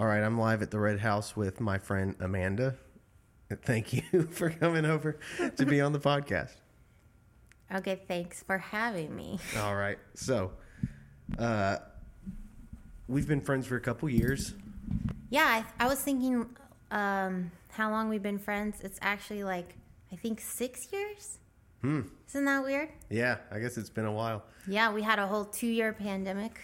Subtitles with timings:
[0.00, 2.74] All right, I'm live at the Red House with my friend Amanda.
[3.64, 5.18] Thank you for coming over
[5.58, 6.54] to be on the podcast.
[7.70, 9.38] Okay, thanks for having me.
[9.58, 10.52] All right, so
[11.38, 11.76] uh,
[13.08, 14.54] we've been friends for a couple years.
[15.28, 16.46] Yeah, I, I was thinking
[16.90, 18.80] um, how long we've been friends.
[18.80, 19.74] It's actually like,
[20.10, 21.40] I think six years?
[21.82, 22.00] Hmm.
[22.26, 22.88] Isn't that weird?
[23.10, 24.44] Yeah, I guess it's been a while.
[24.66, 26.58] Yeah, we had a whole two year pandemic.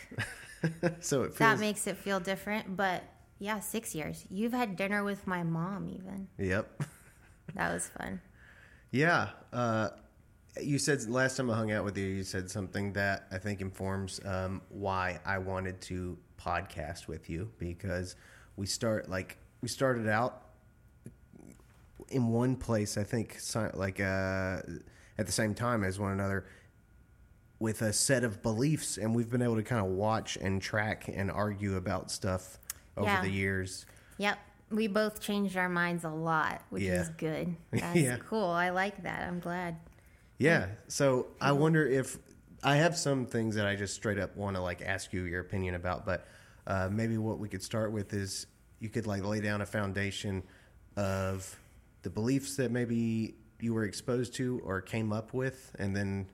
[1.00, 3.05] so it feels That makes it feel different, but
[3.38, 4.24] yeah, six years.
[4.30, 6.28] You've had dinner with my mom, even.
[6.38, 6.82] Yep.
[7.54, 8.20] That was fun.
[8.90, 9.28] Yeah.
[9.52, 9.90] Uh,
[10.60, 13.60] you said last time I hung out with you, you said something that I think
[13.60, 18.16] informs um, why I wanted to podcast with you because
[18.56, 20.42] we start like we started out
[22.10, 22.96] in one place.
[22.96, 23.38] I think
[23.74, 24.60] like uh,
[25.18, 26.46] at the same time as one another
[27.58, 31.08] with a set of beliefs, and we've been able to kind of watch and track
[31.08, 32.58] and argue about stuff
[32.96, 33.23] over Yeah.
[33.23, 33.86] the years.
[34.19, 34.39] Yep.
[34.70, 37.02] We both changed our minds a lot, which Yeah.
[37.02, 37.56] is good.
[37.70, 38.16] That's Yeah.
[38.19, 38.47] cool.
[38.50, 39.27] I like that.
[39.28, 39.77] I'm glad.
[40.39, 40.69] Yeah.
[40.89, 42.19] So I wonder if
[42.62, 45.41] I have some things that I just straight up want to like ask you your
[45.41, 46.27] opinion about, but
[46.67, 48.47] uh, maybe what we could start with is
[48.80, 50.42] you could like lay down a foundation
[50.97, 51.56] of
[52.02, 56.27] the beliefs that maybe you were exposed to or came up with, and then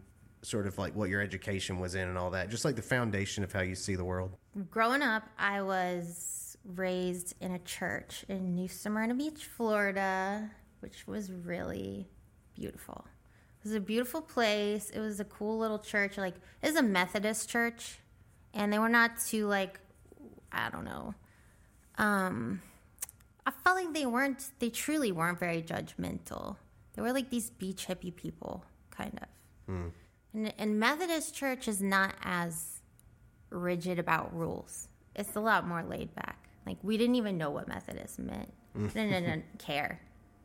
[0.42, 3.44] sort of like what your education was in and all that, just like the foundation
[3.44, 4.36] of how you see the world.
[4.70, 11.30] Growing up, I was raised in a church in New Smyrna Beach, Florida, which was
[11.32, 12.08] really
[12.54, 13.06] beautiful.
[13.60, 14.90] It was a beautiful place.
[14.90, 16.18] It was a cool little church.
[16.18, 17.98] Like it was a Methodist church,
[18.52, 19.78] and they were not too like
[20.50, 21.14] I don't know.
[21.98, 22.60] Um,
[23.46, 24.50] I felt like they weren't.
[24.58, 26.56] They truly weren't very judgmental.
[26.94, 29.28] They were like these beach hippie people, kind of.
[30.34, 32.80] And, and Methodist church is not as
[33.50, 34.88] rigid about rules.
[35.14, 36.41] It's a lot more laid back.
[36.66, 38.52] Like we didn't even know what Methodist meant.
[38.74, 40.00] We didn't, didn't care.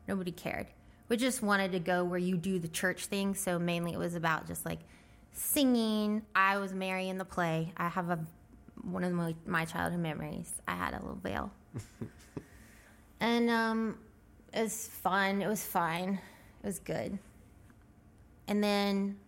[0.06, 0.66] Nobody cared.
[1.08, 3.34] We just wanted to go where you do the church thing.
[3.34, 4.80] So mainly it was about just like
[5.32, 6.22] singing.
[6.34, 7.72] I was Mary in the play.
[7.76, 8.18] I have a
[8.82, 10.52] one of my, my childhood memories.
[10.66, 11.50] I had a little veil,
[13.20, 13.98] and um,
[14.52, 15.42] it was fun.
[15.42, 16.20] It was fine.
[16.62, 17.18] It was good.
[18.46, 19.18] And then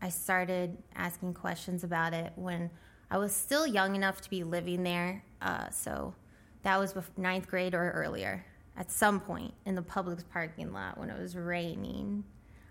[0.00, 2.70] I started asking questions about it when
[3.10, 5.24] I was still young enough to be living there.
[5.40, 6.14] Uh, so
[6.62, 8.44] that was bef- ninth grade or earlier.
[8.76, 12.24] At some point in the Publix parking lot when it was raining,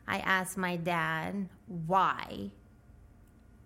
[0.08, 2.52] I asked my dad, why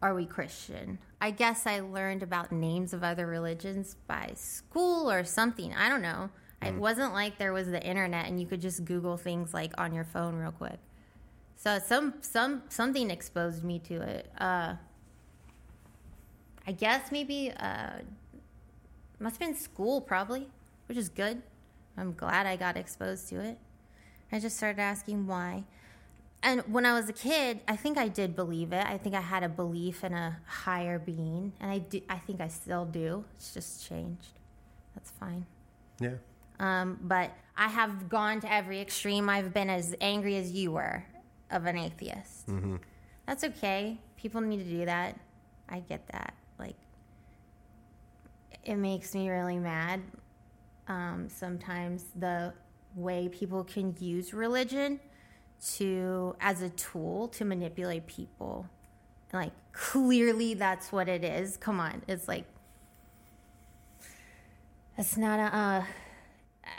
[0.01, 0.97] are we Christian?
[1.19, 5.73] I guess I learned about names of other religions by school or something.
[5.73, 6.31] I don't know.
[6.63, 9.93] It wasn't like there was the internet and you could just Google things like on
[9.95, 10.77] your phone real quick.
[11.55, 14.31] So some some something exposed me to it.
[14.39, 14.75] Uh,
[16.67, 18.01] I guess maybe uh,
[19.21, 20.47] must have been school probably,
[20.87, 21.41] which is good.
[21.97, 23.57] I'm glad I got exposed to it.
[24.31, 25.65] I just started asking why.
[26.43, 28.85] And when I was a kid, I think I did believe it.
[28.85, 32.01] I think I had a belief in a higher being, and I do.
[32.09, 33.25] I think I still do.
[33.35, 34.39] It's just changed.
[34.95, 35.45] That's fine.
[35.99, 36.15] Yeah.
[36.59, 39.29] Um, but I have gone to every extreme.
[39.29, 41.05] I've been as angry as you were
[41.51, 42.47] of an atheist.
[42.47, 42.77] Mm-hmm.
[43.27, 43.99] That's okay.
[44.17, 45.19] People need to do that.
[45.69, 46.33] I get that.
[46.57, 46.75] Like,
[48.63, 50.01] it makes me really mad.
[50.87, 52.53] Um, sometimes the
[52.95, 54.99] way people can use religion
[55.75, 58.67] to as a tool to manipulate people.
[59.31, 61.55] Like, clearly that's what it is.
[61.57, 62.45] Come on, it's like
[64.97, 65.55] it's not a.
[65.55, 65.83] Uh,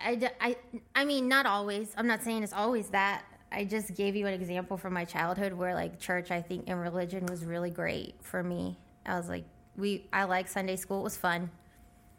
[0.05, 0.57] I, I,
[0.95, 1.93] I mean, not always.
[1.97, 3.25] I'm not saying it's always that.
[3.51, 6.81] I just gave you an example from my childhood where, like, church, I think, and
[6.81, 8.79] religion was really great for me.
[9.05, 9.45] I was like,
[9.77, 11.01] we, I like Sunday school.
[11.01, 11.51] It was fun.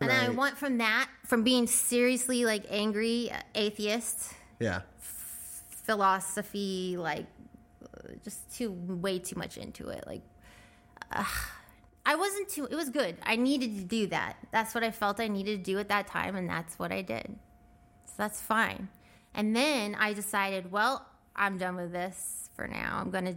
[0.10, 4.82] And I went from that, from being seriously, like, angry atheist, Yeah.
[5.84, 7.26] philosophy, like,
[8.24, 10.06] just too, way too much into it.
[10.08, 10.22] Like,
[11.12, 11.26] uh,
[12.06, 13.18] I wasn't too, it was good.
[13.24, 14.36] I needed to do that.
[14.52, 17.02] That's what I felt I needed to do at that time, and that's what I
[17.02, 17.38] did.
[18.06, 18.90] So that's fine.
[19.34, 23.00] And then I decided, well, I'm done with this for now.
[23.02, 23.36] I'm going to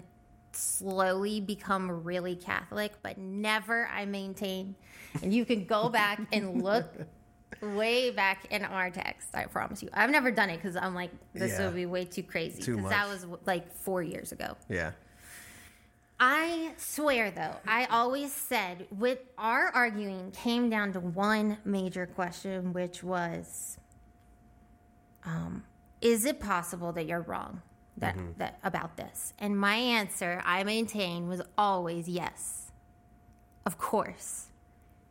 [0.57, 4.75] slowly become really Catholic, but never I maintain.
[5.23, 6.87] And you can go back and look
[7.63, 9.29] way back in our text.
[9.35, 9.89] I promise you.
[9.93, 11.67] I've never done it because I'm like, this Yeah.
[11.67, 12.59] would be way too crazy.
[12.73, 14.57] Because that was like four years ago.
[14.69, 14.93] Yeah.
[16.19, 22.73] I swear, though, I always said with our arguing came down to one major question,
[22.73, 23.77] which was,
[25.27, 25.65] um,
[26.01, 27.61] is it possible that you're wrong
[27.99, 28.39] that, mm-hmm.
[28.39, 29.33] that about this?
[29.39, 32.73] And my answer, I maintain, was always yes,
[33.65, 34.47] of course.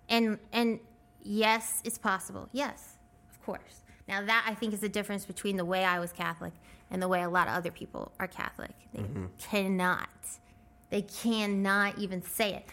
[0.08, 0.80] And and
[1.22, 2.50] yes, it's possible.
[2.52, 2.98] Yes,
[3.30, 3.82] of course.
[4.08, 6.54] Now that I think is the difference between the way I was Catholic
[6.92, 8.76] and the way a lot of other people are Catholic.
[8.94, 9.26] They mm-hmm.
[9.38, 10.10] cannot.
[10.90, 12.70] They cannot even say it.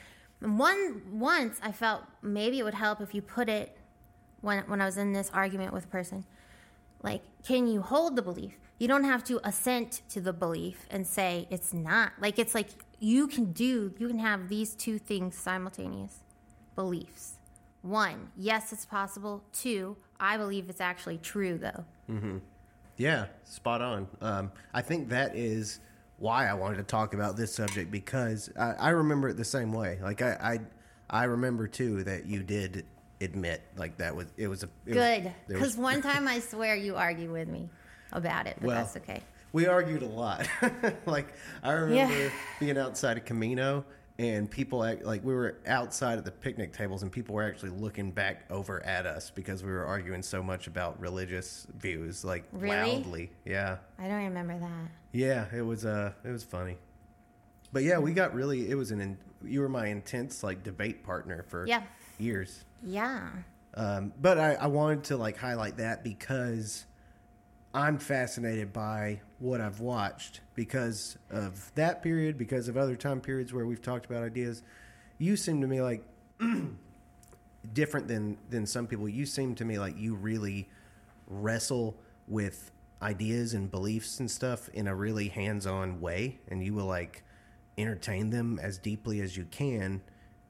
[0.47, 3.77] One once I felt maybe it would help if you put it
[4.41, 6.25] when when I was in this argument with a person.
[7.03, 8.59] Like, can you hold the belief?
[8.79, 12.13] You don't have to assent to the belief and say it's not.
[12.21, 16.21] Like it's like you can do you can have these two things simultaneous
[16.75, 17.39] beliefs.
[17.83, 19.43] One, yes, it's possible.
[19.53, 21.85] Two, I believe it's actually true though.
[22.11, 22.39] Mm-hmm.
[22.97, 24.09] Yeah, spot on.
[24.21, 25.81] Um, I think that is
[26.19, 29.73] why I wanted to talk about this subject because I, I remember it the same
[29.73, 29.99] way.
[30.01, 30.61] Like I,
[31.11, 32.87] I, I remember too that you did
[33.25, 35.33] admit like that was it was a it Good.
[35.49, 37.69] Because one time I swear you argue with me
[38.13, 39.23] about it, but Well, that's okay.
[39.53, 40.47] we argued a lot.
[41.07, 41.29] like
[41.63, 42.31] I remember Yeah.
[42.61, 43.85] being outside of Camino
[44.19, 47.71] and people act, like we were outside at the picnic tables and people were actually
[47.71, 52.45] looking back over at us because we were arguing so much about religious views like
[52.53, 52.97] Really?
[52.97, 53.33] loudly.
[53.45, 53.79] Yeah.
[53.99, 54.89] I don't remember that.
[55.13, 56.77] Yeah, it was uh it was funny.
[57.73, 61.03] But yeah, we got really it was an in, you were my intense like debate
[61.03, 61.83] partner for Yeah.
[62.19, 62.65] Years.
[62.83, 63.29] Yeah.
[63.75, 66.85] Um, but I, I wanted to like highlight that because
[67.75, 73.53] I'm fascinated by what I've watched because of that period, because of other time periods
[73.53, 74.63] where we've talked about ideas.
[75.19, 76.05] You seem to me like
[77.73, 79.09] different than than some people.
[79.09, 80.69] You seem to me like you really
[81.27, 81.97] wrestle
[82.29, 82.71] with
[83.01, 87.25] ideas and beliefs and stuff in a really hands-on way and you will like
[87.77, 90.01] entertain them as deeply as you can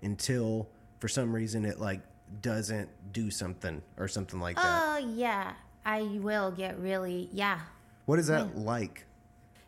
[0.03, 0.69] until
[1.03, 2.01] for some reason it like
[2.43, 4.65] doesn't do something or something like that.
[4.65, 5.55] Oh, yeah.
[5.85, 7.59] I will get really, yeah.
[8.07, 9.05] what is that like?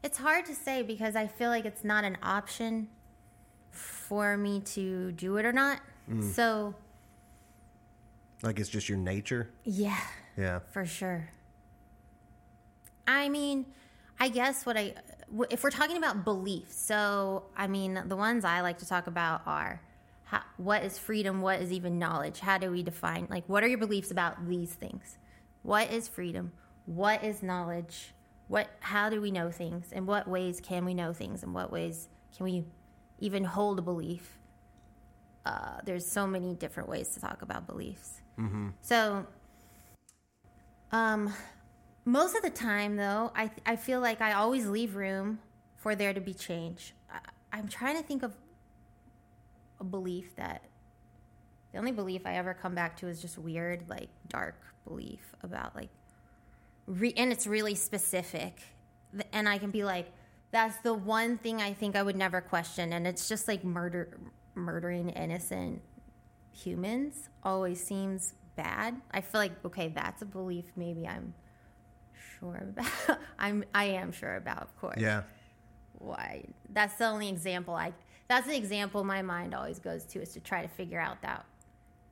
[0.04, 2.86] It's hard to say because I feel like it's not an option
[3.72, 5.81] for me to do it or not.
[6.08, 6.22] Mm.
[6.22, 6.76] So,
[8.40, 9.50] Like it's just your nature?
[9.64, 9.98] yeah,
[10.36, 10.60] Yeah.
[10.70, 11.31] for sure.
[13.08, 13.66] I mean,
[14.20, 14.94] I guess what I
[15.50, 19.42] if we're talking about beliefs, so I mean, the ones I like to talk about
[19.46, 19.81] are
[20.34, 21.40] how, what is freedom?
[21.42, 22.40] What is even knowledge?
[22.40, 25.16] How do we define, like, what are your beliefs about these things?
[25.62, 26.52] What is freedom?
[26.86, 28.14] What is knowledge?
[28.48, 29.92] What, how do we know things?
[29.92, 31.42] In what ways can we know things?
[31.44, 32.64] In what ways can we
[33.20, 34.38] even hold a belief?
[35.46, 38.20] Uh, there's so many different ways to talk about beliefs.
[38.81, 39.26] So,
[40.90, 41.32] um,
[42.04, 45.38] most of the time, though, I I feel like I always leave room
[45.76, 46.94] for there to be change.
[47.10, 47.19] I,
[47.52, 48.34] I'm trying to think of
[49.84, 50.62] a belief that
[51.72, 55.75] the only belief I ever come back to is just weird, like dark belief about
[55.75, 55.90] like,
[56.86, 58.60] re- and it's really specific,
[59.32, 60.10] and I can be like,
[60.50, 64.19] that's the one thing I think I would never question, and it's just like murder,
[64.54, 65.82] murdering innocent
[66.52, 69.00] humans always seems bad.
[69.10, 71.34] I feel like okay, that's a belief maybe I'm
[72.38, 73.19] sure about.
[73.38, 75.00] I'm I am sure about, of course.
[75.00, 75.22] Yeah.
[75.98, 76.44] Why?
[76.72, 77.92] That's the only example I.
[78.28, 81.44] That's the example my mind always goes to is to try to figure out that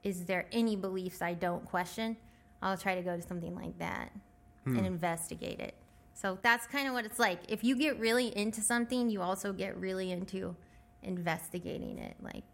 [0.03, 2.17] is there any beliefs I don't question.
[2.61, 4.11] I'll try to go to something like that
[4.65, 4.85] and hmm.
[4.85, 5.75] investigate it.
[6.15, 7.41] So that's kind of what it's like.
[7.49, 10.55] If you get really into something, you also get really into
[11.03, 12.17] investigating it.
[12.21, 12.45] Like,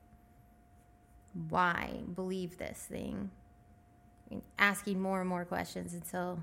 [1.49, 3.31] why believe this thing?
[4.31, 6.41] And asking more and more questions until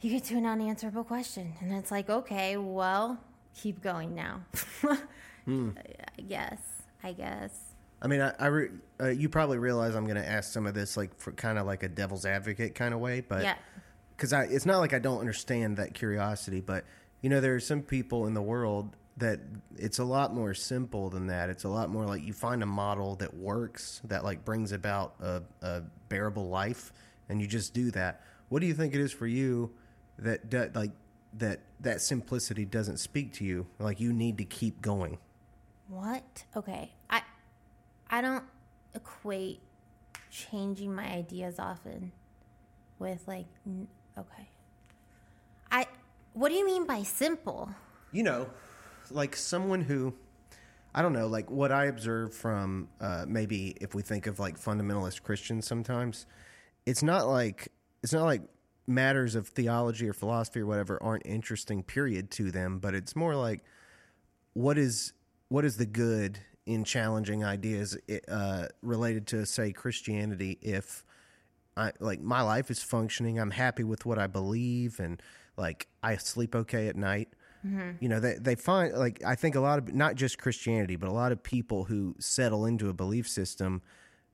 [0.00, 1.54] you get to an unanswerable question.
[1.60, 3.18] And it's like, okay, well,
[3.54, 4.42] keep going now.
[5.48, 6.60] I guess.
[7.02, 7.52] I guess.
[8.02, 8.68] I mean, I, I re,
[9.00, 11.66] uh, you probably realize I'm going to ask some of this like for kind of
[11.66, 13.56] like a devil's advocate kind of way, but Yeah.
[14.16, 16.84] because I it's not like I don't understand that curiosity, but
[17.22, 19.40] you know there are some people in the world that
[19.76, 21.48] it's a lot more simple than that.
[21.48, 25.14] It's a lot more like you find a model that works that like brings about
[25.20, 26.92] a, a bearable life,
[27.30, 28.20] and you just do that.
[28.50, 29.72] What do you think it is for you
[30.18, 30.92] that, that like
[31.38, 33.66] that that simplicity doesn't speak to you?
[33.78, 35.16] Like you need to keep going.
[35.88, 36.44] What?
[36.56, 36.92] Okay.
[37.10, 37.22] I
[38.10, 38.44] I don't
[38.94, 39.60] equate
[40.30, 42.12] changing my ideas often
[42.98, 43.46] with like
[44.18, 44.48] okay.
[45.70, 45.86] I
[46.32, 47.70] what do you mean by simple?
[48.16, 48.48] you know,
[49.10, 50.14] like someone who,
[50.94, 54.58] I don't know, like what I observe from uh, maybe if we think of like
[54.58, 56.26] fundamentalist Christians sometimes,
[56.86, 57.68] it's not like
[58.02, 58.42] it's not like
[58.86, 63.34] matters of theology or philosophy or whatever aren't interesting period to them, but it's more
[63.34, 63.62] like
[64.54, 65.12] what is
[65.48, 67.96] what is the good in challenging ideas
[68.28, 71.04] uh, related to say Christianity if
[71.76, 73.38] I like my life is functioning.
[73.38, 75.22] I'm happy with what I believe, and
[75.56, 77.28] like I sleep okay at night.
[78.00, 81.08] You know, they they find like I think a lot of not just Christianity, but
[81.08, 83.82] a lot of people who settle into a belief system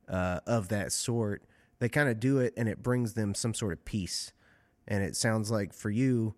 [0.08, 1.42] uh, of that sort
[1.82, 4.32] they kind of do it and it brings them some sort of peace.
[4.86, 6.36] And it sounds like for you,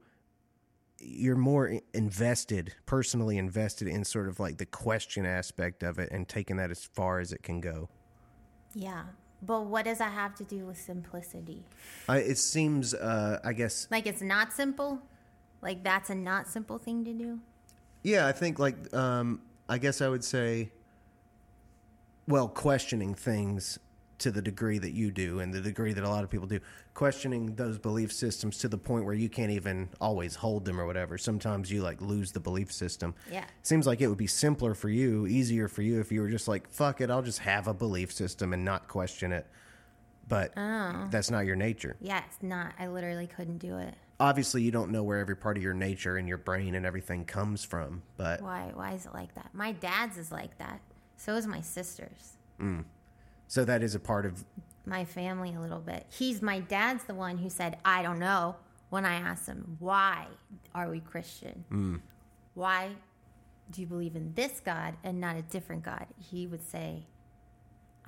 [1.00, 6.28] you're more invested, personally invested in sort of like the question aspect of it and
[6.28, 7.88] taking that as far as it can go.
[8.74, 9.04] Yeah.
[9.42, 11.64] But what does that have to do with simplicity?
[12.08, 15.00] Uh, it seems, uh, I guess, Like it's not simple?
[15.60, 17.40] Like that's a not simple thing to do?
[18.02, 20.70] yeah, I think like, um, I guess I would say,
[22.28, 23.78] well, questioning things
[24.18, 26.60] to the degree that you do and the degree that a lot of people do,
[26.94, 30.86] questioning those belief systems to the point where you can't even always hold them or
[30.86, 31.18] whatever.
[31.18, 33.14] Sometimes you like lose the belief system.
[33.30, 33.44] Yeah.
[33.62, 36.48] Seems like it would be simpler for you, easier for you if you were just
[36.48, 39.46] like, fuck it, I'll just have a belief system and not question it.
[40.26, 41.08] But oh.
[41.10, 41.96] that's not your nature.
[42.00, 42.72] Yeah, it's not.
[42.78, 43.94] I literally couldn't do it.
[44.18, 47.24] Obviously, you don't know where every part of your nature and your brain and everything
[47.24, 49.50] comes from, but Why why is it like that?
[49.52, 50.80] My dad's is like that.
[51.16, 52.36] So is my sister's.
[52.60, 52.84] Mm.
[53.54, 54.44] So that is a part of
[54.84, 56.06] My family a little bit.
[56.10, 58.56] He's my dad's the one who said, I don't know
[58.90, 60.26] when I asked him, Why
[60.74, 61.64] are we Christian?
[61.70, 62.00] Mm.
[62.54, 62.90] Why
[63.70, 66.04] do you believe in this God and not a different God?
[66.18, 67.06] He would say,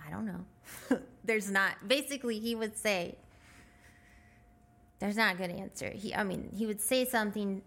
[0.05, 0.99] I don't know.
[1.25, 3.15] There's not basically he would say
[4.99, 5.91] there's not a good answer.
[5.91, 7.63] He I mean, he would say something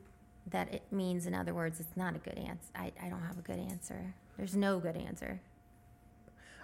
[0.47, 2.71] that it means in other words it's not a good answer.
[2.75, 4.13] I, I don't have a good answer.
[4.35, 5.39] There's no good answer.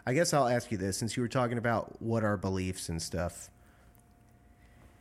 [0.06, 3.02] I guess I'll ask you this since you were talking about what are beliefs and
[3.02, 3.50] stuff.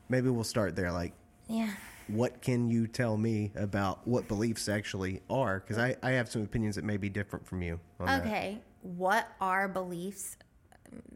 [0.09, 0.91] Maybe we'll start there.
[0.93, 1.13] Like,
[1.49, 1.71] Yeah.
[2.09, 5.61] what can you tell me about what beliefs actually are?
[5.61, 7.81] Because I, I have some opinions that may be different from you.
[8.01, 8.23] On that.
[8.25, 8.61] Okay.
[8.83, 10.37] What are beliefs?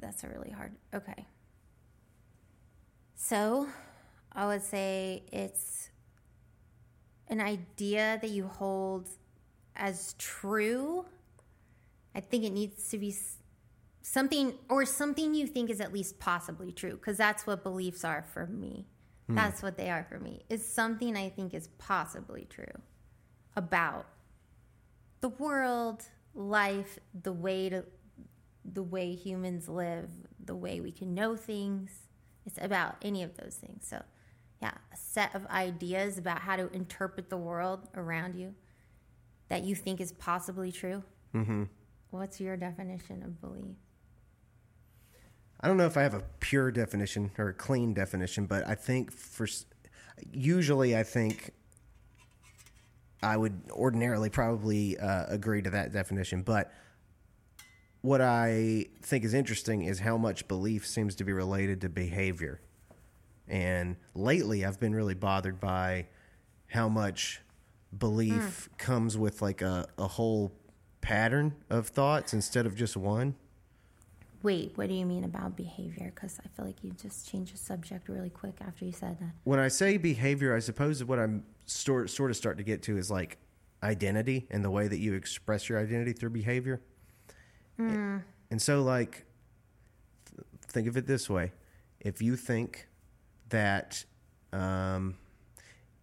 [0.00, 0.72] That's a really hard.
[0.92, 1.26] Okay.
[3.14, 3.68] So,
[4.32, 5.90] I would say it's
[7.28, 9.08] an idea that you hold
[9.76, 11.04] as true.
[12.14, 13.14] I think it needs to be
[14.08, 18.24] something or something you think is at least possibly true because that's what beliefs are
[18.32, 18.86] for me.
[19.30, 20.42] That's what they are for me.
[20.48, 22.80] It's something I think is possibly true
[23.56, 24.06] about
[25.20, 26.02] the world,
[26.34, 27.84] life, the way to
[28.64, 30.08] the way humans live,
[30.42, 31.90] the way we can know things.
[32.46, 33.86] It's about any of those things.
[33.86, 34.02] So,
[34.62, 38.54] yeah, a set of ideas about how to interpret the world around you
[39.48, 41.02] that you think is possibly true.
[41.34, 41.64] Mm-hmm.
[42.10, 43.76] What's your definition of belief?
[45.60, 48.74] I don't know if I have a pure definition or a clean definition, but I
[48.74, 49.46] think for
[50.32, 51.52] usually I think
[53.22, 56.42] I would ordinarily probably uh, agree to that definition.
[56.42, 56.72] But
[58.00, 62.60] what I think is interesting is how much belief seems to be related to behavior.
[63.48, 66.06] And lately, I've been really bothered by
[66.68, 67.40] how much
[67.96, 70.52] belief comes with like a, a whole
[71.00, 73.34] pattern of thoughts instead of just one.
[74.42, 76.12] Wait, what do you mean about behavior?
[76.14, 79.30] Because I feel like you just changed the subject really quick after you said that.
[79.44, 82.96] when I say behavior, I suppose what I'm sort sort of starting to get to
[82.96, 83.38] is like
[83.82, 86.80] identity and the way that you express your identity through behavior.
[88.50, 89.24] And so, like,
[90.30, 91.52] th- think of it this way:
[92.00, 92.88] if you think
[93.50, 94.04] that,
[94.52, 95.16] um,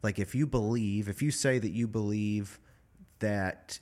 [0.03, 2.59] like, if you believe, if you say that you believe
[3.19, 3.79] that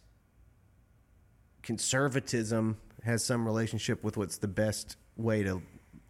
[1.61, 5.61] conservatism has some relationship with what's the best way to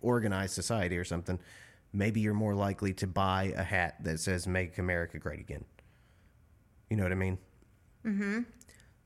[0.02, 1.40] organize society or something,
[1.92, 5.66] maybe you're more likely to buy a hat that says "Make America Great Again."
[6.90, 7.38] You know what I mean?
[8.06, 8.40] Mm-hmm.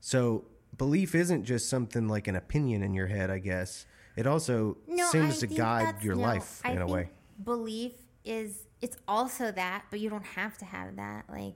[0.00, 0.44] So
[0.76, 3.30] belief isn't just something like an opinion in your head.
[3.30, 4.76] I guess it also
[5.10, 7.10] seems I to guide your no, life I in a think way.
[7.44, 7.92] Belief
[8.24, 11.24] is it's also that, but you don't have to have that.
[11.30, 11.54] Like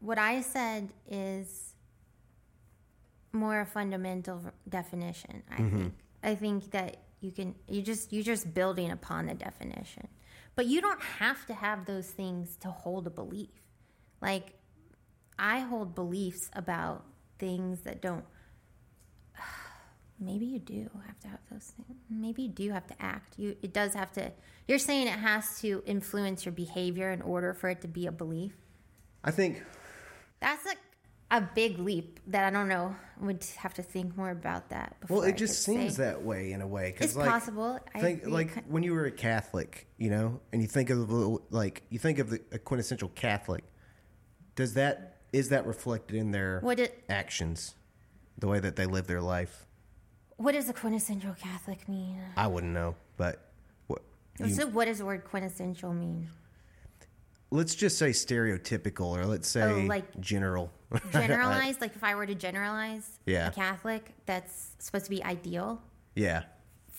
[0.00, 1.65] what I said is
[3.32, 5.42] more a fundamental definition.
[5.50, 5.78] I Mm-hmm.
[5.78, 5.94] think.
[6.22, 10.08] I think that you can you just you're just building upon the definition,
[10.54, 13.50] but you don't have to have those things to hold a belief.
[14.20, 14.54] Like
[15.38, 17.04] I hold beliefs about
[17.38, 18.24] things that don't
[20.18, 23.54] maybe you do have to have those things maybe you do have to act you
[23.62, 24.32] it does have to
[24.66, 28.12] you're saying it has to influence your behavior in order for it to be a
[28.12, 28.54] belief
[29.22, 29.62] I think
[30.40, 30.78] that's like
[31.30, 35.18] a big leap that i don't know would have to think more about that before
[35.18, 36.02] Well, I it just seems say.
[36.04, 36.92] that way in a way.
[36.92, 38.32] 'cause, it's like, possible think agree.
[38.32, 41.98] like when you were a Catholic, you know, and you think of the- like you
[41.98, 43.64] think of the, a quintessential Catholic.
[44.54, 47.74] Does that is that reflected in their what, it, actions,
[48.38, 49.64] the way that they live their life?
[50.38, 53.50] what does a quintessential catholic mean I wouldn't know, but
[53.86, 54.02] what,
[54.38, 56.28] you, so what does the word quintessential mean
[57.50, 60.70] let's just say stereotypical, or let's oh, say Oh, like general.
[61.12, 63.48] generalized like if i were to generalize Yeah.
[63.48, 65.82] a catholic that's supposed to be ideal
[66.16, 66.44] yeah,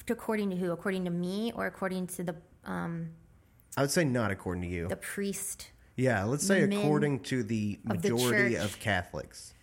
[0.10, 0.72] according to who?
[0.72, 3.10] According to me or according to the um,
[3.76, 4.88] I would say not according to you.
[4.88, 5.72] the priest?
[5.96, 9.54] yeah, let's say according to the of the majority of Catholics.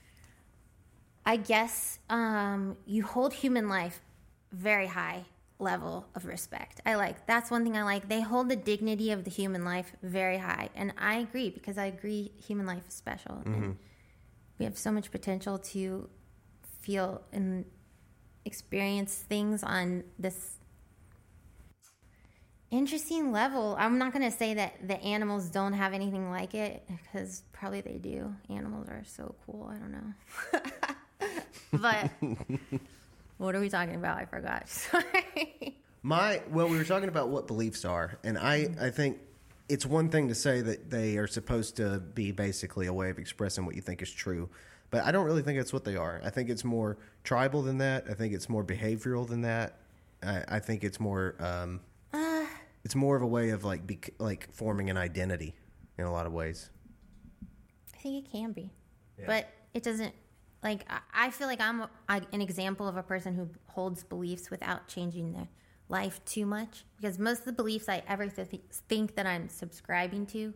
[1.24, 4.02] I guess um, you hold human life
[4.52, 5.24] very high
[5.60, 6.80] level of respect.
[6.84, 8.08] I like that's one thing I like.
[8.08, 11.86] They hold the dignity of the human life very high, and I agree because I
[11.86, 13.76] agree human life is special, and
[14.64, 16.08] we have so much potential to
[16.80, 17.66] feel and
[18.46, 20.56] experience things on this
[22.70, 23.76] interesting level.
[23.78, 27.82] I'm not going to say that the animals don't have anything like it because probably
[27.82, 28.34] they do.
[28.48, 29.70] Animals are so cool.
[29.70, 31.30] I don't know.
[31.78, 32.10] but
[33.36, 34.16] what are we talking about?
[34.16, 34.66] I forgot.
[34.70, 35.76] Sorry.
[36.02, 39.18] My well, we were talking about what beliefs are, and I I think
[39.68, 43.18] it's one thing to say that they are supposed to be basically a way of
[43.18, 44.48] expressing what you think is true,
[44.90, 46.20] but I don't really think that's what they are.
[46.24, 48.04] I think it's more tribal than that.
[48.10, 49.78] I think it's more behavioral than that.
[50.22, 51.80] I, I think it's more um,
[52.84, 55.54] it's more of a way of like bec like forming an identity
[55.98, 56.70] in a lot of ways.
[57.94, 58.70] I think it can be,
[59.26, 60.14] but it doesn't.
[60.62, 64.50] Like I- I feel like I'm a, an example of a person who holds beliefs
[64.50, 65.48] without changing their
[65.88, 66.84] life too much.
[66.96, 70.54] Because most of the beliefs I ever th- think that I'm subscribing to,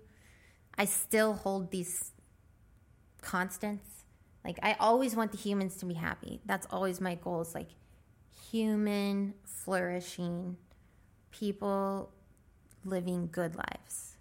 [0.77, 2.13] I still hold these
[3.21, 4.05] constants.
[4.45, 6.41] Like I always want the humans to be happy.
[6.47, 7.43] That's always my goal.
[7.43, 7.71] Is like
[8.51, 10.57] human flourishing,
[11.31, 12.11] people
[12.85, 14.19] living good lives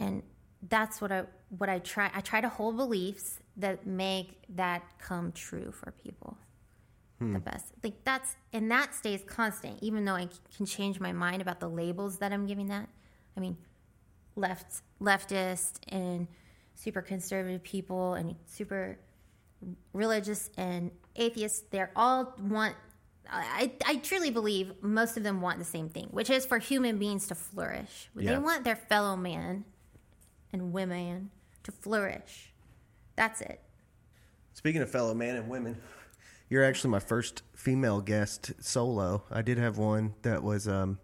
[0.00, 0.22] and
[0.68, 1.24] that's what I
[1.58, 6.36] what I try I try to hold beliefs that make that come true for people
[7.28, 7.34] Hmm.
[7.34, 7.72] the best.
[7.82, 11.68] Like that's and that stays constant even though I can change my mind about the
[11.68, 12.88] labels that I'm giving that.
[13.36, 13.56] I mean
[14.36, 16.26] left leftist and
[16.74, 18.98] super conservative people and super
[19.92, 22.74] religious and atheists they're all want
[23.30, 26.98] I, I truly believe most of them want the same thing which is for human
[26.98, 28.10] beings to flourish.
[28.14, 29.64] They want their fellow man
[30.52, 31.30] and women
[31.62, 32.52] to flourish.
[33.16, 33.60] That's it.
[34.52, 35.76] Speaking of fellow man and women,
[36.54, 39.24] you're actually my first female guest solo.
[39.28, 41.00] I did have one that was um,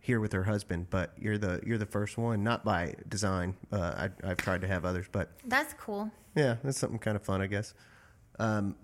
[0.00, 3.54] here with her husband, but you're the you're the first one, not by design.
[3.70, 7.22] Uh, I, I've tried to have others, but that's cool yeah, that's something kind of
[7.22, 7.74] fun, I guess.
[8.38, 8.76] Um,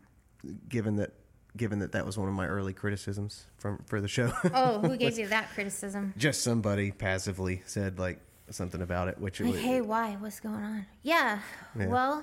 [0.68, 1.12] given that
[1.56, 4.96] given that that was one of my early criticisms from for the show, oh who
[4.98, 9.54] gave you that criticism just somebody passively said like something about it, which it like
[9.54, 11.38] was, hey why what's going on yeah,
[11.78, 11.86] Yeah.
[11.86, 12.22] well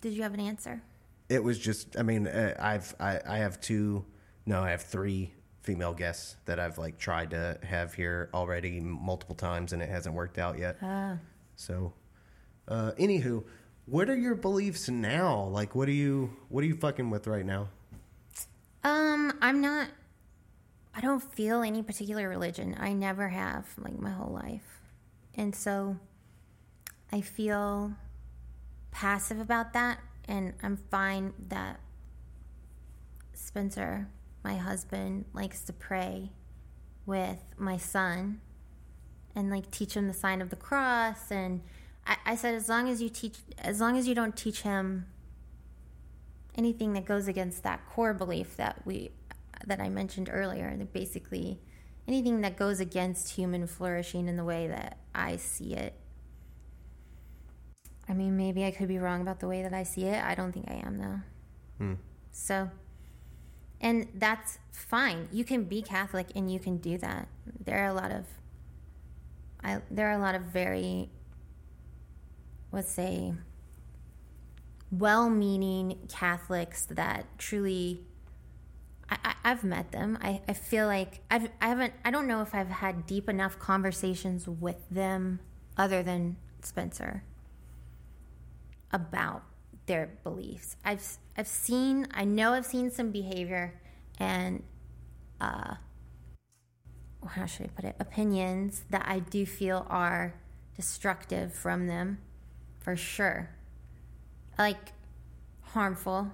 [0.00, 0.80] did you have an answer
[1.32, 4.04] it was just i mean uh, i've I, I have two
[4.46, 9.34] no i have three female guests that i've like tried to have here already multiple
[9.36, 11.16] times and it hasn't worked out yet Ah.
[11.56, 11.92] so
[12.68, 13.44] uh anywho
[13.86, 17.46] what are your beliefs now like what are you what are you fucking with right
[17.46, 17.68] now
[18.84, 19.88] Um, I'm not.
[20.94, 22.74] I don't feel any particular religion.
[22.78, 24.80] I never have, like my whole life,
[25.36, 25.96] and so
[27.12, 27.92] I feel
[28.90, 31.80] passive about that, and I'm fine that
[33.32, 34.08] Spencer,
[34.44, 36.30] my husband, likes to pray
[37.06, 38.40] with my son
[39.34, 41.30] and like teach him the sign of the cross.
[41.30, 41.62] And
[42.06, 45.06] I, I said as long as you teach as long as you don't teach him
[46.54, 49.10] anything that goes against that core belief that we
[49.66, 51.60] that I mentioned earlier that basically
[52.06, 55.94] anything that goes against human flourishing in the way that I see it
[58.08, 60.22] I mean maybe I could be wrong about the way that I see it.
[60.22, 61.20] I don't think I am though.
[61.78, 61.94] Hmm.
[62.30, 62.70] So
[63.80, 65.28] and that's fine.
[65.32, 67.28] You can be Catholic and you can do that.
[67.64, 68.26] There are a lot of
[69.62, 71.10] I there are a lot of very
[72.70, 73.34] let's say
[74.90, 78.02] well-meaning Catholics that truly
[79.08, 80.18] I, I've met them.
[80.22, 83.58] I, I feel like I've I haven't I don't know if I've had deep enough
[83.58, 85.40] conversations with them
[85.76, 87.24] other than Spencer
[88.92, 89.42] about
[89.86, 90.76] their beliefs.
[90.84, 93.80] I've I've seen I know I've seen some behavior
[94.18, 94.62] and
[95.40, 95.74] uh
[97.26, 97.96] how should I put it?
[98.00, 100.34] Opinions that I do feel are
[100.76, 102.18] destructive from them
[102.80, 103.50] for sure.
[104.58, 104.92] Like
[105.62, 106.30] harmful.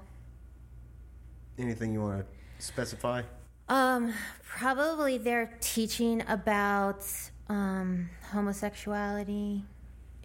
[1.58, 3.22] Anything you want to specify?
[3.68, 7.04] Um probably they're teaching about
[7.48, 9.64] um homosexuality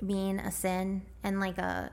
[0.06, 1.92] being a sin and like a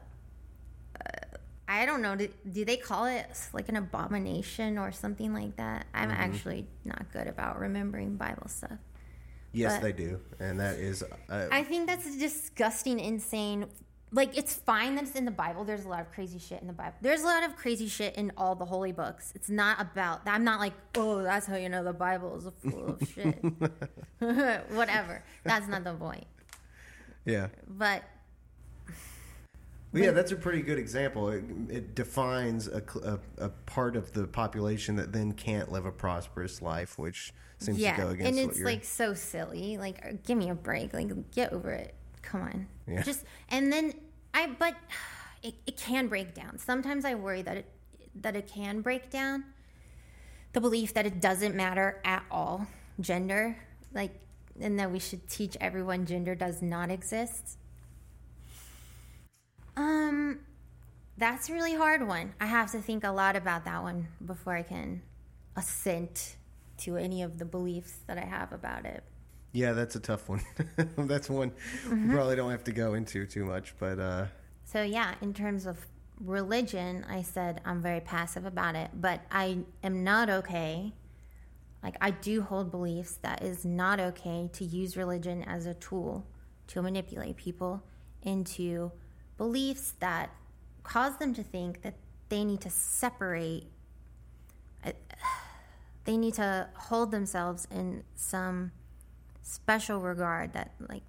[1.71, 2.17] I don't know.
[2.17, 5.87] Do, do they call it like an abomination or something like that?
[5.95, 8.79] I'm actually not good about remembering Bible stuff.
[9.53, 13.67] yes But- they do and that is uh, I think that's a disgusting, insane
[14.13, 15.63] like it's fine that it's in the Bible.
[15.63, 16.97] There's a lot of crazy shit in the Bible.
[17.01, 19.33] There's a lot of crazy shit in all the holy books.
[19.37, 22.87] It's not about I'm not like, oh, that's how you know the Bible is full
[22.89, 23.39] of shit.
[24.71, 25.23] Whatever.
[25.45, 26.27] That's not the point.
[27.25, 27.49] Yeah.
[27.69, 28.03] But
[29.93, 31.31] Well, yeah, that's a pretty good example.
[31.31, 35.91] It, it defines a, a, a part of the population that then can't live a
[35.91, 39.79] prosperous life, which seems yeah, to go against Yeah, and it's like so silly.
[39.79, 40.95] Like, uh, give me a break.
[40.95, 41.95] Like, get over it.
[42.23, 42.69] Come on.
[42.87, 43.03] Yeah.
[43.03, 43.95] Just and then
[44.33, 44.77] I, but
[45.43, 46.59] it, it can break down.
[46.59, 47.67] Sometimes I worry that it
[48.23, 49.45] that it can break down.
[50.53, 52.67] The belief that it doesn't matter at all,
[53.01, 53.57] gender,
[53.93, 54.13] like,
[54.61, 57.57] and that we should teach everyone gender does not exist.
[59.81, 60.41] Um,
[61.17, 62.35] that's a really hard one.
[62.41, 65.03] I have to think a lot about that one before I can
[65.57, 66.37] assent
[66.79, 69.03] to any of the beliefs that I have about it.
[69.53, 70.41] yeah, that's a tough one.
[70.97, 71.51] that's one
[71.87, 72.09] Mm-hmm.
[72.09, 74.27] we probably don't have to go into too much, but uh,
[74.65, 75.77] So yeah, in terms of
[76.21, 80.93] religion, I said I'm very passive about it, but I am not okay.
[81.83, 86.27] Like I do hold beliefs that is not okay to use religion as a tool
[86.69, 87.83] to manipulate people
[88.23, 88.93] into
[89.41, 90.29] beliefs that
[90.83, 91.95] cause them to think that
[92.29, 93.65] they need to separate
[94.85, 94.93] uh,
[96.05, 98.71] they need to hold themselves in some
[99.41, 101.03] special regard that like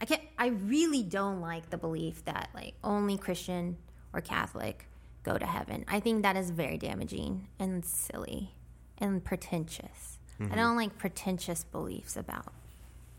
[0.00, 3.76] I can't I really don't like the belief that like only Christian
[4.12, 4.88] or Catholic
[5.22, 5.84] go to heaven.
[5.86, 8.50] I think that is very damaging and silly
[8.98, 10.18] and pretentious.
[10.52, 12.52] I don't like pretentious beliefs about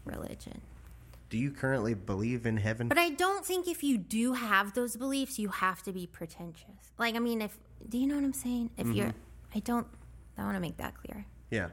[0.04, 0.60] religion.
[1.30, 2.88] Do you currently believe in heaven?
[2.88, 6.92] But I don't think if you do have those beliefs, you have to be pretentious.
[6.98, 8.72] Like I mean if do you know what I'm saying?
[8.78, 9.14] If you're
[9.56, 9.88] I don't
[10.38, 11.26] I want to make that clear.
[11.52, 11.70] yeah.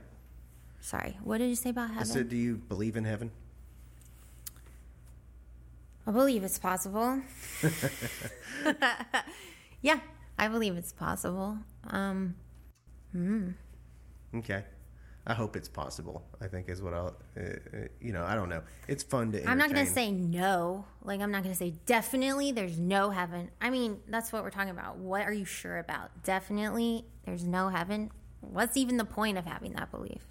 [0.80, 1.16] Sorry.
[1.22, 2.02] What did you say about heaven?
[2.02, 3.30] I said, do you believe in heaven?
[6.06, 7.22] I believe it's possible.
[9.80, 10.00] yeah,
[10.38, 11.56] I believe it's possible.
[11.88, 12.34] Um,
[14.34, 14.64] Okay.
[15.26, 16.22] I hope it's possible.
[16.40, 17.16] I think is what I'll.
[17.36, 18.62] Uh, uh, you know, I don't know.
[18.88, 19.48] It's fun to.
[19.48, 20.84] I'm not going to say no.
[21.02, 23.50] Like, I'm not going to say definitely there's no heaven.
[23.60, 24.98] I mean, that's what we're talking about.
[24.98, 26.10] What are you sure about?
[26.24, 28.10] Definitely there's no heaven.
[28.40, 30.26] What's even the point of having that belief?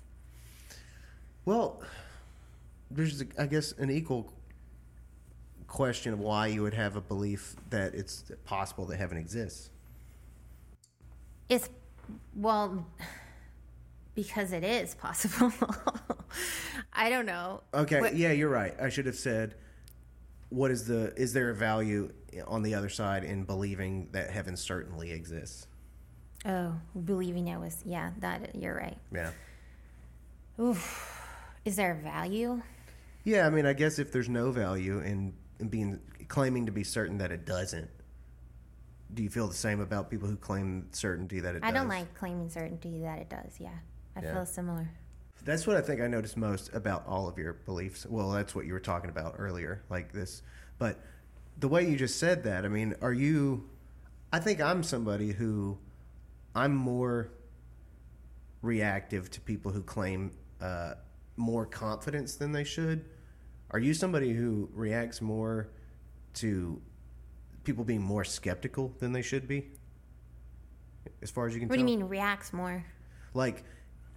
[1.46, 1.82] Well,
[2.92, 4.32] there's, I guess, an equal
[5.68, 9.72] question of why you would have a belief that it's possible that heaven exists.
[11.50, 11.70] It's,
[12.36, 12.86] well,
[14.16, 15.52] because it is possible.
[16.94, 17.62] I don't know.
[17.74, 18.76] Okay, What- yeah, you're right.
[18.82, 19.56] I should have said,
[20.50, 21.14] what is the?
[21.18, 22.12] Is there a value
[22.48, 25.68] on the other side in believing that heaven certainly exists?
[26.46, 28.98] Oh, believing it was, yeah, that, you're right.
[29.14, 29.32] Yeah.
[30.60, 31.22] Oof.
[31.66, 32.62] Is there a value?
[33.24, 36.84] Yeah, I mean, I guess if there's no value in, in being claiming to be
[36.84, 37.90] certain that it doesn't,
[39.14, 41.76] do you feel the same about people who claim certainty that it I does?
[41.76, 43.56] I don't like claiming certainty that it does.
[43.60, 43.70] Yeah,
[44.16, 44.34] I Yeah.
[44.34, 44.90] feel similar.
[45.44, 48.06] That's what I think I noticed most about all of your beliefs.
[48.06, 50.42] Well, that's what you were talking about earlier, like this.
[50.78, 51.00] But
[51.60, 53.70] the way you just said that, I mean, are you?
[54.32, 55.78] I think I'm somebody who
[56.56, 57.30] I'm more
[58.62, 60.94] reactive to people who claim uh,
[61.36, 63.06] more confidence than they should.
[63.72, 65.68] Are you somebody who reacts more
[66.36, 66.82] to
[67.64, 69.72] people being more skeptical than they should be?
[71.22, 71.86] As far as you can What tell.
[71.86, 72.86] do you mean reacts more?
[73.36, 73.64] like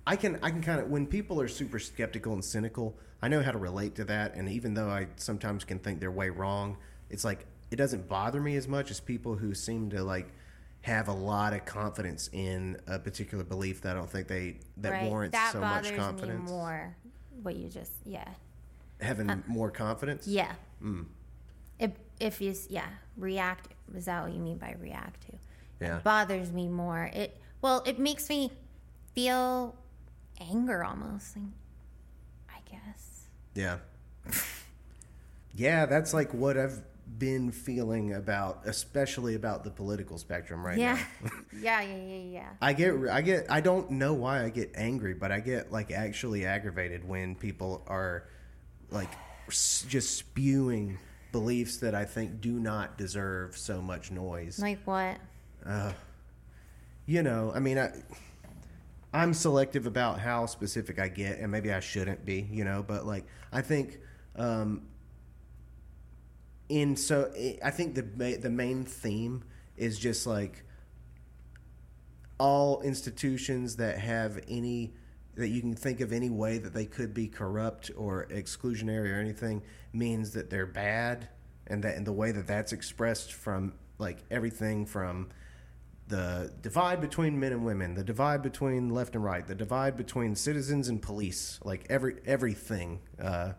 [0.07, 3.43] i can i can kind of when people are super skeptical and cynical i know
[3.43, 6.77] how to relate to that and even though i sometimes can think they're way wrong
[7.11, 10.29] it's like it doesn't bother me as much as people who seem to like
[10.83, 14.93] have a lot of confidence in a particular belief that i don't think they that
[14.93, 15.11] right?
[15.11, 16.97] warrants that so much confidence me more.
[17.43, 18.29] What you just yeah
[19.01, 20.53] having more confidence yeah.
[20.83, 21.07] Mm.
[21.79, 25.33] If if you yeah react is that what you mean by react to?
[25.81, 27.11] yeah It Bothers me more.
[27.13, 28.51] It well it makes me
[29.15, 29.77] feel
[30.41, 31.37] anger almost.
[31.37, 31.47] Like,
[32.51, 33.27] I guess.
[33.55, 33.79] yeah
[35.55, 36.81] yeah that's like what i've
[37.19, 40.99] been feeling about especially about the political spectrum right yeah.
[41.23, 41.81] now yeah.
[41.81, 41.97] Yeah.
[41.97, 42.17] Yeah.
[42.17, 42.49] Yeah.
[42.61, 45.91] I get, I get, I don't know why I get angry, but I get like
[45.93, 48.25] actually aggravated when people are
[48.91, 49.11] like
[49.49, 50.99] just spewing
[51.33, 54.59] beliefs that I think do not deserve so much noise.
[54.59, 55.17] Like what?
[55.65, 55.93] Uh,
[57.07, 57.93] you know, I mean, I,
[59.17, 63.07] I'm selective about how specific I get, and maybe I shouldn't be, you know, but
[63.07, 63.99] like I think,
[64.37, 64.83] um,
[66.69, 67.33] in so
[67.65, 68.03] I think the
[68.37, 69.43] the main theme
[69.79, 70.65] is just like
[72.39, 74.93] all institutions that have any
[75.35, 79.19] that you can think of any way that they could be corrupt or exclusionary or
[79.19, 79.63] anything
[79.95, 81.27] means that they're bad
[81.69, 85.29] and that and the way that that's expressed from like everything from
[86.09, 90.35] the divide between men and women, the divide between left and right, the divide between
[90.35, 93.53] citizens and police, like every everything, uh,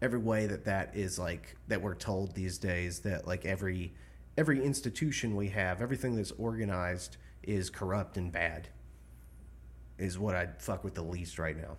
[0.00, 3.92] every way that that is like that we're told these days that like every
[4.36, 8.68] every institution we have, everything that's organized is corrupt and bad,
[9.98, 11.76] is what I'd fuck with the least right now.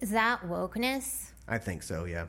[0.00, 1.30] Is that wokeness?
[1.48, 2.26] I think so, yeah.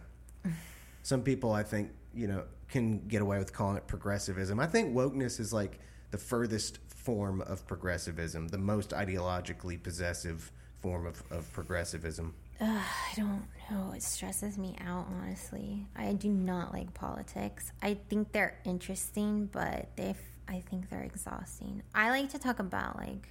[1.03, 4.59] Some people, I think, you know, can get away with calling it progressivism.
[4.59, 5.79] I think wokeness is like
[6.11, 12.33] the furthest form of progressivism, the most ideologically possessive form of, of progressivism.
[12.59, 12.83] I
[13.15, 13.93] don't know.
[13.95, 15.85] It stresses me out, honestly.
[15.95, 17.71] I do not like politics.
[17.81, 20.15] I think they're interesting, but they,
[20.47, 21.83] I think they're exhausting.
[21.93, 23.27] I like to talk about like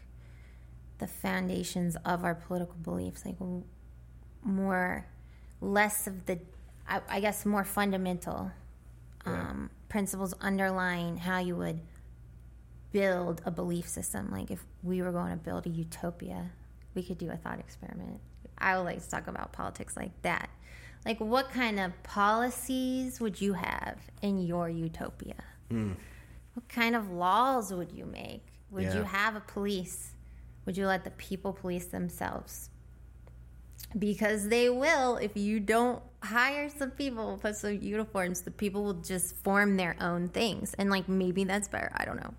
[0.99, 3.37] the foundations of our political beliefs, like
[4.43, 5.07] more,
[5.61, 6.39] less of the,
[6.89, 8.51] I, I guess, more fundamental
[9.25, 9.55] um, yeah.
[9.89, 11.81] principles underlying how you would
[12.92, 14.31] build a belief system.
[14.31, 16.51] Like if we were going to build a utopia,
[16.94, 18.20] we could do a thought experiment.
[18.59, 20.49] I would like to talk about politics like that.
[21.05, 25.37] Like what kind of policies would you have in your utopia?
[25.70, 25.94] Mm.
[26.55, 28.42] What kind of laws would you make?
[28.70, 28.96] Would yeah.
[28.96, 30.12] you have a police?
[30.64, 32.70] Would you let the people police themselves?
[33.96, 38.94] Because they will if you don't hire some people, put some uniforms, the people will
[38.94, 40.75] just form their own things.
[40.75, 41.92] And like maybe that's better.
[41.94, 42.35] I don't know.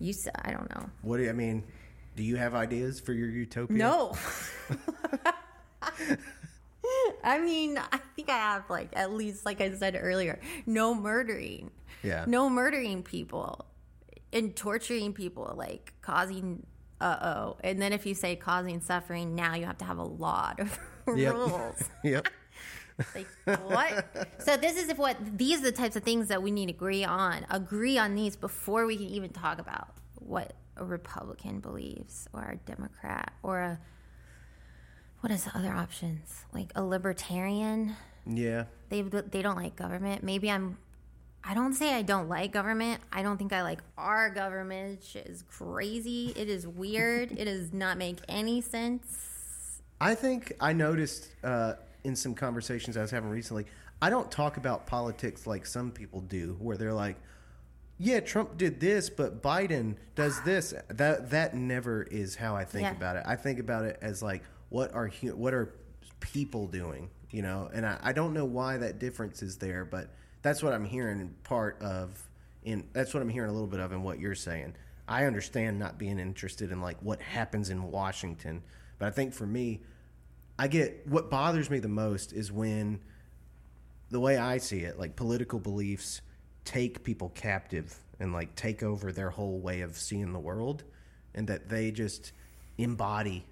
[0.00, 0.88] You said I don't know.
[1.02, 1.64] What do you I mean?
[2.16, 3.76] Do you have ideas for your utopia?
[3.76, 4.16] No.
[7.22, 11.70] I mean, I think I have like at least like I said earlier, no murdering.
[12.02, 12.24] Yeah.
[12.26, 13.66] No murdering people
[14.32, 16.66] and torturing people, like causing
[17.00, 17.56] uh oh.
[17.62, 20.78] And then if you say causing suffering, now you have to have a lot of
[21.16, 21.34] yep.
[21.34, 21.82] rules.
[22.04, 22.28] yep.
[23.14, 23.26] Like
[23.64, 24.06] what?
[24.38, 26.72] so this is if what these are the types of things that we need to
[26.72, 27.46] agree on.
[27.50, 32.56] Agree on these before we can even talk about what a Republican believes or a
[32.56, 33.80] Democrat or a
[35.20, 36.44] what is the other options?
[36.52, 37.96] Like a libertarian.
[38.26, 38.64] Yeah.
[38.88, 40.22] They they don't like government.
[40.22, 40.78] Maybe I'm
[41.42, 43.00] I don't say I don't like government.
[43.12, 45.02] I don't think I like our government.
[45.02, 46.32] Shit is crazy.
[46.36, 47.32] It is weird.
[47.32, 49.82] it does not make any sense.
[50.00, 53.66] I think I noticed uh, in some conversations I was having recently,
[54.02, 57.16] I don't talk about politics like some people do, where they're like,
[57.98, 62.84] "Yeah, Trump did this, but Biden does this." That that never is how I think
[62.84, 62.92] yeah.
[62.92, 63.24] about it.
[63.26, 65.74] I think about it as like, what are what are
[66.20, 67.70] people doing, you know?
[67.72, 70.08] And I, I don't know why that difference is there, but
[70.42, 71.34] that's what I'm hearing.
[71.44, 72.26] Part of
[72.62, 74.74] in that's what I'm hearing a little bit of in what you're saying.
[75.08, 78.62] I understand not being interested in like what happens in Washington,
[78.98, 79.80] but I think for me,
[80.60, 83.00] I get what bothers me the most is when
[84.10, 86.20] the way I see it, like political beliefs
[86.66, 90.84] take people captive and like take over their whole way of seeing the world
[91.34, 92.32] and that they just
[92.76, 93.46] embody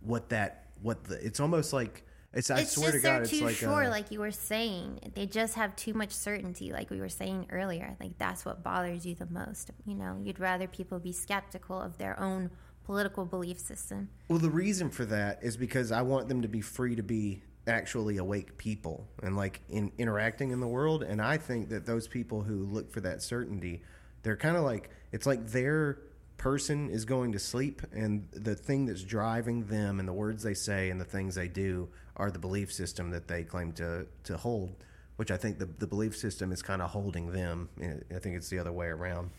[0.00, 3.44] what that what the it's almost like it's, I swear just to God, they're too
[3.44, 5.12] like sure, a, like you were saying.
[5.14, 7.94] They just have too much certainty, like we were saying earlier.
[8.00, 9.70] Like that's what bothers you the most.
[9.84, 12.50] You know, you'd rather people be skeptical of their own
[12.84, 14.08] political belief system.
[14.28, 17.42] Well, the reason for that is because I want them to be free to be
[17.66, 21.02] actually awake people and like in interacting in the world.
[21.02, 23.82] And I think that those people who look for that certainty,
[24.22, 25.98] they're kind of like it's like their
[26.36, 30.54] person is going to sleep, and the thing that's driving them and the words they
[30.54, 34.36] say and the things they do are the belief system that they claim to to
[34.36, 34.74] hold.
[35.16, 37.68] Which I think the the belief system is kind of holding them.
[38.14, 39.30] I think it's the other way around.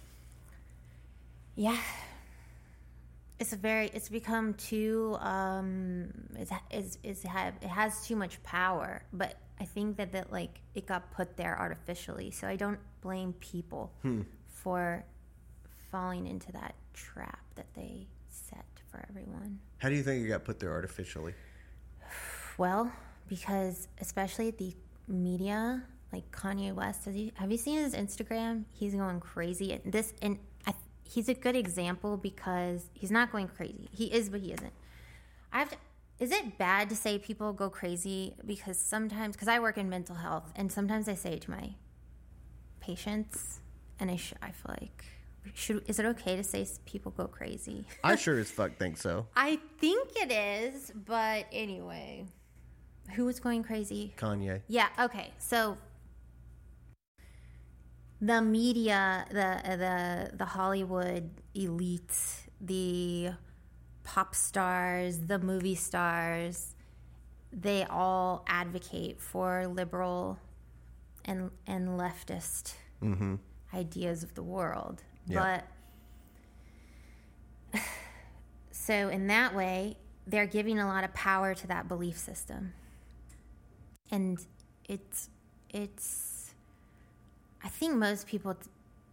[1.55, 1.77] Yeah,
[3.39, 8.41] it's a very it's become too um it's it's, it's have, it has too much
[8.43, 12.32] power but i think that that like it got put there artificially.
[12.32, 14.21] So i don't blame people hmm.
[14.48, 15.04] for
[15.91, 19.60] falling into that trap that they set for everyone.
[19.78, 21.34] How do you think it got put there artificially?
[22.58, 22.89] Well
[23.28, 24.74] because especially the
[25.08, 28.63] media like kanye west has he, have you seen his instagram?
[28.71, 29.74] He's going crazy.
[29.74, 30.39] And this and
[31.08, 33.89] he's a good example because he's not going crazy.
[33.91, 34.74] He is, but he isn't.
[35.54, 35.78] I have to,
[36.20, 40.15] is it bad to say people go crazy because sometimes because I work in mental
[40.15, 41.76] health and sometimes I say it to my
[42.80, 43.60] patients
[44.00, 45.06] and I sh- I feel like
[45.54, 47.86] should is it okay to say people go crazy?
[48.04, 49.28] I sure as fuck think so.
[49.36, 52.26] I think it is, but anyway,
[53.15, 54.13] who was going crazy?
[54.18, 54.62] Kanye.
[54.68, 54.88] Yeah.
[55.00, 55.32] Okay.
[55.38, 55.78] So
[58.21, 63.32] the media, the the the Hollywood elite, the
[64.04, 66.75] pop stars, the movie stars,
[67.51, 70.39] they all advocate for liberal
[71.25, 73.36] and and leftist mm-hmm.
[73.73, 75.04] ideas of the world.
[75.28, 75.62] Yeah.
[77.73, 77.82] But
[78.71, 79.97] so in that way,
[80.28, 82.73] they're giving a lot of power to that belief system.
[84.12, 84.39] And
[84.88, 85.30] it's
[85.69, 86.35] it's
[87.65, 88.56] I think most people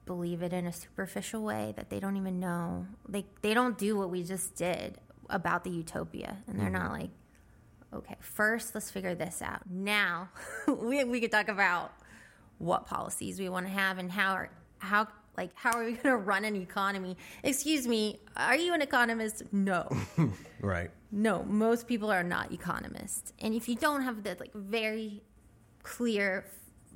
[0.04, 2.86] believe it in a superficial way that they don't even know.
[3.08, 4.98] They they don't do what we just did
[5.30, 7.00] about the utopia and they're not mm-hmm.
[7.00, 7.10] like
[7.94, 9.62] okay, first let's figure this out.
[9.70, 10.28] Now
[10.68, 11.92] we we could talk about
[12.58, 16.02] what policies we want to have and how are, how like how are we going
[16.02, 17.16] to run an economy?
[17.42, 19.44] Excuse me, are you an economist?
[19.50, 19.88] No.
[20.60, 20.92] Right.
[21.10, 23.32] No, most people are not economists.
[23.40, 25.20] And if you don't have the like very
[25.82, 26.44] clear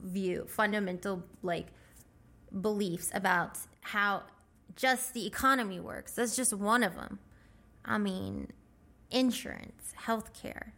[0.03, 1.69] view, fundamental like
[2.61, 4.23] beliefs about how
[4.75, 7.19] just the economy works, that's just one of them.
[7.85, 8.49] I mean,
[9.11, 10.73] insurance, healthcare,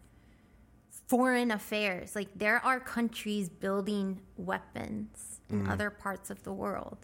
[1.07, 2.15] foreign affairs.
[2.15, 5.71] Like there are countries building weapons in mm-hmm.
[5.71, 6.99] other parts of the world,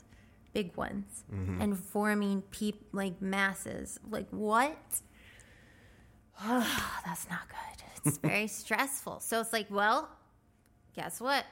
[0.53, 1.61] big ones, mm-hmm.
[1.61, 3.99] and forming peop- like masses.
[4.09, 4.77] Like what?
[6.45, 7.85] that's not good.
[8.05, 9.21] It's very stressful.
[9.21, 10.09] So it's like, well,
[10.95, 11.45] guess what?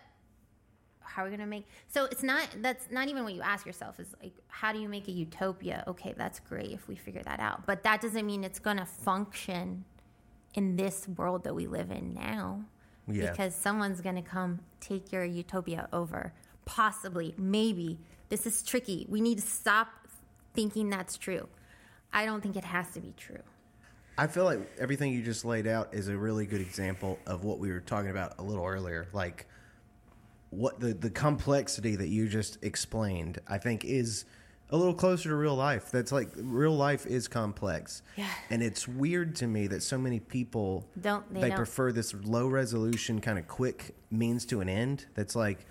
[1.05, 3.67] How are we going to make So it's not that's not even what you ask
[3.67, 5.85] yourself is like how do you make a utopia?
[5.87, 7.67] Okay, that's great if we figure that out.
[7.67, 9.85] But that doesn't mean it's going to function
[10.55, 12.65] in this world that we live in now.
[13.09, 13.31] Yeah.
[13.31, 16.33] Because someone's going to come take your utopia over.
[16.65, 17.99] Possibly, maybe.
[18.29, 19.07] This is tricky.
[19.09, 19.89] We need to stop
[20.55, 21.49] thinking that's true.
[22.13, 23.43] I don't think it has to be true.
[24.19, 27.59] I feel like everything you just laid out is a really good example of what
[27.59, 29.09] we were talking about a little earlier.
[29.13, 29.47] Like
[30.53, 34.25] what the the complexity that you just explained, I think is
[34.71, 35.91] a little closer to real life.
[35.91, 38.03] That's like real life is complex.
[38.17, 38.29] Yeah.
[38.49, 41.57] And it's weird to me that so many people Don't- they they don't.
[41.57, 45.07] prefer this low resolution kind of quick means to an end.
[45.15, 45.67] That's like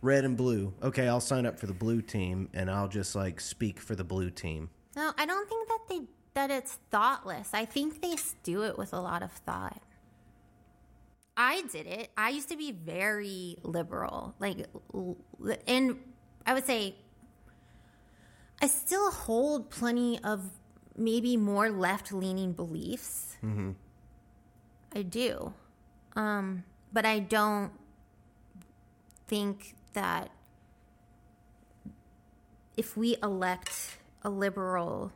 [0.00, 0.72] red and blue.
[0.82, 4.04] Okay, I'll sign up for the blue team and I'll just like speak for the
[4.04, 4.70] blue team.
[4.96, 6.00] No, I don't think that they
[6.34, 7.50] that it's thoughtless.
[7.52, 9.80] I think they do it with a lot of thought.
[11.36, 12.10] I did it.
[12.16, 14.66] I used to be very liberal, like,
[15.66, 15.96] and
[16.46, 16.94] I would say
[18.60, 20.50] I still hold plenty of
[20.96, 23.36] maybe more left leaning beliefs.
[24.94, 25.54] I do,
[26.16, 27.72] um, but I don't
[29.26, 30.30] think that
[32.76, 35.12] if we elect a liberal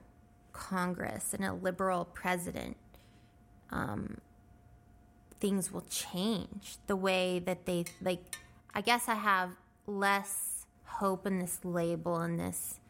[0.53, 2.77] Congress and a liberal president,
[3.71, 4.17] um,
[5.47, 8.37] things will change the way that they like.
[8.75, 9.51] I guess I have
[9.87, 12.81] less hope in this label and this.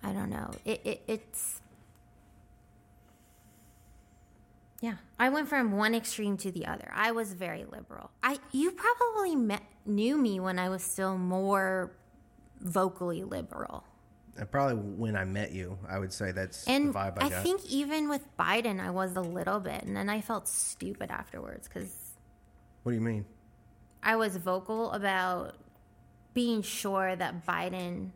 [0.00, 0.52] I don't know.
[0.64, 1.60] It, it it's.
[4.80, 6.92] Yeah, I went from one extreme to the other.
[6.94, 8.12] I was very liberal.
[8.22, 11.90] I you probably met, knew me when I was still more
[12.60, 13.82] vocally liberal.
[14.38, 17.28] And probably when I met you, I would say that's And the vibe I, I,
[17.28, 17.42] got.
[17.42, 21.68] think even with Biden, I was a little bit, and then I felt stupid afterwards
[21.68, 21.94] because
[22.82, 23.26] what do you mean?
[24.02, 25.56] I was vocal about
[26.32, 28.10] being sure that Biden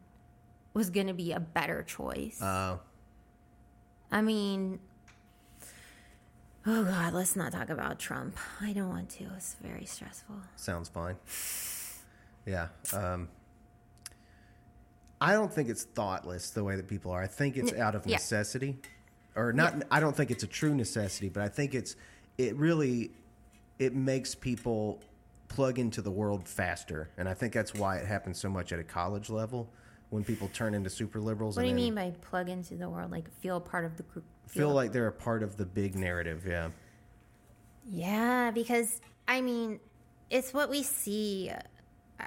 [0.72, 2.40] was going to be a better choice.
[2.40, 2.78] Uh,
[4.10, 4.78] I mean,
[6.66, 8.36] oh God, let's not talk about Trump.
[8.60, 9.24] I don't want to.
[9.36, 10.36] It's very stressful.
[10.56, 11.16] sounds fine.
[12.46, 12.68] Yeah.
[12.92, 13.28] Um,
[15.24, 17.22] I don't think it's thoughtless the way that people are.
[17.22, 18.16] I think it's out of yeah.
[18.16, 18.76] necessity,
[19.34, 19.82] or not.
[19.90, 21.96] I don't think it's a true necessity, but I think it's
[22.36, 23.10] it really
[23.78, 25.02] it makes people
[25.48, 28.78] plug into the world faster, and I think that's why it happens so much at
[28.78, 29.70] a college level
[30.10, 31.56] when people turn into super liberals.
[31.56, 33.10] What do you mean by plug into the world?
[33.10, 34.26] Like feel part of the group?
[34.46, 36.44] Feel like they're a part of the big narrative.
[36.46, 36.68] Yeah.
[37.86, 39.80] Yeah, because I mean,
[40.28, 41.50] it's what we see.
[42.20, 42.26] uh,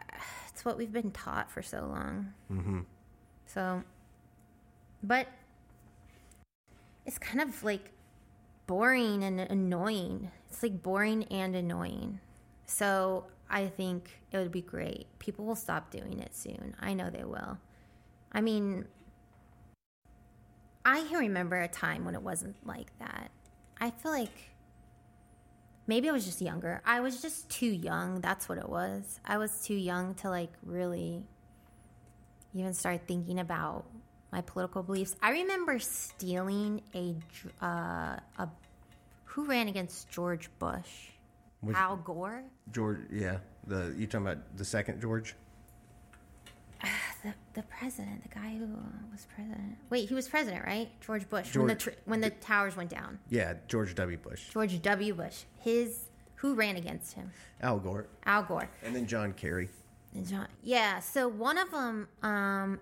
[0.58, 2.34] It's what we've been taught for so long.
[2.52, 2.80] Mm-hmm.
[3.46, 3.84] So,
[5.04, 5.28] but
[7.06, 7.92] it's kind of like
[8.66, 10.32] boring and annoying.
[10.50, 12.22] It's like boring and annoying.
[12.66, 15.06] So I think it would be great.
[15.20, 16.76] People will stop doing it soon.
[16.82, 17.60] I know they will.
[18.32, 18.86] I mean,
[20.84, 23.30] I can remember a time when it wasn't like that.
[23.80, 24.50] I feel like
[25.88, 26.82] maybe I was just younger.
[26.86, 28.22] I was just too young.
[28.22, 29.20] That's what it was.
[29.26, 31.24] I was too young to like really
[32.54, 33.86] even start thinking about
[34.32, 35.16] my political beliefs.
[35.22, 37.16] I remember stealing a
[37.64, 38.50] uh, a
[39.26, 41.10] who ran against George Bush?
[41.62, 42.44] Which- Al Gore?
[42.72, 43.00] George.
[43.12, 43.38] Yeah.
[43.66, 45.36] The you talking about the second George?
[47.24, 48.68] The, the president, the guy who
[49.12, 49.76] was president.
[49.90, 50.88] Wait, he was president, right?
[51.02, 51.56] George Bush.
[51.56, 53.20] when the tr- when the towers went down.
[53.30, 54.18] Yeah, George W.
[54.18, 55.14] Bush, George W.
[55.16, 55.44] Bush.
[55.60, 56.06] His
[56.36, 57.32] who ran against him?
[57.60, 58.70] Al Gore, Al Gore.
[58.84, 59.68] and then John Kerry.
[60.14, 61.00] And John, yeah.
[61.00, 62.80] So one of them, um,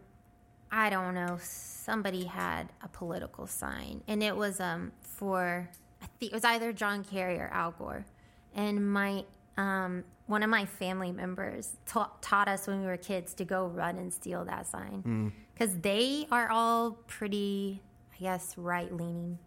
[0.70, 1.38] I don't know.
[1.42, 5.70] Somebody had a political sign, and it was um for
[6.02, 8.06] I think it was either John Kerry or Al Gore,
[8.54, 9.24] and my
[9.58, 13.68] um one of my family members ta- taught us when we were kids to go
[13.68, 17.82] run and steal that sign because they are all pretty,
[18.16, 19.38] I guess, right leaning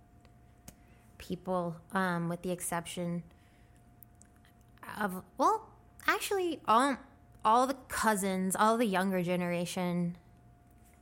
[1.18, 3.22] people, um, with the exception
[5.00, 5.68] of well,
[6.06, 6.96] actually, all
[7.44, 10.16] all the cousins, all the younger generation,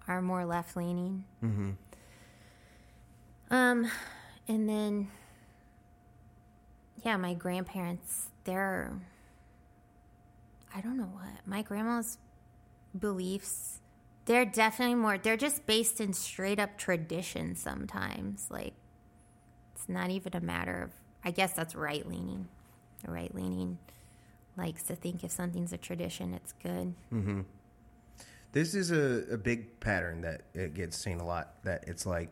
[0.09, 1.25] are more left leaning.
[1.45, 1.71] Mm-hmm.
[3.51, 3.91] Um,
[4.49, 5.09] and then,
[7.05, 8.93] yeah, my grandparents, they're,
[10.77, 12.19] I don't know what my grandma's
[12.99, 13.81] beliefs.
[14.27, 15.17] They're definitely more.
[15.17, 17.55] They're just based in straight up tradition.
[17.55, 18.75] Sometimes, like,
[19.75, 20.91] it's not even a matter of.
[21.25, 22.49] I guess that's right leaning.
[23.07, 23.79] Right leaning
[24.57, 26.95] likes to think if something's a tradition, it's good.
[28.53, 31.55] This is a, a big pattern that it gets seen a lot.
[31.65, 32.29] That it's like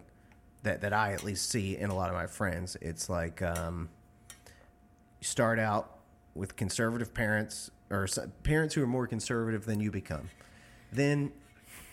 [0.65, 2.77] that that I at least see in a lot of my friends.
[2.83, 3.89] It's like um,
[5.21, 5.99] you start out
[6.35, 8.07] with conservative parents or
[8.43, 10.30] parents who are more conservative than you become.
[10.93, 11.32] Then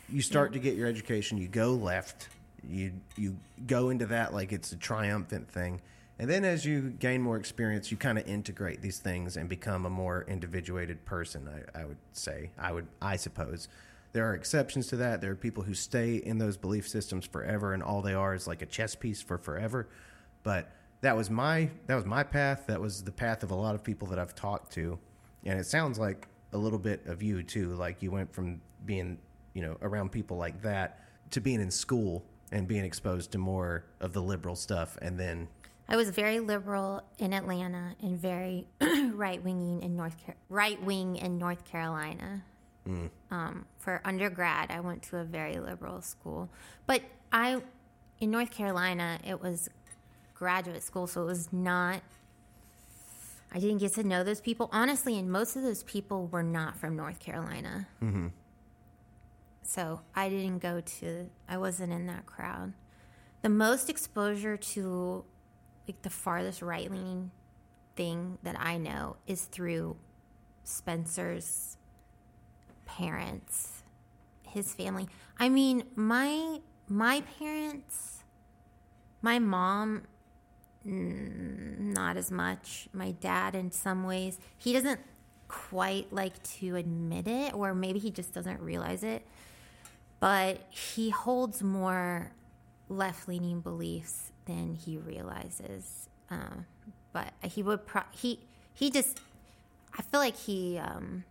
[0.10, 1.38] you start to get your education.
[1.38, 2.30] You go left.
[2.68, 5.82] You you go into that like it's a triumphant thing.
[6.20, 9.88] And then as you gain more experience, you kind of integrate these things and become
[9.88, 11.50] a more individuated person.
[11.50, 12.52] I, I would say.
[12.60, 12.88] I would.
[13.02, 13.68] I suppose.
[14.14, 15.22] There are exceptions to that.
[15.22, 18.46] There are people who stay in those belief systems forever, and all they are is
[18.46, 19.88] like a chess piece for forever.
[20.44, 20.70] But
[21.02, 22.66] that was my that was my path.
[22.68, 25.00] That was the path of a lot of people that I've talked to,
[25.46, 27.74] and it sounds like a little bit of you too.
[27.76, 29.18] Like you went from being
[29.54, 31.00] you know around people like that
[31.32, 35.48] to being in school and being exposed to more of the liberal stuff, and then
[35.88, 38.68] I was very liberal in Atlanta and very
[39.14, 42.44] right winging in North Car- right wing in North Carolina.
[43.30, 46.50] Um, for undergrad, I went to a very liberal school,
[46.88, 47.62] but I
[48.20, 49.70] in North Carolina it was
[50.34, 52.02] graduate school, so it was not.
[53.52, 56.78] I didn't get to know those people honestly, and most of those people were not
[56.78, 57.88] from North Carolina.
[58.02, 58.28] Mm-hmm.
[59.64, 61.30] So I didn't go to.
[61.48, 62.74] I wasn't in that crowd.
[63.42, 65.26] The most exposure to
[65.88, 67.32] like the farthest right leaning
[67.96, 69.98] thing that I know is through
[70.64, 71.78] Spencer's
[72.86, 73.84] parents,
[74.48, 75.08] his family.
[75.38, 78.24] I mean, my my parents,
[79.22, 80.04] my mom
[80.84, 82.88] not as much.
[82.94, 85.00] My dad in some ways, he doesn't
[85.48, 89.26] quite like to admit it or maybe he just doesn't realize it.
[90.20, 92.32] But he holds more
[92.90, 96.10] left-leaning beliefs than he realizes.
[96.30, 96.66] Um,
[97.14, 98.40] but he would pro- he
[98.74, 99.20] he just
[99.98, 101.24] I feel like he um,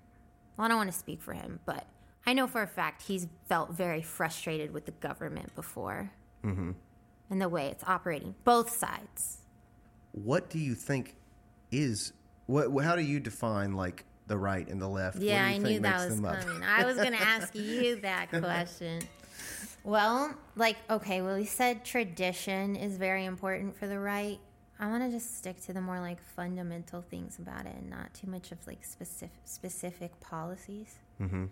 [0.56, 1.86] well I don't want to speak for him, but
[2.26, 6.10] I know for a fact he's felt very frustrated with the government before
[6.44, 6.72] mm-hmm.
[7.30, 9.39] and the way it's operating, both sides.
[10.12, 11.16] What do you think
[11.70, 12.12] is
[12.46, 12.70] what?
[12.82, 15.18] How do you define like the right and the left?
[15.18, 16.62] Yeah, I think knew that was coming.
[16.64, 19.02] I was going to ask you that question.
[19.82, 24.38] Well, like, okay, well, we said tradition is very important for the right.
[24.78, 28.12] I want to just stick to the more like fundamental things about it and not
[28.14, 30.96] too much of like specific specific policies.
[31.20, 31.46] Mm-hmm.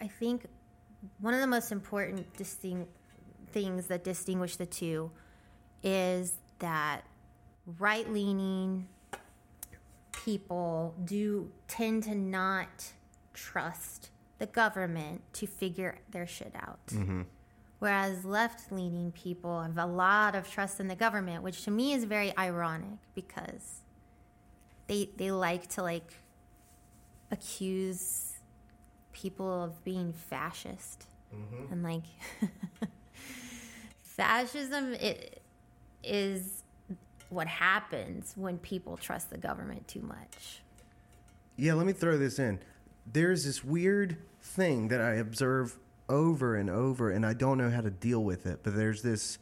[0.00, 0.46] I think
[1.20, 2.90] one of the most important distinct
[3.52, 5.10] things that distinguish the two
[5.82, 7.04] is that
[7.66, 8.88] right leaning
[10.12, 12.92] people do tend to not
[13.34, 16.86] trust the government to figure their shit out.
[16.88, 17.22] Mm-hmm.
[17.78, 21.92] Whereas left leaning people have a lot of trust in the government, which to me
[21.92, 23.80] is very ironic because
[24.86, 26.12] they they like to like
[27.30, 28.34] accuse
[29.12, 31.06] people of being fascist.
[31.34, 31.72] Mm-hmm.
[31.72, 32.04] And like
[34.02, 35.42] fascism it
[36.04, 36.61] is
[37.32, 40.62] what happens when people trust the government too much
[41.56, 42.60] Yeah, let me throw this in.
[43.10, 45.78] There's this weird thing that I observe
[46.08, 49.38] over and over, and I don't know how to deal with it, but there's this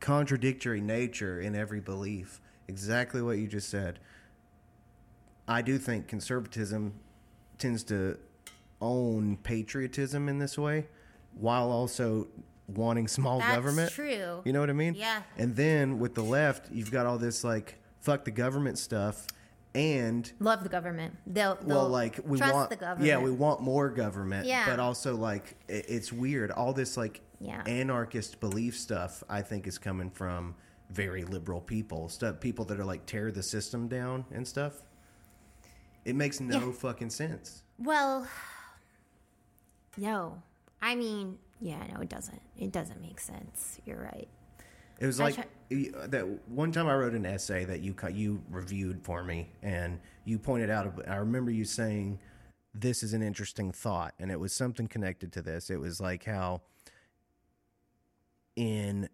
[0.00, 2.40] contradictory nature in every belief.
[2.68, 3.98] Exactly what you just said.
[5.46, 6.94] I do think conservatism
[7.58, 8.18] tends to
[8.80, 10.86] own patriotism in this way
[11.34, 12.28] while also
[12.76, 13.92] wanting small That's government.
[13.92, 14.42] true.
[14.44, 14.94] You know what I mean?
[14.94, 15.22] Yeah.
[15.36, 19.26] And then with the left, you've got all this like fuck the government stuff
[19.74, 23.30] and love the government they'll, they'll well like we trust want the government yeah we
[23.30, 24.64] want more government Yeah.
[24.68, 27.62] but also like it, it's weird all this like Yeah.
[27.66, 30.56] anarchist belief stuff i think is coming from
[30.90, 34.82] very liberal people stuff people that are like tear the system down and stuff
[36.04, 36.72] It makes no Yeah.
[36.72, 37.62] fucking sense.
[37.78, 38.26] Well,
[39.96, 40.42] no.
[40.82, 42.40] I mean, yeah, no, it doesn't.
[42.58, 43.78] It doesn't make sense.
[43.84, 44.28] You're right.
[44.98, 49.02] It was like try- that one time I wrote an essay that you you reviewed
[49.02, 51.08] for me, and you pointed out.
[51.08, 52.18] I remember you saying,
[52.74, 55.70] "This is an interesting thought," and it was something connected to this.
[55.70, 56.62] It was like how
[58.56, 59.08] in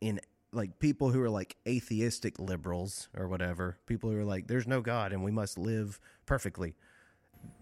[0.00, 0.20] in
[0.52, 4.80] like people who are like atheistic liberals or whatever, people who are like, "There's no
[4.80, 6.74] God and we must live perfectly."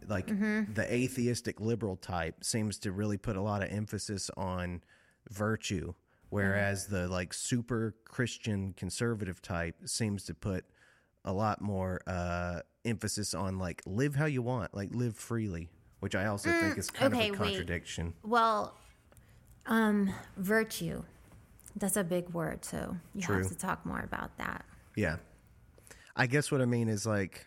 [0.09, 4.83] Like the atheistic liberal type seems to really put a lot of emphasis on
[5.31, 5.95] virtue,
[6.29, 10.65] whereas the like super Christian conservative type seems to put
[11.25, 15.69] a lot more uh, emphasis on like live how you want, like live freely,
[15.99, 17.51] which I also think is kind okay, of a wait.
[17.51, 18.15] contradiction.
[18.23, 18.77] Well,
[19.67, 21.03] um, virtue.
[21.75, 22.97] That's a big word, too.
[23.15, 23.39] You True.
[23.39, 24.65] have to talk more about that.
[24.95, 25.17] Yeah.
[26.15, 27.47] I guess what I mean is like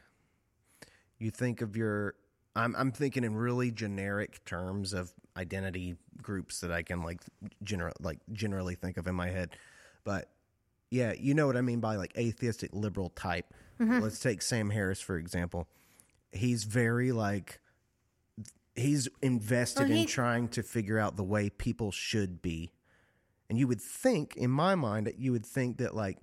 [1.19, 2.15] you think of your
[2.55, 7.21] I'm I'm thinking in really generic terms of identity groups that I can like
[7.63, 9.51] general like generally think of in my head.
[10.03, 10.29] But
[10.89, 13.53] yeah, you know what I mean by like atheistic liberal type.
[13.79, 13.99] Mm-hmm.
[13.99, 15.67] Let's take Sam Harris for example.
[16.31, 17.59] He's very like
[18.75, 22.71] he's invested Well, in trying to figure out the way people should be.
[23.49, 26.17] And you would think in my mind that you would think that like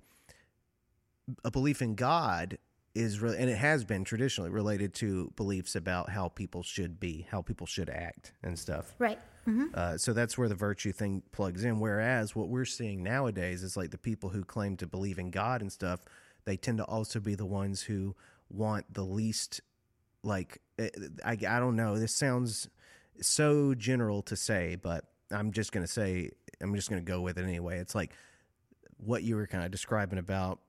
[1.43, 2.57] a belief in God
[2.97, 7.27] is really and it has been traditionally related to beliefs about how people should be,
[7.29, 8.95] how people should act and stuff.
[8.99, 9.19] Right.
[9.73, 11.79] Uh, so that's where the virtue thing plugs in.
[11.79, 15.61] Whereas what we're seeing nowadays is like the people who claim to believe in God
[15.61, 16.01] and stuff,
[16.43, 18.15] they tend to also be the ones who
[18.49, 19.61] want the least,
[20.21, 20.89] like, eh,
[21.23, 21.97] I, I don't know.
[21.97, 22.67] This sounds
[23.21, 27.21] so general to say, but I'm just going to say, I'm just going to go
[27.21, 27.79] with it anyway.
[27.79, 28.13] It's like
[28.97, 30.59] what you were kind of describing about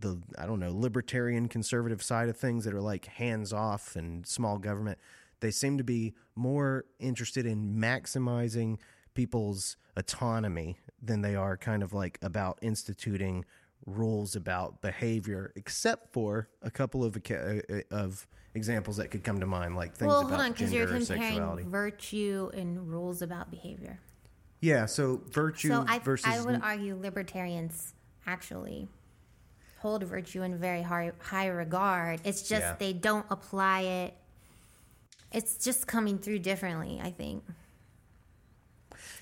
[0.00, 4.26] the I don't know libertarian conservative side of things that are like hands off and
[4.26, 4.98] small government.
[5.40, 8.78] They seem to be more interested in maximizing
[9.14, 13.44] people's autonomy than they are kind of like about instituting
[13.86, 19.46] rules about behavior, except for a couple of uh, of examples that could come to
[19.46, 21.62] mind, like things Well, about hold on, because you're gender or comparing sexuality.
[21.64, 24.00] virtue and rules about behavior.
[24.60, 27.92] Yeah, so virtue So I, versus I would argue libertarians
[28.26, 28.88] actually
[29.84, 32.18] hold virtue in very high, high regard.
[32.24, 32.76] It's just Yeah.
[32.78, 34.14] they don't apply it.
[35.30, 37.44] It's just coming through differently, I think.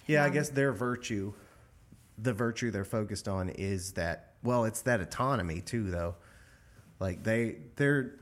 [0.06, 1.32] Yeah, I guess their virtue,
[2.16, 4.34] the virtue they're focused on is that.
[4.44, 6.14] Well, it's that autonomy too, though.
[7.00, 8.20] Like they, they're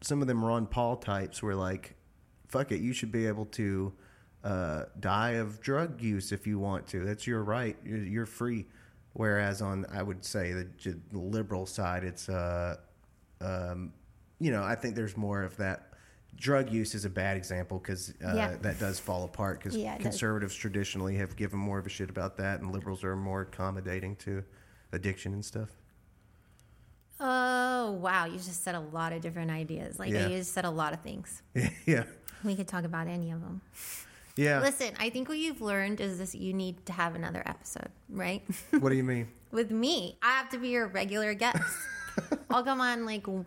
[0.00, 1.96] some of them Ron Paul types were like,
[2.48, 3.92] "Fuck it, you should be able to
[4.42, 7.04] uh, die of drug use if you want to.
[7.04, 7.76] That's your right.
[7.84, 8.64] You're, you're free."
[9.14, 12.76] Whereas on, I would say the, liberal side, it's uh,
[13.40, 13.92] um,
[14.40, 15.90] you know, I think there's more of that.
[16.36, 18.56] Drug use is a bad example because uh, Yeah.
[18.62, 20.02] that does fall apart because Yeah, it does.
[20.06, 24.16] conservatives traditionally have given more of a shit about that, and liberals are more accommodating
[24.16, 24.42] to
[24.90, 25.68] addiction and stuff.
[27.20, 28.24] Oh, wow.
[28.26, 30.00] You just said a lot of different ideas.
[30.00, 30.26] Like, Yeah.
[30.26, 31.40] you just said a lot of things.
[31.86, 32.04] yeah,
[32.42, 33.60] We could talk about any of them.
[34.36, 34.60] Yeah.
[34.60, 38.42] Listen, I think what you've learned is this you need to have another episode, right?
[38.78, 39.28] what do you mean?
[39.50, 41.62] With me, I have to be your regular guest.
[42.50, 43.44] I'll come on like w-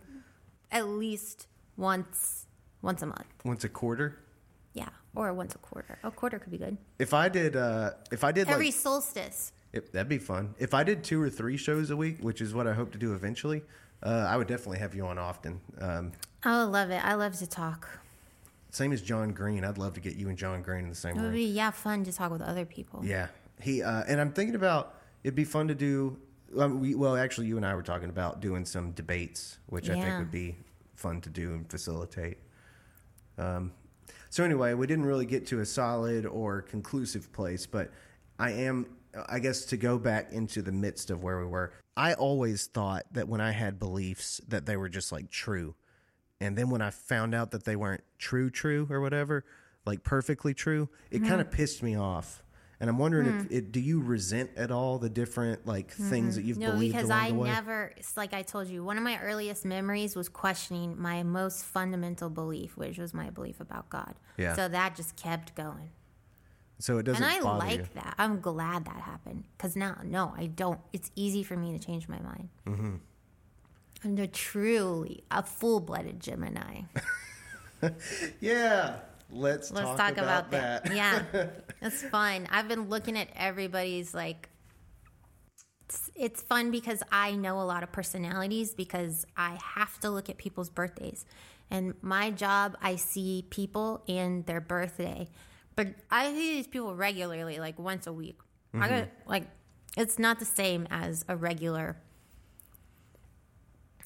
[0.70, 2.46] at least once
[2.82, 3.26] once a month.
[3.44, 4.18] Once a quarter?
[4.72, 5.98] Yeah, or once a quarter.
[6.04, 6.76] A quarter could be good.
[6.98, 9.52] If I did, uh, if I did Every like, solstice.
[9.72, 10.54] if, that'd be fun.
[10.58, 12.98] If I did two or three shows a week, which is what I hope to
[12.98, 13.62] do eventually,
[14.02, 15.60] uh, I would definitely have you on often.
[15.80, 16.12] Um,
[16.44, 17.04] I would love it.
[17.04, 17.88] I love to talk.
[18.70, 19.64] Same as John Green.
[19.64, 21.34] I'd love to get you and John Green in the same It would room.
[21.34, 23.00] be yeah fun to talk with other people.
[23.04, 23.28] Yeah,
[23.60, 24.94] he uh, and I'm thinking about
[25.24, 26.18] it'd be fun to do.
[26.56, 30.00] Um, we, well, actually, you and I were talking about doing some debates, which I
[30.00, 30.56] think would be
[30.94, 32.38] fun to do and facilitate.
[33.36, 33.72] Um,
[34.30, 37.90] so anyway, we didn't really get to a solid or conclusive place, but
[38.38, 38.86] I am,
[39.28, 41.72] I guess, to go back into the midst of where we were.
[41.96, 45.74] I always thought that when I had beliefs that they were just like true,
[46.40, 49.44] and then when I found out that they weren't true, true or whatever,
[49.84, 51.28] like perfectly true, it mm-hmm.
[51.28, 52.42] kind of pissed me off.
[52.80, 53.54] And I'm wondering if hmm.
[53.54, 56.48] it, do you resent at all the different like things that mm-hmm.
[56.48, 57.48] you've No, believed because along I the way?
[57.48, 62.30] never, like I told you, one of my earliest memories was questioning my most fundamental
[62.30, 64.14] belief, which was my belief about God.
[64.36, 64.54] Yeah.
[64.54, 65.90] So that just kept going.
[66.78, 67.86] so it doesn't and I like you.
[67.94, 68.14] that.
[68.16, 69.42] I'm glad that happened.
[69.56, 70.78] Because now, no, I don't.
[70.92, 72.48] It's easy for me to change my mind.
[72.64, 72.94] Mm-hmm.
[74.04, 76.82] I'm a truly a full blooded Gemini.
[78.40, 78.96] Yeah,
[79.30, 80.94] let's, Let's talk, talk, about, about, that.
[80.96, 81.22] yeah,
[81.80, 82.48] that's fun.
[82.50, 84.48] I've been looking at everybody's like
[85.88, 90.28] it's, it's fun because I know a lot of personalities because I have to look
[90.28, 91.24] at people's birthdays.
[91.70, 95.28] And my job, I see people and their birthday.
[95.76, 98.38] But I see these people regularly, like once a week.
[98.74, 98.88] I mm-hmm.
[98.88, 99.44] got like
[99.96, 101.96] it's not the same as a regular.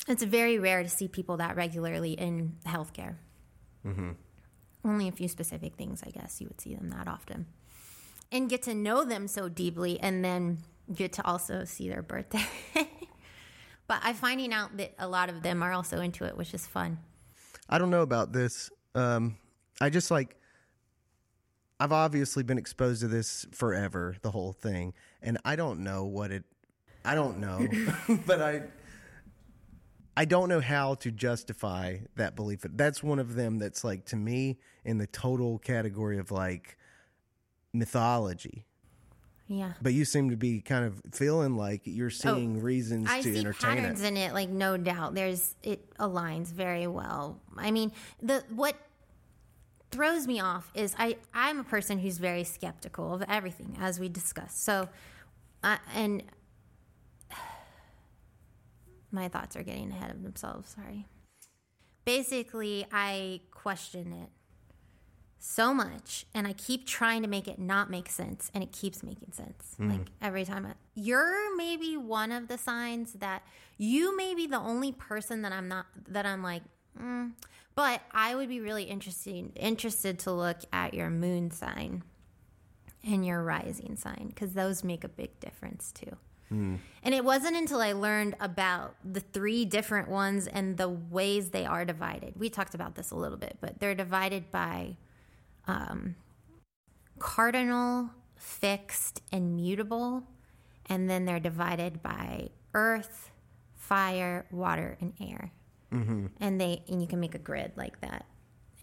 [0.08, 3.16] It's very rare to see people that regularly in healthcare.
[4.84, 7.46] Only a few specific things, I guess, you would see them that often.
[8.32, 10.58] And get to know them so deeply and then
[10.92, 12.44] get to also see their birthday.
[13.86, 16.66] but I'm finding out that a lot of them are also into it, which is
[16.66, 16.98] fun.
[17.68, 18.70] I don't know about this.
[18.94, 19.36] Um,
[19.80, 20.36] I just like
[21.82, 26.30] I've obviously been exposed to this forever, the whole thing, and I don't know what
[26.30, 26.44] it.
[27.04, 27.66] I don't know,
[28.26, 28.62] but I.
[30.16, 32.60] I don't know how to justify that belief.
[32.62, 36.76] That's one of them that's like to me in the total category of like
[37.72, 38.66] mythology.
[39.48, 39.72] Yeah.
[39.82, 43.32] But you seem to be kind of feeling like you're seeing reasons Oh, I to
[43.32, 44.08] see entertain patterns it.
[44.08, 45.14] in it, like no doubt.
[45.14, 47.38] There's it aligns very well.
[47.56, 47.92] I mean,
[48.22, 48.76] the what
[49.90, 54.08] throws me off is I I'm a person who's very skeptical of everything, as we
[54.08, 54.62] discussed.
[54.62, 54.88] So,
[55.62, 56.22] uh, and
[59.12, 60.74] my thoughts are getting ahead of themselves.
[60.74, 61.06] Sorry.
[62.04, 64.30] Basically, I question it
[65.44, 69.02] so much and I keep trying to make it not make sense and it keeps
[69.02, 69.74] making sense.
[69.78, 73.42] Like every time I, you're maybe one of the signs that
[73.76, 76.62] you may be the only person that I'm not that I'm like
[77.00, 77.32] mm.
[77.74, 82.04] but I would be really interested interested to look at your moon sign
[83.04, 86.16] and your rising sign cuz those make a big difference too.
[87.04, 91.66] And it wasn't until I learned about the three different ones and the ways they
[91.66, 92.34] are divided.
[92.36, 94.96] We talked about this a little bit, but they're divided by
[95.66, 96.16] um,
[97.18, 100.24] cardinal, fixed, and mutable.
[100.86, 103.30] And then they're divided by earth,
[103.74, 105.52] fire, water, and air.
[105.92, 106.26] Mm-hmm.
[106.40, 108.24] And they and you can make a grid like that,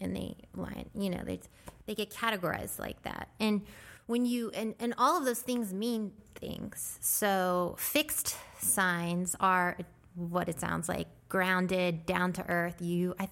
[0.00, 0.88] and they line.
[0.94, 1.40] You know, they
[1.86, 3.28] they get categorized like that.
[3.40, 3.62] And
[4.10, 6.98] when you and and all of those things mean things.
[7.00, 9.78] So fixed signs are
[10.16, 12.82] what it sounds like: grounded, down to earth.
[12.82, 13.28] You, I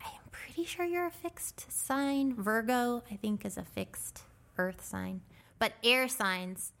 [0.00, 2.36] I am pretty sure you're a fixed sign.
[2.36, 4.22] Virgo, I think, is a fixed
[4.56, 5.22] earth sign.
[5.58, 6.72] But air signs,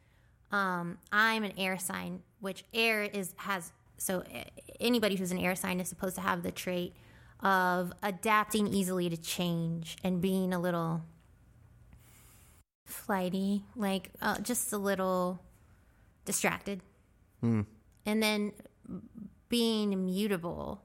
[0.52, 4.22] um, I'm an air sign, which air is has so
[4.78, 6.94] anybody who's an air sign is supposed to have the trait
[7.40, 11.02] of adapting easily to change and being a little
[12.88, 15.40] flighty, like uh, just a little
[16.24, 16.80] distracted.
[17.42, 18.52] And then
[19.48, 20.82] being immutable.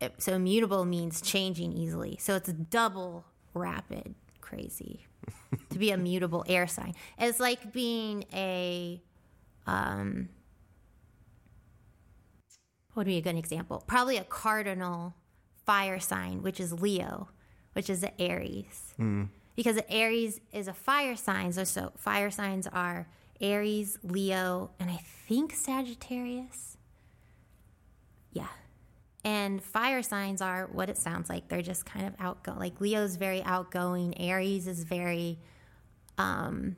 [0.00, 2.16] It- So immutable means changing easily.
[2.20, 3.24] So it's double
[3.54, 5.06] rapid crazy
[5.70, 6.94] to be a mutable air sign.
[7.18, 9.02] It's like being a
[9.66, 10.28] um
[12.94, 13.82] what would be a good example?
[13.86, 15.14] Probably a cardinal
[15.64, 17.28] fire sign, which is Leo,
[17.72, 18.94] which is the Aries.
[19.54, 21.52] Because Aries is a fire sign.
[21.52, 23.06] So, so fire signs are
[23.40, 26.76] Aries, Leo, and I think Sagittarius.
[28.32, 28.48] Yeah.
[29.24, 31.48] And fire signs are what it sounds like.
[31.48, 32.58] They're just kind of outgoing.
[32.58, 34.18] Like Leo's very outgoing.
[34.18, 35.38] Aries is very,
[36.18, 36.76] um,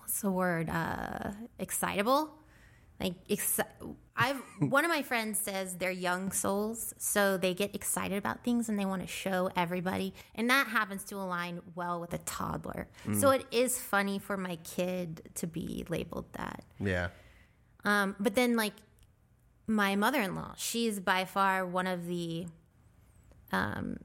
[0.00, 0.70] what's the word?
[0.70, 2.30] Uh, excitable.
[3.00, 8.18] Like exci- I've one of my friends says they're young souls, so they get excited
[8.18, 12.12] about things and they want to show everybody, and that happens to align well with
[12.12, 12.88] a toddler.
[13.14, 16.64] So it is funny for my kid to be labeled that.
[16.80, 17.08] Yeah.
[17.84, 18.74] Um, but then, like,
[19.68, 22.46] my mother in law, she's by far one of the
[23.52, 23.98] um,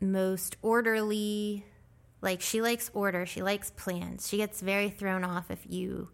[0.00, 1.64] most orderly.
[2.20, 4.28] Like, she likes order, she likes plans.
[4.28, 6.10] She gets very thrown off if you.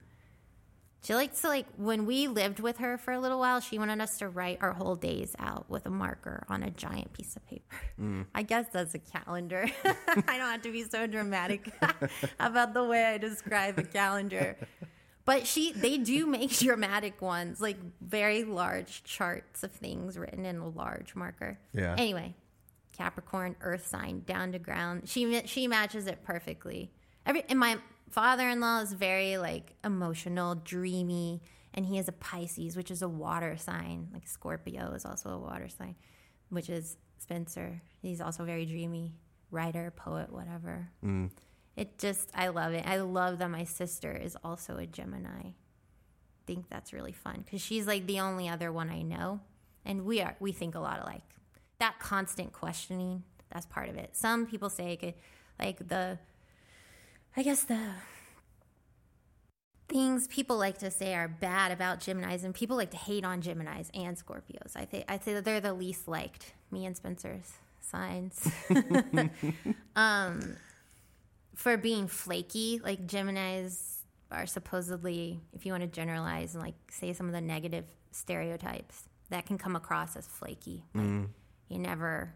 [1.04, 4.00] She likes to, like, when we lived with her for a little while, she wanted
[4.00, 7.46] us to write our whole days out with a marker on a giant piece of
[7.46, 7.76] paper.
[8.00, 8.24] Mm.
[8.34, 9.66] I guess that's a calendar.
[9.84, 11.70] I don't have to be so dramatic
[12.40, 14.56] about the way I describe a calendar.
[15.26, 20.56] But she, they do make dramatic ones, like very large charts of things written in
[20.56, 21.58] a large marker.
[21.74, 21.96] Yeah.
[21.98, 22.34] Anyway,
[22.96, 25.02] Capricorn, Earth sign, down to ground.
[25.06, 26.90] She she matches it perfectly.
[27.26, 27.78] Every and my
[28.10, 31.42] father-in-law is very like emotional, dreamy,
[31.72, 34.08] and he is a Pisces, which is a water sign.
[34.12, 35.96] Like Scorpio is also a water sign,
[36.48, 37.82] which is Spencer.
[38.00, 39.14] He's also very dreamy,
[39.50, 40.88] writer, poet, whatever.
[41.04, 41.30] Mm.
[41.76, 42.86] It just, I love it.
[42.86, 45.48] I love that my sister is also a Gemini.
[45.48, 45.54] I
[46.46, 49.40] think that's really fun because she's like the only other one I know,
[49.84, 51.22] and we are we think a lot alike.
[51.78, 54.14] That constant questioning, that's part of it.
[54.14, 55.16] Some people say
[55.58, 56.18] like the,
[57.36, 57.78] I guess the
[59.88, 63.42] things people like to say are bad about Geminis, and people like to hate on
[63.42, 64.76] Geminis and Scorpios.
[64.76, 66.54] I think I'd say that they're the least liked.
[66.70, 68.48] Me and Spencer's signs.
[69.96, 70.56] um,
[71.54, 73.98] for being flaky, like Geminis
[74.30, 79.08] are supposedly, if you want to generalize and like say some of the negative stereotypes,
[79.30, 80.84] that can come across as flaky.
[80.94, 81.28] Like
[81.68, 82.32] you never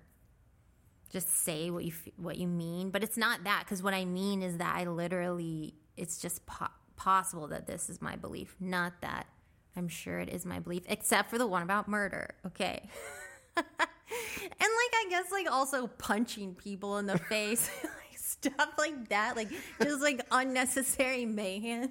[1.11, 4.42] just say what you what you mean, but it's not that because what I mean
[4.42, 9.26] is that I literally it's just po- possible that this is my belief, not that
[9.76, 12.34] I'm sure it is my belief, except for the one about murder.
[12.46, 12.88] Okay.
[13.56, 13.80] and like
[14.61, 17.70] I guess like also punching people in the face.
[17.84, 19.48] like, Stuff like that, like
[19.82, 21.88] just like unnecessary mayhem.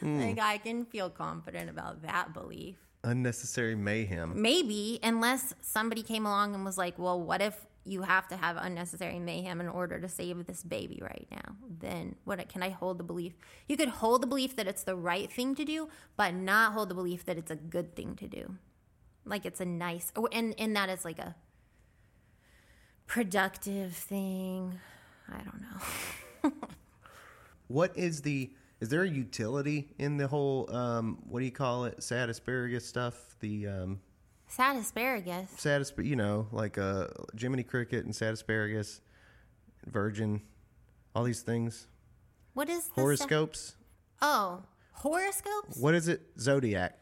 [0.00, 0.20] Hmm.
[0.20, 2.74] Like I can feel confident about that belief.
[3.04, 4.40] Unnecessary mayhem.
[4.40, 8.56] Maybe, unless somebody came along and was like, well, what if you have to have
[8.56, 11.56] unnecessary mayhem in order to save this baby right now?
[11.80, 13.34] Then what can I hold the belief?
[13.68, 16.88] You could hold the belief that it's the right thing to do, but not hold
[16.88, 18.56] the belief that it's a good thing to do.
[19.24, 21.34] Like it's a nice, or- and, and that is like a
[23.06, 24.78] productive thing.
[25.28, 26.52] I don't know.
[27.68, 28.52] What is the?
[28.80, 30.72] Is there a utility in the whole?
[30.72, 32.02] Um, what do you call it?
[32.02, 33.36] Sad asparagus stuff.
[33.40, 34.00] The um,
[34.56, 35.50] Sad asparagus.
[35.58, 39.00] sad asp- You know, like uh, Jiminy Cricket and sad asparagus,
[39.86, 40.40] Virgin,
[41.14, 41.86] all these things.
[42.54, 43.76] What is the Horoscopes.
[44.22, 45.76] oh, horoscopes?
[45.78, 46.22] What is it?
[46.40, 46.98] Zodiac.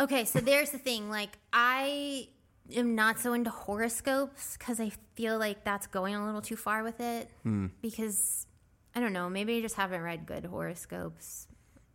[0.00, 1.08] Okay, so there's the thing.
[1.08, 2.26] Like, I
[2.74, 6.82] am not so into horoscopes because I feel like that's going a little too far
[6.82, 7.30] with it.
[7.80, 8.46] Because
[8.96, 11.46] I don't know, maybe I just haven't read good horoscopes.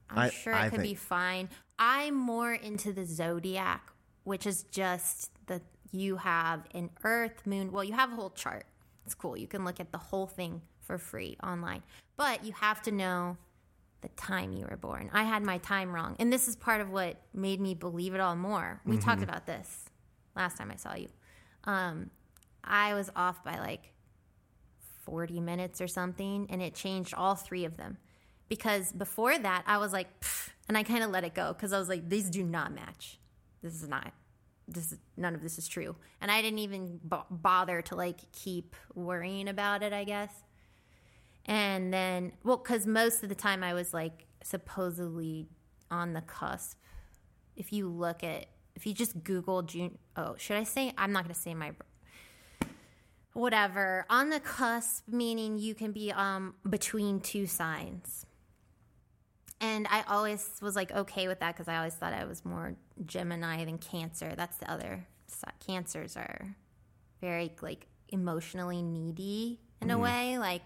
[0.09, 1.49] I'm I- sure it I could be fine.
[1.77, 3.90] I'm more into the zodiac,
[4.23, 5.61] which is just that
[5.91, 7.71] you have an Earth, Moon.
[7.71, 8.65] Well, you have a whole chart.
[9.05, 9.35] It's cool.
[9.35, 11.83] You can look at the whole thing for free online,
[12.17, 13.37] but you have to know
[14.01, 15.09] the time you were born.
[15.13, 16.15] I had my time wrong.
[16.19, 18.81] And this is part of what made me believe it all more.
[18.85, 19.85] We talked about this
[20.35, 21.07] last time I saw you.
[21.65, 22.09] Um,
[22.63, 23.93] I was off by like
[25.03, 27.97] 40 minutes or something, and it changed all three of them.
[28.49, 30.07] Because before that, I was like,
[30.67, 33.17] and I kind of let it go because I was like, these do not match.
[33.61, 34.11] This is not.
[34.67, 38.31] This is none of this is true, and I didn't even bo- bother to like
[38.31, 39.93] keep worrying about it.
[39.93, 40.31] I guess.
[41.45, 45.47] And then, well, because most of the time I was like supposedly
[45.89, 46.77] on the cusp.
[47.55, 50.93] If you look at, if you just Google June, oh, should I say?
[50.97, 51.73] I'm not going to say my,
[53.33, 54.05] whatever.
[54.09, 58.25] On the cusp, meaning you can be um between two signs.
[59.59, 62.75] And I always was like okay with that because I always thought I was more
[63.05, 64.33] Gemini than Cancer.
[64.35, 65.07] That's the other.
[65.65, 66.55] Cancers are
[67.21, 70.37] very like emotionally needy in a way.
[70.37, 70.63] Like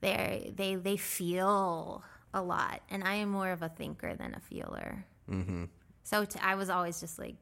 [0.00, 4.40] they they they feel a lot, and I am more of a thinker than a
[4.40, 5.04] feeler.
[5.30, 5.64] Mm-hmm.
[6.04, 7.34] So t- I was always just like,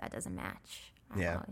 [0.00, 0.92] that doesn't match.
[1.14, 1.42] I Yeah.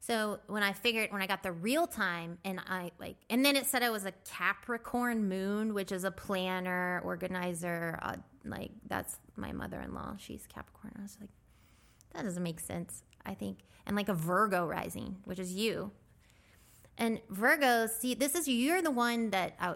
[0.00, 3.56] So when I figured, when I got the real time, and I like, and then
[3.56, 7.98] it said I was a Capricorn moon, which is a planner, organizer.
[8.02, 10.16] Uh, like that's my mother-in-law.
[10.18, 10.94] She's Capricorn.
[10.98, 11.30] I was like,
[12.12, 13.02] that doesn't make sense.
[13.26, 15.92] I think, and like a Virgo rising, which is you.
[16.98, 19.74] And Virgos, see, this is you're the one that, I,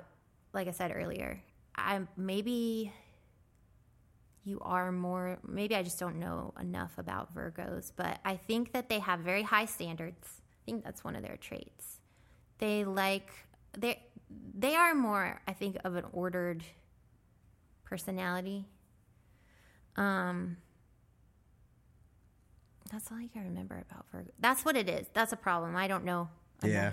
[0.52, 1.42] like I said earlier,
[1.76, 2.92] I maybe
[4.44, 5.38] you are more.
[5.46, 9.42] Maybe I just don't know enough about Virgos, but I think that they have very
[9.42, 10.40] high standards.
[10.62, 12.00] I think that's one of their traits.
[12.58, 13.30] They like
[13.76, 14.02] they
[14.54, 16.64] they are more, I think, of an ordered
[17.89, 18.66] personality.
[19.97, 20.59] Um,
[22.91, 24.30] that's all I can remember about Virgo.
[24.39, 25.07] That's what it is.
[25.12, 25.76] That's a problem.
[25.76, 26.28] I don't know.
[26.62, 26.93] Yeah.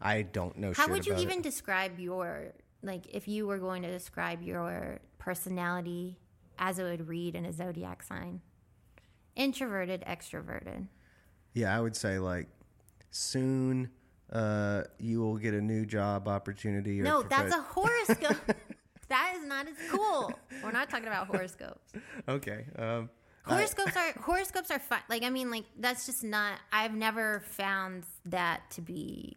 [0.00, 0.72] I don't know.
[0.74, 1.42] How would you even It.
[1.42, 6.18] describe your like if you were going to describe your personality
[6.58, 8.40] as it would read in a zodiac sign?
[9.36, 10.88] Introverted, extroverted.
[11.54, 12.48] Yeah, I would say like
[13.10, 13.90] soon
[14.32, 17.00] uh, you will get a new job opportunity.
[17.00, 18.36] Or No, that's a horoscope.
[19.12, 20.32] that is not as cool.
[20.62, 21.92] We're not talking about horoscopes.
[22.28, 22.64] okay.
[22.76, 23.08] Um,
[23.46, 25.00] I- Horoscopes are horoscopes are fun.
[25.08, 26.54] Like I mean, like that's just not.
[26.72, 29.36] I've never found that to be.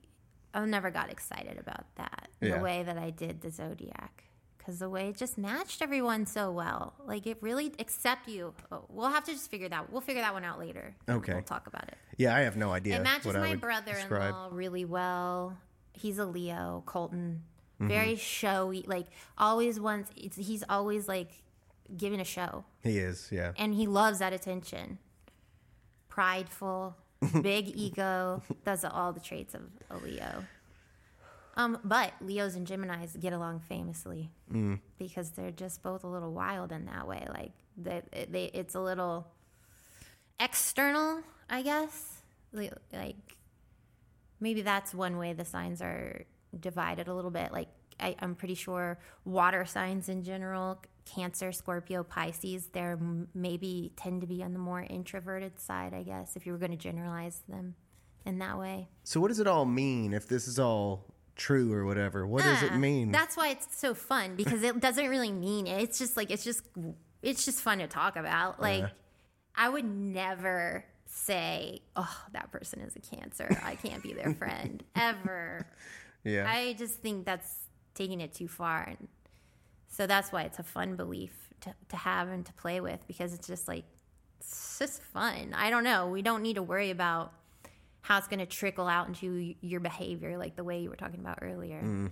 [0.54, 2.58] I've never got excited about that Yeah.
[2.58, 4.24] the way that I did the zodiac
[4.58, 6.94] because the way it just matched everyone so well.
[7.06, 8.54] Like it really, except you.
[8.72, 9.92] Oh, we'll have to just figure that.
[9.92, 10.96] We'll figure that one out later.
[11.10, 11.34] Okay.
[11.34, 11.98] we'll talk about it.
[12.18, 12.98] yeah, I have no idea.
[12.98, 14.36] It matches my brother-in-law describe.
[14.52, 15.58] really well.
[15.94, 17.42] He's a Leo, Colton.
[17.76, 17.88] Mm-hmm.
[17.90, 18.84] Very showy.
[18.88, 19.08] Like
[19.38, 20.10] always wants.
[20.16, 21.32] It's, he's always like
[21.98, 23.30] giving a show He is.
[23.32, 23.52] Yeah.
[23.58, 24.98] and he loves that attention.
[26.10, 26.96] Prideful,
[27.42, 30.46] big ego, does all the traits of a Leo.
[31.58, 34.30] Um, but Leos and Geminis get along famously
[34.98, 37.26] because they're just both a little wild in that way.
[37.30, 39.28] Like they, they it's a little
[40.40, 42.22] external, I guess.
[42.52, 43.16] Li- Like
[44.40, 46.26] maybe that's one way the signs are
[46.60, 47.52] divided a little bit.
[47.52, 53.92] Like I, I'm pretty sure water signs in general, Cancer, Scorpio, Pisces, they're m- maybe
[53.96, 55.94] tend to be on the more introverted side.
[55.94, 57.76] I guess if you were going to generalize them
[58.26, 58.88] in that way.
[59.04, 62.26] So what does it all mean if this is all true or whatever?
[62.26, 63.12] What does it Ah, mean?
[63.12, 65.82] That's why it's so fun because it doesn't really mean it.
[65.84, 66.64] It's just like it's just
[67.22, 68.62] it's just fun to talk about.
[68.62, 68.86] Like.
[69.58, 73.48] I would never say, "Oh, that person is a cancer.
[73.64, 75.66] I can't be their friend." Ever.
[76.26, 76.52] Yeah.
[76.52, 77.56] I just think that's
[77.94, 78.84] taking it too far.
[78.84, 79.08] And
[79.88, 83.34] so that's why it's a fun belief to, to have and to play with because
[83.34, 83.86] it's just like,
[84.42, 85.54] it's just fun.
[85.56, 86.10] I don't know.
[86.10, 87.32] We don't need to worry about
[88.02, 91.20] how it's going to trickle out into your behavior, like the way you were talking
[91.22, 91.82] about earlier.
[91.82, 92.12] Mm.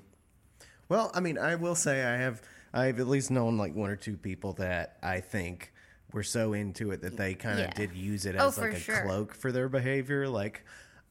[0.89, 2.41] Well, I mean, I will say I have
[2.74, 5.72] I've at least known like one or two people that I think
[6.11, 7.74] were so into it that they kind of Yeah.
[7.74, 9.01] did use it Oh, as like a sure.
[9.01, 10.28] cloak for their behavior.
[10.28, 10.64] Like,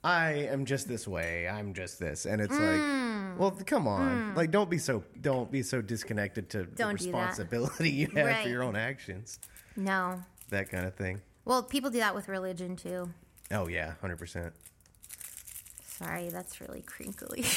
[0.05, 1.48] I am just this way.
[1.48, 3.30] I'm just this, and it's Mm.
[3.30, 7.05] like, well, come on, like don't be so don't be so disconnected to Don't the
[7.07, 8.42] responsibility you have Right.
[8.42, 9.38] for your own actions,
[9.76, 10.22] No.
[10.50, 11.20] that kind of thing.
[11.44, 13.11] Well, people do that with religion too.
[13.53, 14.53] Oh yeah, hundred percent.
[15.84, 17.44] Sorry, that's really crinkly.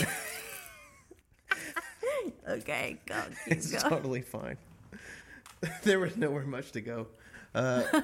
[2.47, 3.23] okay, go.
[3.47, 3.89] It's going.
[3.89, 4.57] totally fine.
[5.83, 7.07] there was nowhere much to go.
[7.55, 8.01] Uh,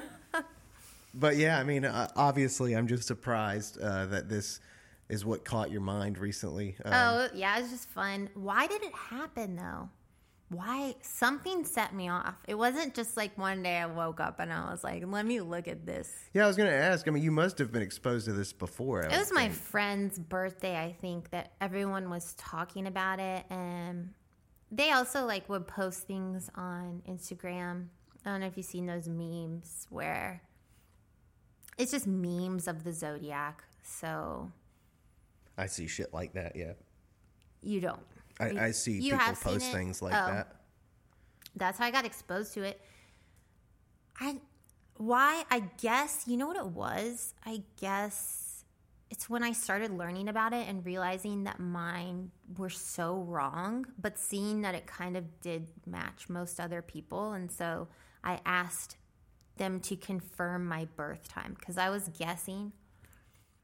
[1.13, 4.59] but yeah, I mean, uh, obviously, I'm just surprised uh, that this
[5.09, 6.75] is what caught your mind recently.
[6.85, 8.29] Um, Oh, yeah, it's just fun.
[8.33, 9.89] Why did it happen though?
[10.49, 12.35] Why something set me off?
[12.45, 15.39] It wasn't just like one day I woke up and I was like, "Let me
[15.39, 17.07] look at this." Yeah, I was going to ask.
[17.07, 19.05] I mean, you must have been exposed to this before.
[19.05, 19.53] I It was my think.
[19.53, 24.13] friend's birthday, I think, that everyone was talking about it, and
[24.71, 27.85] they also like would post things on Instagram.
[28.25, 30.41] I don't know if you've seen those memes where
[31.77, 33.63] it's just memes of the zodiac.
[33.83, 34.51] So
[35.57, 36.55] I see shit like that.
[36.55, 36.73] Yeah,
[37.61, 38.01] you don't.
[38.39, 40.31] I, I see You people post things like Oh.
[40.33, 40.55] that.
[41.55, 42.81] That's how I got exposed to it.
[44.19, 44.39] I
[44.97, 47.33] why I guess you know what it was?
[47.45, 48.63] I guess
[49.09, 54.17] it's when I started learning about it and realizing that mine were so wrong, but
[54.17, 57.87] seeing that it kind of did match most other people and so
[58.23, 58.95] I asked
[59.57, 62.71] them to confirm my birth time because I was guessing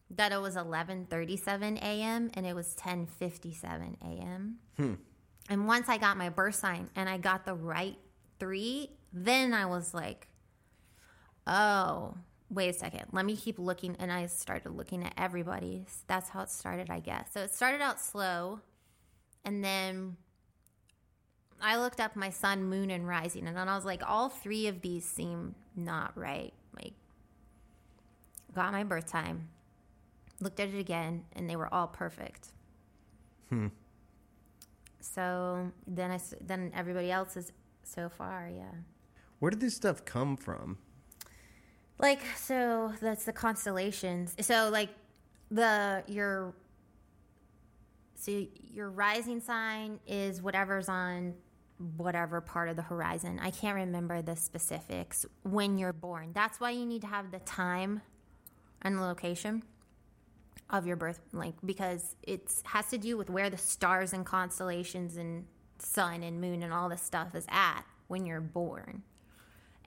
[0.09, 2.31] that it was 11:37 a.m.
[2.33, 4.57] and it was 10:57 a.m.
[4.77, 4.93] Hmm.
[5.49, 7.97] And once I got my birth sign and I got the right
[8.39, 10.27] three, then I was like,
[11.45, 12.15] oh,
[12.49, 13.05] wait a second.
[13.11, 13.95] Let me keep looking.
[13.97, 16.03] And I started looking at everybody's.
[16.07, 17.31] That's how it started, I guess.
[17.33, 18.59] So it started out slow.
[19.45, 20.17] And then
[21.61, 23.47] I looked up my sun, moon, and rising.
[23.47, 26.53] And then I was like, all three of these seem not right.
[26.75, 26.93] Like,
[28.53, 29.49] got my birth time,
[30.39, 32.49] looked at it again, and they were all perfect.
[33.49, 33.67] Hmm.
[34.99, 37.51] So then I then everybody else is
[37.83, 38.71] so far, yeah.
[39.39, 40.77] Where did this stuff come from?
[41.99, 44.35] Like so that's the constellations.
[44.41, 44.89] So like
[45.49, 46.53] the your
[48.15, 51.35] so your rising sign is whatever's on
[51.95, 53.39] whatever part of the horizon.
[53.41, 56.31] I can't remember the specifics when you're born.
[56.33, 58.01] That's why you need to have the time
[58.81, 59.63] and the location
[60.69, 65.15] of your birth like because it has to do with where the stars and constellations
[65.15, 65.45] and
[65.79, 69.01] sun and moon and all this stuff is at when you're born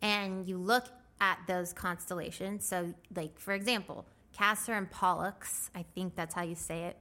[0.01, 0.87] and you look
[1.21, 2.67] at those constellations.
[2.67, 6.97] So, like for example, Castor and Pollux, I think that's how you say it,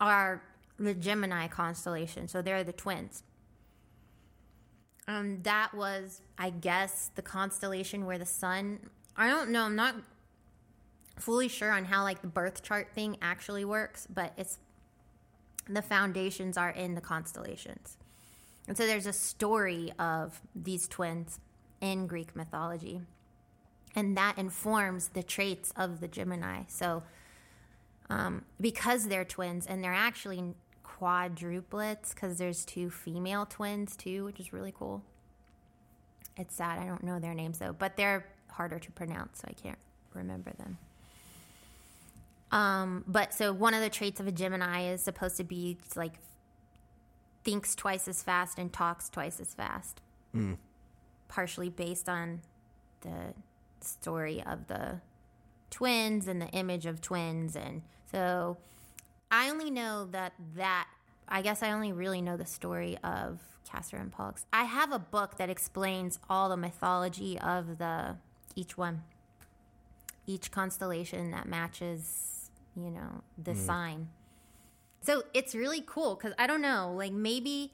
[0.00, 0.42] are
[0.78, 2.28] the Gemini constellation.
[2.28, 3.22] So they're the twins.
[5.08, 8.80] Um, that was, I guess, the constellation where the sun.
[9.16, 9.62] I don't know.
[9.62, 9.94] I'm not
[11.18, 14.58] fully sure on how like the birth chart thing actually works, but it's
[15.68, 17.96] the foundations are in the constellations.
[18.68, 21.38] And so there's a story of these twins
[21.80, 23.00] in Greek mythology.
[23.94, 26.64] And that informs the traits of the Gemini.
[26.68, 27.02] So,
[28.10, 30.54] um, because they're twins and they're actually
[30.98, 35.02] quadruplets, because there's two female twins too, which is really cool.
[36.36, 36.78] It's sad.
[36.78, 39.78] I don't know their names though, but they're harder to pronounce, so I can't
[40.14, 40.78] remember them.
[42.52, 46.14] Um, but so one of the traits of a Gemini is supposed to be like
[47.44, 50.00] thinks twice as fast and talks twice as fast.
[50.34, 50.56] mm.
[51.28, 52.40] Partially based on
[53.00, 53.34] the
[53.80, 55.00] story of the
[55.70, 57.56] twins and the image of twins.
[57.56, 58.56] And so
[59.30, 60.88] I only know that that
[61.28, 64.46] I guess I only really know the story of Castor and Pollux.
[64.52, 68.16] I have a book that explains all the mythology of the
[68.54, 69.02] each one,
[70.26, 73.66] each constellation that matches, you know, the mm-hmm.
[73.66, 74.08] sign.
[75.02, 77.72] So it's really cool because I don't know, like maybe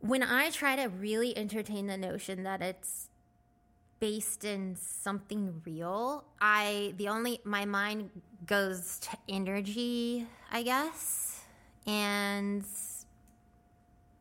[0.00, 3.09] when I try to really entertain the notion that it's
[4.00, 8.10] based in something real, I the only my mind
[8.46, 11.40] goes to energy, I guess,
[11.86, 12.64] and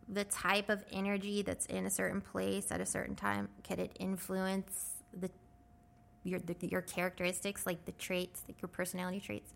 [0.07, 3.95] the type of energy that's in a certain place at a certain time can it
[3.99, 5.29] influence the
[6.23, 9.53] your the, your characteristics, like the traits, like your personality traits.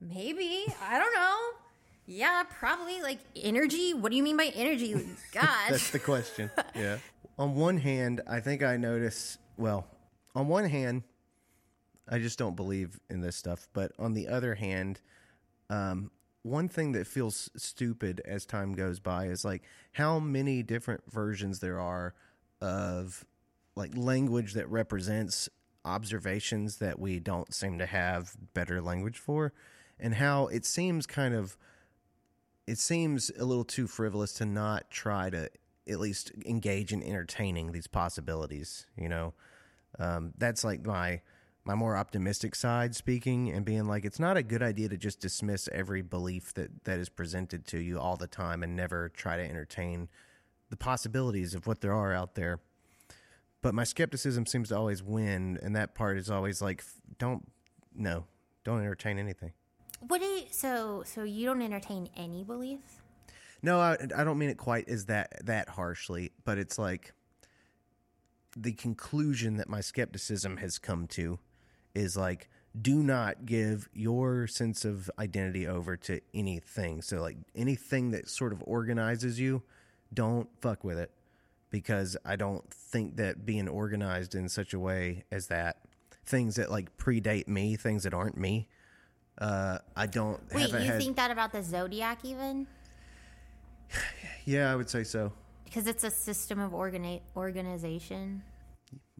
[0.00, 1.38] Maybe I don't know.
[2.08, 3.92] Yeah, probably like energy.
[3.92, 4.94] What do you mean by energy?
[5.32, 6.50] Gosh, that's the question.
[6.74, 6.98] yeah.
[7.38, 9.86] On one hand, I think I notice, well,
[10.34, 11.02] on one hand,
[12.08, 13.68] I just don't believe in this stuff.
[13.72, 15.00] But on the other hand,
[15.68, 16.10] um,
[16.42, 19.62] one thing that feels stupid as time goes by is like
[19.92, 22.14] how many different versions there are
[22.60, 23.24] of
[23.74, 25.48] like language that represents
[25.84, 29.52] observations that we don't seem to have better language for,
[29.98, 31.56] and how it seems kind of
[32.66, 35.48] it seems a little too frivolous to not try to
[35.88, 38.86] at least engage in entertaining these possibilities.
[38.96, 39.34] You know,
[39.98, 41.20] um, that's like my
[41.64, 45.18] my more optimistic side speaking and being like, it's not a good idea to just
[45.18, 49.36] dismiss every belief that that is presented to you all the time and never try
[49.36, 50.08] to entertain
[50.70, 52.60] the possibilities of what there are out there.
[53.62, 56.84] But my skepticism seems to always win, and that part is always like,
[57.18, 57.50] don't
[57.94, 58.26] no,
[58.62, 59.52] don't entertain anything.
[60.00, 63.00] What do you, so so you don't entertain any beliefs?
[63.66, 67.12] No, I, I don't mean it quite as that that harshly, but it's like
[68.56, 71.40] the conclusion that my skepticism has come to
[71.92, 72.48] is like
[72.80, 77.02] do not give your sense of identity over to anything.
[77.02, 79.64] So like anything that sort of organizes you,
[80.14, 81.10] don't fuck with it
[81.68, 85.78] because I don't think that being organized in such a way as that
[86.24, 88.68] things that like predate me, things that aren't me,
[89.38, 91.00] uh, I don't Wait, you had.
[91.00, 92.68] think that about the zodiac even?
[94.44, 95.32] yeah, I would say so.
[95.64, 98.42] Because it's a system of organi- organization.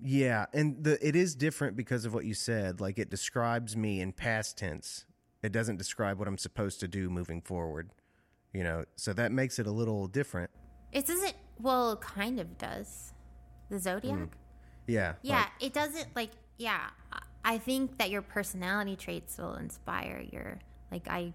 [0.00, 2.80] Yeah, and the it is different because of what you said.
[2.80, 5.06] Like it describes me in past tense.
[5.42, 7.90] It doesn't describe what I'm supposed to do moving forward.
[8.52, 10.50] You know, so that makes it a little different.
[10.92, 11.34] It doesn't.
[11.60, 13.12] Well, it kind of does.
[13.70, 14.14] The zodiac.
[14.14, 14.24] Mm-hmm.
[14.86, 15.14] Yeah.
[15.22, 16.30] Yeah, like- it doesn't like.
[16.58, 16.88] Yeah,
[17.44, 20.58] I think that your personality traits will inspire your.
[20.92, 21.32] Like I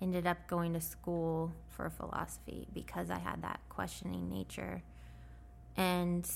[0.00, 4.82] ended up going to school for philosophy because I had that questioning nature,
[5.76, 6.28] and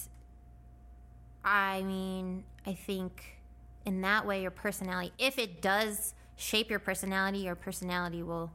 [1.45, 3.39] I mean, I think
[3.85, 8.51] in that way, your personality, if it does shape your personality, your personality will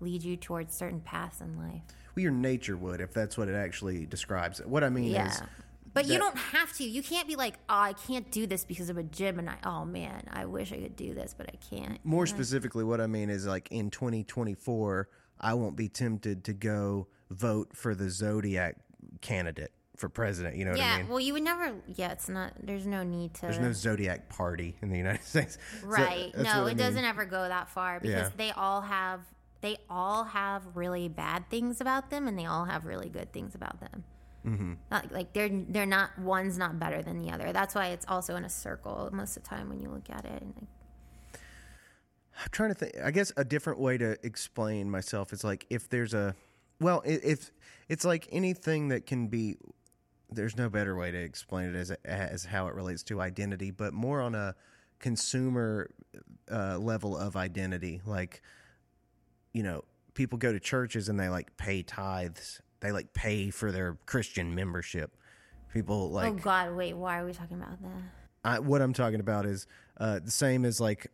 [0.00, 1.82] lead you towards certain paths in life.
[2.14, 4.60] well, your nature would if that's what it actually describes.
[4.64, 5.26] What I mean Yeah.
[5.28, 5.42] is,
[5.92, 6.84] But you don't have to.
[6.84, 9.54] You can't be like, oh, I can't do this because of a Gemini.
[9.64, 11.98] Oh man, I wish I could do this, but I can't.
[12.04, 15.08] more specifically, what I mean is like in 2024,
[15.40, 18.76] I won't be tempted to go vote for the Zodiac
[19.20, 20.56] candidate for president.
[20.56, 21.08] You know what I mean?
[21.08, 21.72] well, you would never.
[21.94, 22.52] Yeah, it's not.
[22.62, 23.42] There's no need to.
[23.42, 25.58] There's no Zodiac party in the United States.
[25.82, 26.30] Right.
[26.34, 26.76] that's no, it mean.
[26.76, 28.30] doesn't ever go that far because Yeah.
[28.36, 29.20] they all have.
[29.62, 33.54] They all have really bad things about them, and they all have really good things
[33.54, 34.04] about them.
[34.46, 34.74] Mm-hmm.
[34.90, 37.52] Not, like they're they're not one's not better than the other.
[37.52, 40.24] That's why it's also in a circle most of the time when you look at
[40.24, 40.40] it.
[40.40, 40.68] And like,
[42.42, 42.92] I'm trying to think.
[43.04, 46.34] I guess a different way to explain myself is like if there's a,
[46.80, 47.50] well, if
[47.88, 49.56] it's like anything that can be,
[50.30, 53.92] there's no better way to explain it as as how it relates to identity, but
[53.92, 54.54] more on a
[55.00, 55.90] consumer
[56.50, 58.00] uh, level of identity.
[58.06, 58.40] Like,
[59.52, 59.84] you know,
[60.14, 62.62] people go to churches and they like pay tithes.
[62.80, 65.16] They like pay for their Christian membership.
[65.72, 68.02] People like oh God, wait, why are we talking about that?
[68.44, 69.66] I, what I'm talking about is
[69.98, 71.08] uh, the same as like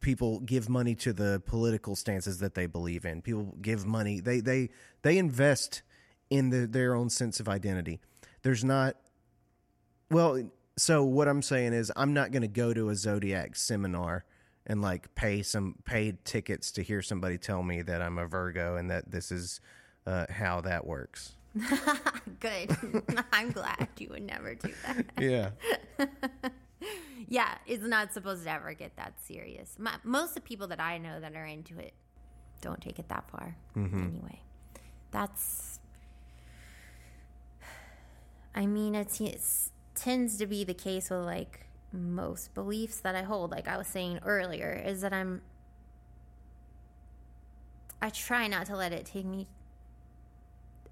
[0.00, 3.22] people give money to the political stances that they believe in.
[3.22, 4.20] People give money.
[4.20, 4.70] They they
[5.02, 5.82] they invest
[6.30, 8.00] in the, their own sense of identity.
[8.42, 8.96] There's not.
[10.10, 14.24] Well, so what I'm saying is I'm not going to go to a zodiac seminar
[14.66, 18.76] and like pay some paid tickets to hear somebody tell me that I'm a Virgo
[18.76, 19.60] and that this is
[20.06, 21.34] uh, how that works.
[22.40, 22.76] Good.
[23.32, 25.06] I'm glad you would never do that.
[25.18, 25.50] Yeah.
[27.28, 29.76] Yeah, it's not supposed to ever get that serious.
[29.78, 31.94] My, most of the people that I know that are into it
[32.60, 33.56] don't take it that far.
[33.76, 34.40] Anyway,
[35.12, 35.78] that's.
[38.54, 43.52] I mean, it's tends to be the case with like most beliefs that I hold.
[43.52, 45.42] Like I was saying earlier, is that I'm.
[48.02, 49.46] I try not to let it take me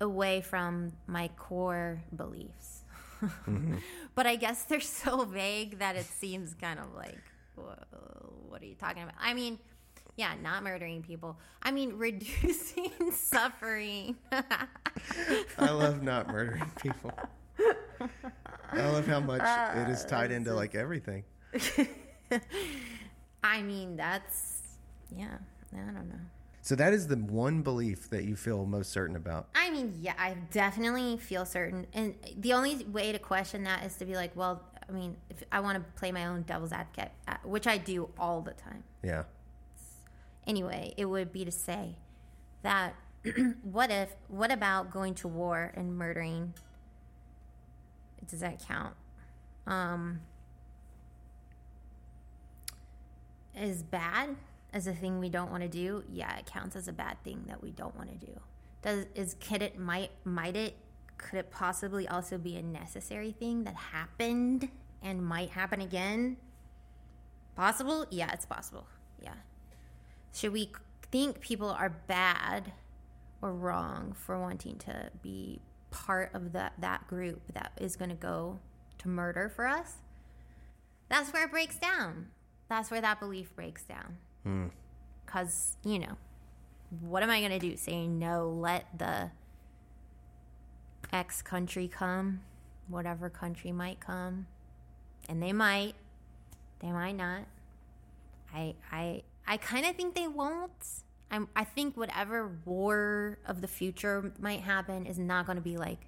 [0.01, 2.85] away from my core beliefs.
[3.23, 3.77] Mm-hmm.
[4.15, 7.21] But I guess they're so vague that it seems kind of like,
[7.55, 9.15] what are you talking about?
[9.21, 9.61] I mean,
[10.17, 11.39] yeah, not murdering people.
[11.63, 14.17] I mean, reducing suffering.
[14.33, 17.13] I love not murdering people.
[18.73, 19.43] I love how much
[19.77, 21.23] it is uh, tied into like everything.
[23.45, 24.63] I mean, that's,
[25.17, 25.39] yeah,
[25.73, 26.38] I don't know.
[26.69, 29.49] So that is the one belief that you feel most certain about.
[29.55, 31.87] I mean, yeah, I definitely feel certain.
[31.95, 35.43] And the only way to question that is to be like, well, I mean, if
[35.51, 38.85] I want to play my own devil's advocate, uh, which I do all the time.
[39.03, 39.23] Yeah.
[40.47, 41.97] Anyway, it would be to say
[42.61, 42.95] that
[43.63, 46.53] what if, what about going to war and murdering?
[48.29, 48.93] Does that count?
[49.67, 50.21] Um,
[53.57, 54.37] is bad
[54.73, 56.05] as a thing we don't want to do?
[56.11, 58.33] Yeah, it counts as a bad thing that we don't want to do.
[58.83, 60.77] Does is could it might might it
[61.17, 64.69] could it possibly also be a necessary thing that happened
[65.03, 66.37] and might happen again?
[67.57, 68.07] Possible?
[68.11, 68.87] Yeah, it's possible.
[69.21, 69.35] Yeah.
[70.33, 70.71] Should we
[71.11, 72.73] think people are bad
[73.43, 75.61] or wrong for wanting to be
[75.91, 78.61] part of that that group that is going to go
[78.99, 79.95] to murder for us?
[81.09, 82.29] That's where it breaks down.
[82.69, 84.19] That's where that belief breaks down.
[84.49, 84.71] Mm.
[85.27, 86.17] Because, you know,
[87.01, 87.77] what am I going to do?
[87.77, 89.31] Say no, let the
[91.13, 92.41] X country come,
[92.89, 94.47] whatever country might come.
[95.29, 95.95] And they might,
[96.81, 97.43] they might not.
[98.55, 100.71] I, I, I kind of think they won't.
[101.31, 105.77] I'm, I think whatever war of the future might happen is not going to be
[105.77, 106.07] like,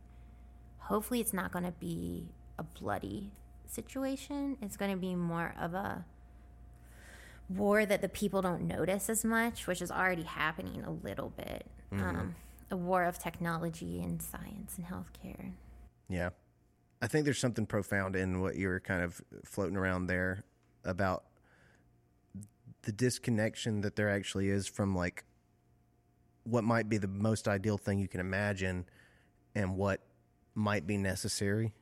[0.78, 3.30] hopefully, it's not going to be a bloody
[3.66, 4.57] situation.
[4.62, 6.07] It's going to be more of a
[7.51, 11.66] war that the people don't notice as much, which is already happening a little bit.
[11.92, 12.36] Um,
[12.70, 15.53] a war of technology and science and healthcare.
[16.09, 16.30] Yeah.
[17.03, 20.44] I think there's something profound in what you were kind of floating around there
[20.84, 21.24] about
[22.82, 25.24] the disconnection that there actually is from like
[26.44, 28.86] what might be the most ideal thing you can imagine
[29.55, 30.01] and what
[30.55, 31.72] might be necessary.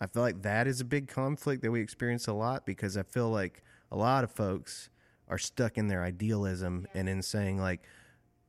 [0.00, 3.02] I feel like that is a big conflict that we experience a lot because I
[3.02, 3.62] feel like
[3.94, 4.90] a lot of folks
[5.28, 7.80] are stuck in their idealism and in saying like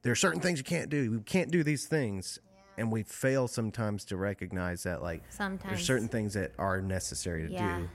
[0.01, 1.11] there are certain things you can't do.
[1.11, 2.39] We can't do these things.
[2.77, 5.69] And we fail sometimes to recognize that like Sometimes.
[5.69, 7.79] there's certain things that are necessary to Yeah.
[7.79, 7.89] do.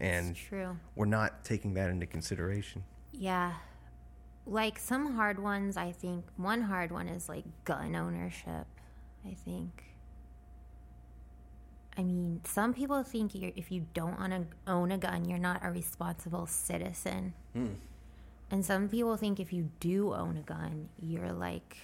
[0.00, 0.36] And
[0.94, 2.84] we're not taking that into consideration.
[3.12, 3.54] Yeah.
[4.46, 8.66] Like some hard ones, I think one hard one is like gun ownership.
[9.26, 9.82] I think.
[11.96, 15.38] I mean, some people think you're, if you don't own a, own a gun, you're
[15.38, 17.34] not a responsible citizen.
[18.50, 21.76] And some people think if you do own a gun, you're like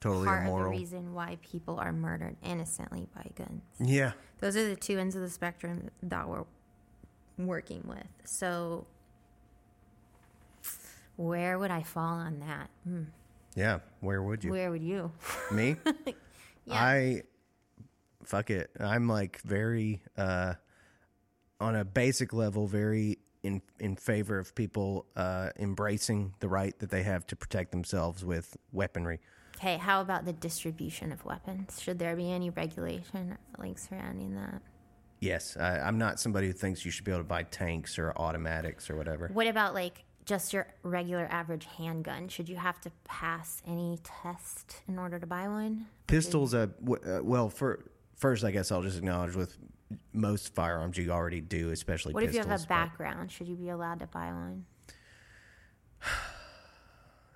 [0.00, 0.72] Totally part of immoral.
[0.72, 3.62] the reason why people are murdered innocently by guns.
[3.78, 4.12] Yeah.
[4.38, 6.44] Those are the two ends of the spectrum that we're
[7.38, 8.06] working with.
[8.24, 8.86] So,
[11.16, 12.70] where would I fall on that?
[12.84, 13.02] Hmm.
[13.54, 13.80] Yeah.
[14.00, 14.50] Where would you?
[14.50, 15.12] Where would you?
[15.52, 15.76] Me?
[16.66, 16.74] Yeah.
[16.74, 17.22] I
[18.30, 18.70] fuck it.
[18.78, 20.54] I'm like very uh
[21.58, 26.90] on a basic level very in in favor of people uh embracing the right that
[26.90, 29.18] they have to protect themselves with weaponry.
[29.56, 31.82] Okay, how about the distribution of weapons?
[31.82, 34.62] Should there be any regulation like surrounding that?
[35.18, 38.12] Yes, I, I'm not somebody who thinks you should be able to buy tanks or
[38.12, 39.28] automatics or whatever.
[39.32, 42.28] What about like just your regular average handgun?
[42.28, 45.86] Should you have to pass any test in order to buy one?
[46.06, 47.84] Pistols, uh, w- uh well, for
[48.20, 49.56] first, I guess I'll just acknowledge with
[50.12, 53.32] most firearms you already do, especially What if you have a background?
[53.32, 54.64] Should you be allowed to buy one?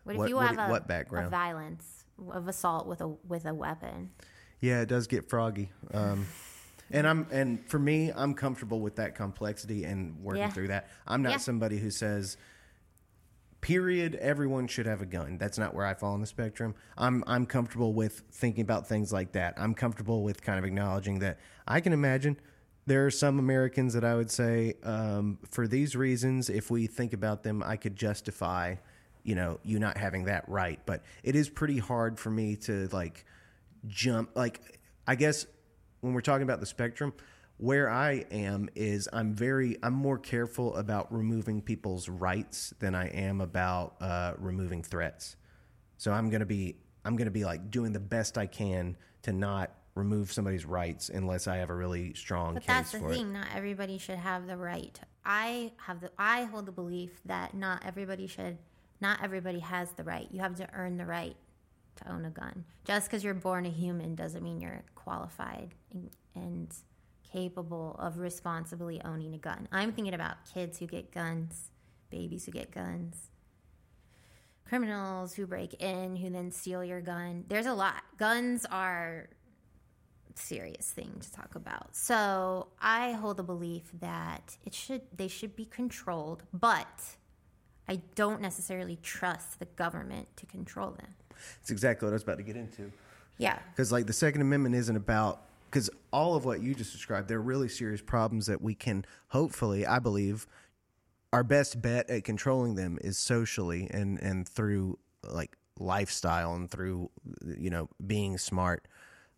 [0.04, 1.26] What if What- you what- have a, what background?
[1.28, 4.10] a violence of assault with a with a weapon?
[4.60, 5.70] Yeah, it does get froggy.
[5.94, 6.26] Um,
[6.90, 10.50] and I'm and for me, I'm comfortable with that complexity and working Yeah.
[10.50, 10.88] through that.
[11.06, 11.36] I'm not Yeah.
[11.38, 12.36] somebody who says,
[13.64, 15.38] "Period." Everyone should have a gun.
[15.38, 16.74] That's not where I fall on the spectrum.
[16.96, 19.54] I'm I'm comfortable with thinking about things like that.
[19.56, 22.38] I'm comfortable with kind of acknowledging that I can imagine.
[22.86, 27.14] There are some Americans that I would say, um, for these reasons, if we think
[27.14, 28.74] about them, I could justify,
[29.22, 30.78] you know, you not having that right.
[30.84, 33.24] But it is pretty hard for me to like
[33.86, 35.46] jump like i guess
[36.00, 37.12] when we're talking about the spectrum
[37.58, 43.06] where i am is i'm very i'm more careful about removing people's rights than i
[43.08, 45.36] am about uh, removing threats
[45.96, 49.70] so i'm gonna be i'm gonna be like doing the best i can to not
[49.94, 53.32] remove somebody's rights unless i have a really strong But case that's the thing.
[53.32, 54.98] Not everybody should have the right.
[55.24, 56.10] I have the.
[56.18, 58.58] I hold the belief that not everybody should
[59.00, 60.26] Not everybody has the right.
[60.32, 61.36] You have to earn the right
[61.96, 62.64] to own a gun.
[62.84, 66.74] Just because you're born a human doesn't mean you're qualified and, and
[67.34, 69.68] capable of responsibly owning a gun.
[69.72, 71.70] I'm thinking about kids who get guns,
[72.10, 73.30] babies who get guns,
[74.68, 77.44] criminals who break in, who then steal your gun.
[77.48, 78.02] There's a lot.
[78.18, 79.28] Guns are
[80.36, 81.94] serious thing to talk about.
[81.94, 87.02] So I hold the belief that it should they should be controlled, but
[87.88, 91.14] I don't necessarily trust the government to control them.
[91.60, 92.92] It's exactly what I was about to get into.
[93.38, 93.58] Yeah.
[93.70, 95.42] Because like the Second Amendment isn't about
[95.74, 99.84] because all of what you just described, they're really serious problems that we can hopefully,
[99.84, 100.46] I believe,
[101.32, 107.10] our best bet at controlling them is socially and and through like lifestyle and through
[107.58, 108.86] you know being smart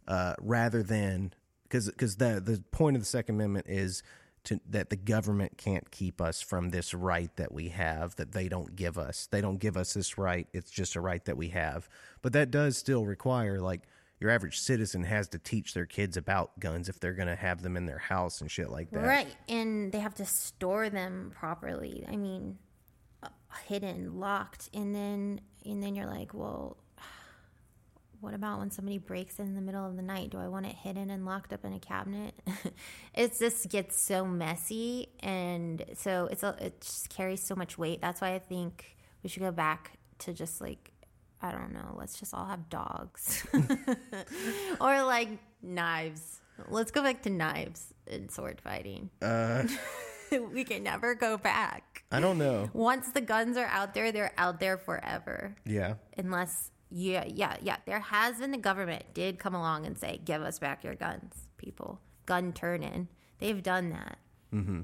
[0.09, 1.33] uh, rather than
[1.63, 4.03] because because the the point of the Second Amendment is
[4.45, 8.51] to, that the government can't keep us from this right that we have that they
[8.51, 9.27] don't give us.
[9.31, 10.47] They don't give us this right.
[10.53, 11.89] It's just a right that we have.
[12.21, 13.89] But that does still require like
[14.21, 17.63] your average citizen has to teach their kids about guns if they're going to have
[17.63, 19.05] them in their house and shit like that.
[19.05, 19.37] Right.
[19.49, 22.05] And they have to store them properly.
[22.09, 22.57] I mean,
[23.23, 23.29] uh,
[23.67, 26.79] hidden, locked, and then and then you're like, "Well,
[28.21, 30.31] what about when somebody breaks in the middle of the night?
[30.31, 32.35] Do I want it hidden and locked up in a cabinet?
[33.15, 38.01] it just gets so messy, and so it's a, it just carries so much weight.
[38.01, 40.93] That's why I think we should go back to just like
[41.43, 41.95] I don't know.
[41.99, 43.47] Let's just all have dogs,
[44.81, 45.29] or like
[45.63, 46.41] knives.
[46.69, 49.11] Let's go back to knives and sword fighting.
[49.21, 49.65] Uh,
[50.53, 52.05] we can never go back.
[52.11, 52.71] I don't know.
[52.73, 55.55] Once the guns are out there, they're out there forever.
[55.67, 55.95] Yeah.
[56.17, 57.77] Unless yeah, yeah, yeah.
[57.85, 61.35] There has been the government did come along and say, "Give us back your guns,
[61.59, 63.09] people." Gun turn in.
[63.39, 64.19] They've done that.
[64.55, 64.83] Mm-hmm.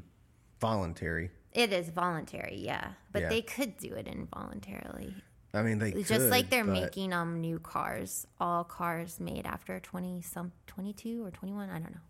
[0.61, 1.31] Voluntary.
[1.53, 3.29] It is voluntary, yeah, but Yeah.
[3.29, 5.15] they could do it involuntarily.
[5.55, 9.45] I mean, they Just could, like they're but- making um new cars, all cars made
[9.47, 11.69] after twenty some twenty two or twenty one.
[11.69, 12.01] I don't know.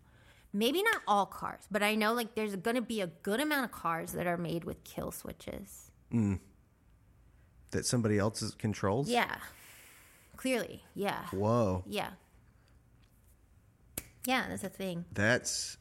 [0.53, 3.65] Maybe not all cars, but I know like there's going to be a good amount
[3.65, 5.89] of cars that are made with kill switches.
[7.71, 9.09] that somebody else controls.
[9.09, 9.35] Yeah,
[10.37, 12.11] clearly, yeah, Whoa, yeah,
[14.25, 14.45] yeah.
[14.47, 15.05] That's a thing.
[15.11, 15.77] that's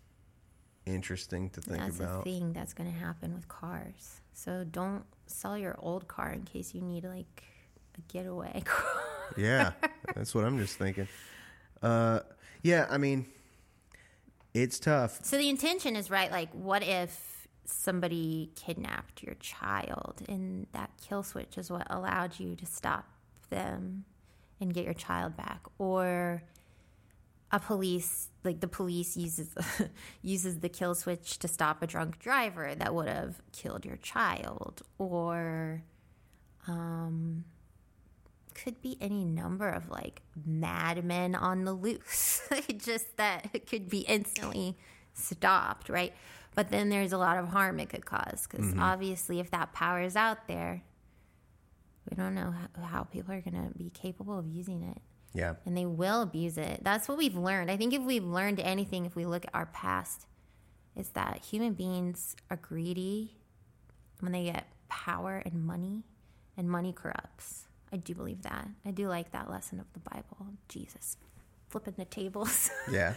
[0.86, 2.20] interesting to think That's about.
[2.20, 4.20] a thing that's going to happen with cars.
[4.32, 7.44] So don't sell your old car in case you need like
[7.96, 8.62] a getaway.
[9.36, 9.72] Yeah,
[10.14, 11.08] that's what I'm just thinking.
[11.80, 12.20] Uh,
[12.62, 13.24] yeah, I mean,
[14.52, 15.24] it's tough.
[15.24, 16.30] so the intention is right.
[16.30, 22.54] Like, what if somebody kidnapped your child and that kill switch is what allowed you
[22.56, 23.06] to stop
[23.48, 24.04] them
[24.60, 25.62] and get your child back?
[25.78, 26.42] Or
[27.50, 29.54] a police like the police uses
[30.22, 34.82] uses the kill switch to stop a drunk driver that would have killed your child
[34.98, 35.82] or
[36.66, 37.44] um
[38.54, 42.42] could be any number of like madmen on the loose
[42.76, 44.76] just that it could be instantly
[45.14, 46.14] stopped right
[46.54, 48.80] but then there's a lot of harm it could cause because mm-hmm.
[48.80, 50.82] obviously if that power is out there
[52.10, 54.98] we don't know how, how people are going to be capable of using it
[55.34, 56.80] Yeah, and they will abuse it.
[56.82, 57.70] That's what we've learned.
[57.70, 60.26] I think if we've learned anything, if we look at our past,
[60.94, 63.38] is that human beings are greedy
[64.20, 66.04] when they get power and money,
[66.56, 67.66] and money corrupts.
[67.92, 68.68] I do believe that.
[68.86, 70.46] I do like that lesson of the Bible.
[70.68, 71.16] Jesus
[71.68, 72.70] flipping the tables.
[72.90, 73.14] yeah.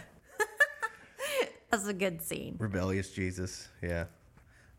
[1.70, 2.56] That's a good scene.
[2.58, 3.68] Rebellious Jesus.
[3.82, 4.04] Yeah.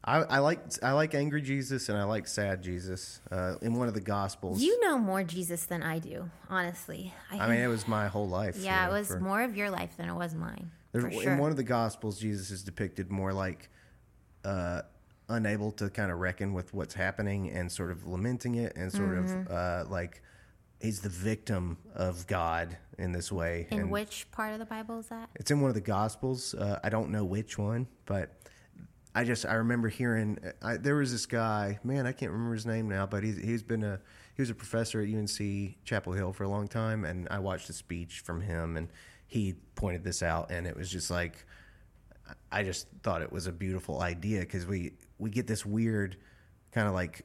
[0.03, 3.19] I, I like I like angry Jesus and I like sad Jesus.
[3.29, 7.13] Uh, in one of the Gospels, You know more Jesus than I do, honestly.
[7.29, 8.55] I mean, it was my whole life.
[8.57, 10.71] yeah, you know, it was for- more of your life than it was mine.
[10.93, 11.33] There's, For sure.
[11.33, 13.69] In one of the Gospels, Jesus is depicted more like
[14.45, 14.83] uh,
[15.29, 19.09] unable to kind of reckon with what's happening and sort of lamenting it and sort
[19.09, 19.51] Mm-hmm.
[19.51, 20.21] of uh, like
[20.79, 23.67] he's the victim of God in this way.
[23.71, 25.29] In and which part of the Bible is that?
[25.35, 26.53] it's in one of the Gospels.
[26.53, 28.31] Uh, I don't know which one, but
[29.15, 31.79] I just I remember hearing I, there was this guy.
[31.83, 33.99] Man, I can't remember his name now, but he's he's been a
[34.35, 37.69] he was a professor at UNC Chapel Hill for a long time, and I watched
[37.69, 38.87] a speech from him, and
[39.25, 41.43] he pointed this out, and it was just like
[42.51, 46.17] I just thought it was a beautiful idea because we we get this weird
[46.71, 47.23] kind of like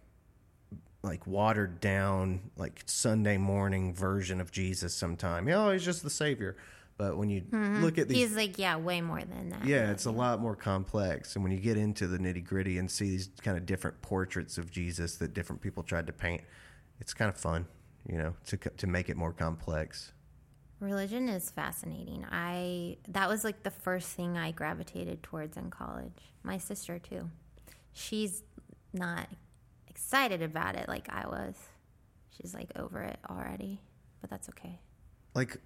[1.02, 4.94] like watered down like Sunday morning version of Jesus.
[4.94, 6.56] Sometime, you oh, know, he's just the savior.
[6.98, 7.82] But when you mm-hmm.
[7.82, 9.64] look at these He's like, yeah, way more than that.
[9.64, 11.34] yeah, it's a lot more complex.
[11.34, 14.58] And when you get into the nitty gritty and see these kind of different portraits
[14.58, 16.42] of Jesus that different people tried to paint,
[17.00, 17.66] it's kind of fun,
[18.08, 20.12] you know, to to make it more complex.
[20.80, 22.26] Religion is fascinating.
[22.30, 26.32] I that was like the first thing I gravitated towards in college.
[26.42, 27.30] My sister too.
[27.92, 28.42] She's
[28.92, 29.28] not
[29.88, 31.54] excited about it like I was.
[32.30, 33.80] She's like over it already,
[34.20, 34.80] but that's okay.
[35.34, 35.58] Like,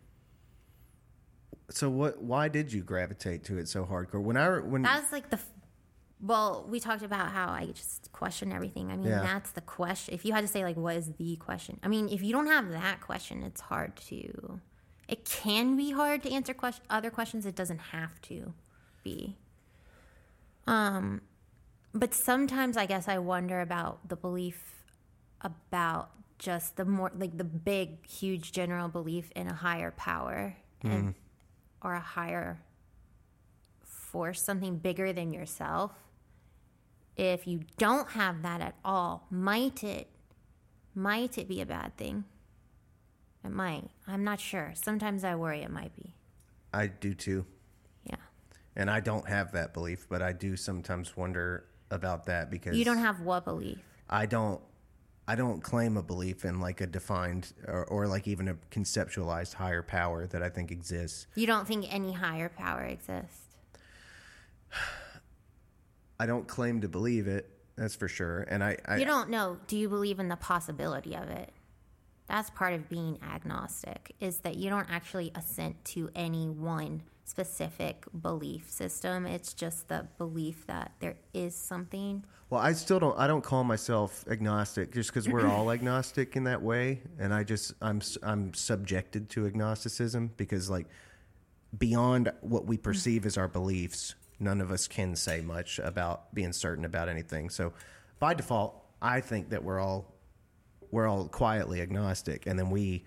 [1.70, 2.22] so what?
[2.22, 4.22] Why did you gravitate to it so hardcore?
[4.22, 5.38] When I when That was like the.
[6.20, 8.90] Well, we talked about how I just question everything.
[8.90, 9.20] I mean, Yeah.
[9.22, 10.14] that's the question.
[10.14, 11.78] If you had to say like, what is the question?
[11.82, 14.60] I mean, if you don't have that question, it's hard to.
[15.08, 17.44] It can be hard to answer question, other questions.
[17.46, 18.54] It doesn't have to
[19.04, 19.36] be.
[20.66, 21.20] Um,
[21.96, 24.84] but sometimes I guess I wonder about the belief
[25.40, 30.92] about just the more like the big, huge general belief in a higher power and
[30.92, 31.86] mm-hmm.
[31.86, 32.60] or a higher
[33.82, 35.92] force, something bigger than yourself.
[37.16, 40.08] If you don't have that at all, might it
[40.94, 42.24] might it be a bad thing?
[43.44, 43.90] It might.
[44.06, 44.72] I'm not sure.
[44.74, 46.14] Sometimes I worry it might be.
[46.72, 47.46] I do too,
[48.04, 48.16] Yeah.
[48.74, 52.84] and I don't have that belief, but I do sometimes wonder about that because You
[52.84, 53.78] don't have what belief?
[54.08, 54.60] I don't.
[55.28, 59.54] I don't claim a belief in like a defined or, or like even a conceptualized
[59.54, 61.26] higher power that I think exists.
[61.34, 63.42] You don't think any higher power exists?
[66.20, 67.50] I don't claim to believe it.
[67.76, 68.42] That's for sure.
[68.48, 69.58] And I, I You don't know.
[69.66, 71.50] Do you believe in the possibility of it?
[72.28, 78.04] That's part of being agnostic, is that you don't actually assent to any one specific
[78.22, 79.26] belief system.
[79.26, 82.24] It's just the belief that there is something.
[82.48, 83.18] Well, I still don't.
[83.18, 87.42] I don't call myself agnostic just because we're all agnostic in that way, and I
[87.42, 90.86] just I'm I'm subjected to agnosticism because like
[91.76, 96.52] beyond what we perceive as our beliefs, none of us can say much about being
[96.52, 97.50] certain about anything.
[97.50, 97.72] So
[98.20, 100.14] by default, I think that we're all
[100.92, 103.04] we're all quietly agnostic, and then we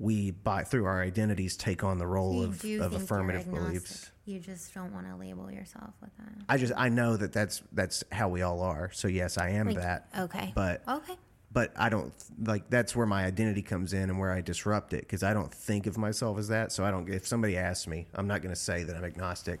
[0.00, 4.10] we by through our identities take on the role You of, of affirmative beliefs.
[4.24, 6.32] You just don't want to label yourself with that.
[6.48, 8.90] I just I know that that's that's how we all are.
[8.92, 10.08] So yes, I am Like, that.
[10.18, 10.52] Okay.
[10.54, 11.16] But okay.
[11.52, 15.02] but I don't like that's where my identity comes in and where I disrupt it
[15.02, 16.72] because I don't think of myself as that.
[16.72, 17.08] So I don't.
[17.08, 19.60] If somebody asks me, I'm not going to say that I'm agnostic.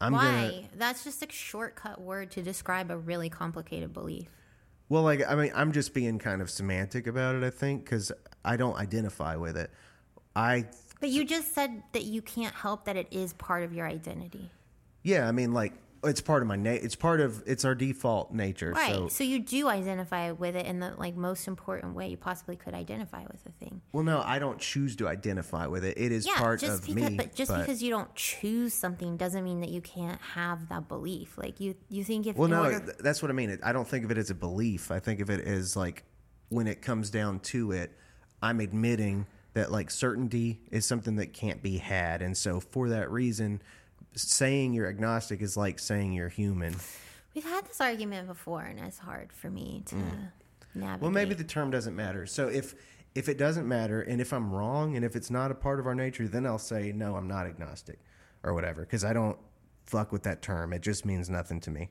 [0.00, 0.22] I'm Why?
[0.50, 4.28] gonna That's just a shortcut word to describe a really complicated belief.
[4.88, 7.42] well, like I mean, I'm just being kind of semantic about it.
[7.42, 8.12] I think because
[8.44, 9.70] I don't identify with it.
[10.36, 10.66] I
[11.00, 14.50] But you just said that you can't help that it is part of your identity.
[15.02, 15.72] yeah, I mean like
[16.02, 18.72] it's part of my na- It's part of it's our default nature.
[18.72, 18.92] Right.
[18.94, 22.56] So So, you do identify with it in the like most important way you possibly
[22.56, 23.80] could identify with a thing.
[23.92, 25.96] well, no, I don't choose to identify with it.
[25.96, 27.16] It is Yeah, part of because me.
[27.16, 31.38] but just because you don't choose something doesn't mean that you can't have that belief.
[31.38, 33.58] Like you you think if Well, no, order- that's what I mean.
[33.62, 34.90] I don't think of it as a belief.
[34.90, 36.04] I think of it as like
[36.50, 37.96] when it comes down to it,
[38.44, 43.10] I'm admitting that like certainty is something that can't be had, and so for that
[43.10, 43.62] reason,
[44.14, 46.76] saying you're agnostic is like saying you're human.
[47.34, 49.96] we've had this argument before and it's hard for me to
[50.74, 50.98] navigate.
[50.98, 51.00] Mm.
[51.00, 52.26] Well, maybe the term doesn't matter.
[52.26, 52.74] So if
[53.14, 55.86] if it doesn't matter, and if I'm wrong, and if it's not a part of
[55.86, 58.00] our nature, then I'll say no, I'm not agnostic,
[58.42, 59.38] or whatever, because I don't
[59.86, 60.72] fuck with that term.
[60.72, 61.90] It just means nothing to me.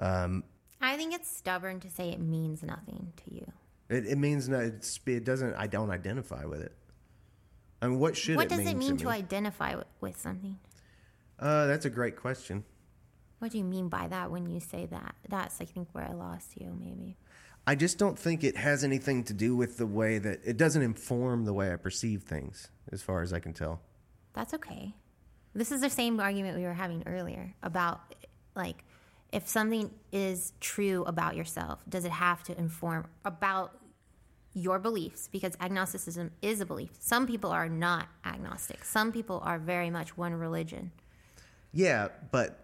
[0.00, 0.42] Um,
[0.80, 3.52] I think it's stubborn to say it means nothing to you.
[3.88, 4.58] It, it means no.
[4.60, 5.54] It's, it doesn't.
[5.54, 6.72] I don't identify with it.
[7.82, 9.12] I mean, what should what it does mean it mean to to, me?
[9.12, 10.58] identify with, with something?
[11.38, 12.64] uh, that's a great question.
[13.40, 15.14] What do you mean by that when you say that?
[15.28, 17.16] That's I think where I lost you maybe.
[17.66, 20.82] I just don't think it has anything to do with the way that it doesn't
[20.82, 23.80] inform the way I perceive things, as far as I can tell.
[24.34, 24.94] That's okay.
[25.54, 28.14] This is the same argument we were having earlier about
[28.54, 28.84] like
[29.34, 33.76] if something is true about yourself, does it have to inform about
[34.54, 35.28] your beliefs?
[35.30, 36.90] Because agnosticism is a belief.
[37.00, 38.84] Some people are not agnostic.
[38.84, 40.92] Some people are very much one religion.
[41.72, 42.60] Yeah, but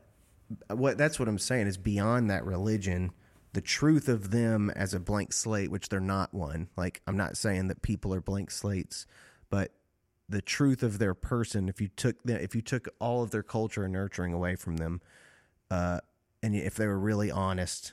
[0.69, 3.11] what that's what I'm saying is beyond that religion,
[3.53, 6.69] the truth of them as a blank slate, which they're not one.
[6.77, 9.07] Like I'm not saying that people are blank slates,
[9.51, 9.73] but
[10.29, 13.43] the truth of their person, if you took the, if you took all of their
[13.43, 15.01] culture and nurturing away from them,
[15.73, 15.99] uh,
[16.43, 17.93] and if they were really honest,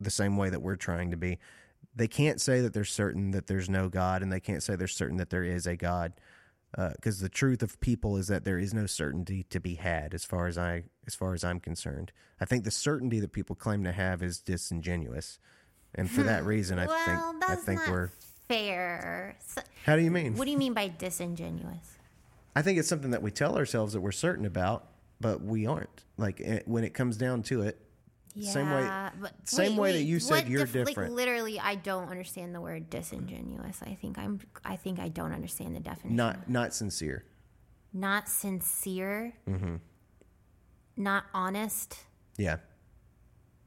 [0.00, 1.38] the same way that we're trying to be,
[1.94, 4.86] they can't say that they're certain that there's no God, and they can't say they're
[4.86, 6.12] certain that there is a God
[6.76, 10.12] uh, because the truth of people is that there is no certainty to be had
[10.12, 12.12] as far as I as far as I'm concerned.
[12.40, 15.38] I think the certainty that people claim to have is disingenuous,
[15.94, 16.48] and for that hmm.
[16.48, 18.10] reason, I well, think I think we're.
[18.48, 19.36] fair.
[19.46, 20.36] So, How do you mean?
[20.36, 21.98] what do you mean by disingenuous?
[22.54, 24.86] I think it's something that we tell ourselves that we're certain about,
[25.20, 26.04] but we aren't.
[26.16, 27.80] Like eh, when it comes down to it,
[28.40, 31.10] Same way- but same wait, way that you said you're def- different.
[31.10, 33.82] Like literally, I don't understand the word disingenuous.
[33.82, 34.40] I think I'm.
[34.64, 36.16] I think I don't understand the definition.
[36.16, 37.24] not not sincere.
[37.92, 39.32] not sincere.
[39.48, 39.76] Mm-hmm.
[40.98, 42.04] Not honest.
[42.38, 42.56] Yeah,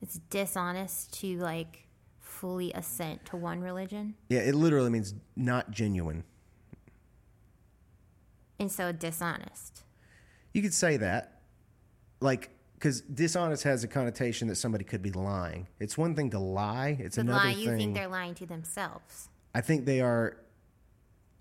[0.01, 1.87] It's dishonest to like
[2.19, 6.23] fully assent to one religion, Yeah, it literally means not genuine.
[8.59, 9.83] and so dishonest.
[10.53, 11.38] You could say that,
[12.21, 15.67] like, because dishonest has a connotation that somebody could be lying.
[15.79, 16.97] It's one thing to lie.
[16.99, 17.77] It's But another lie, you thing.
[17.77, 19.29] think they're lying to themselves.
[19.53, 20.37] I think they are.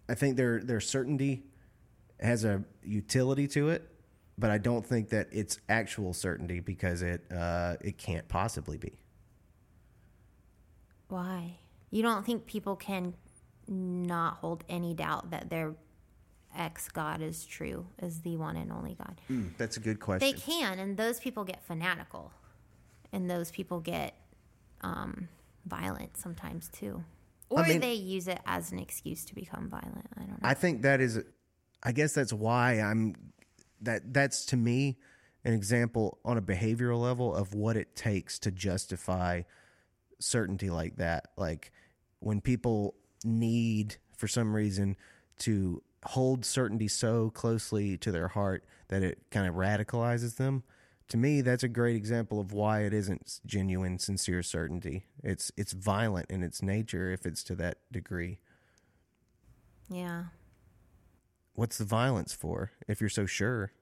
[0.08, 1.44] I think their their certainty
[2.20, 3.88] has a utility to it,
[4.38, 8.98] but I don't think that it's actual certainty because it uh, it can't possibly be.
[11.08, 11.58] Why?
[11.90, 13.14] You don't think people can
[13.66, 15.74] not hold any doubt that their
[16.56, 19.20] ex God is true, is the one and only God?
[19.58, 20.28] That's a good question.
[20.28, 22.32] They can, and those people get fanatical,
[23.12, 24.14] and those people get
[24.80, 25.28] um,
[25.66, 27.04] violent sometimes too,
[27.50, 30.06] or mean- they use it as an excuse to become violent.
[30.16, 30.48] I don't know.
[30.48, 31.22] I think that is,
[31.82, 33.14] I guess that's why I'm,
[33.82, 34.98] that that's to me
[35.44, 39.42] an example on a behavioral level of what it takes to justify
[40.18, 41.28] certainty like that.
[41.36, 41.72] Like
[42.18, 42.94] when people
[43.24, 44.96] need, for some reason,
[45.40, 50.62] to hold certainty so closely to their heart that it kind of radicalizes them.
[51.08, 55.04] To me, that's a great example of why it isn't genuine, sincere certainty.
[55.22, 58.40] It's it's violent in its nature if it's to that degree.
[59.90, 60.24] yeah,
[61.54, 63.72] What's the violence for if you're so sure?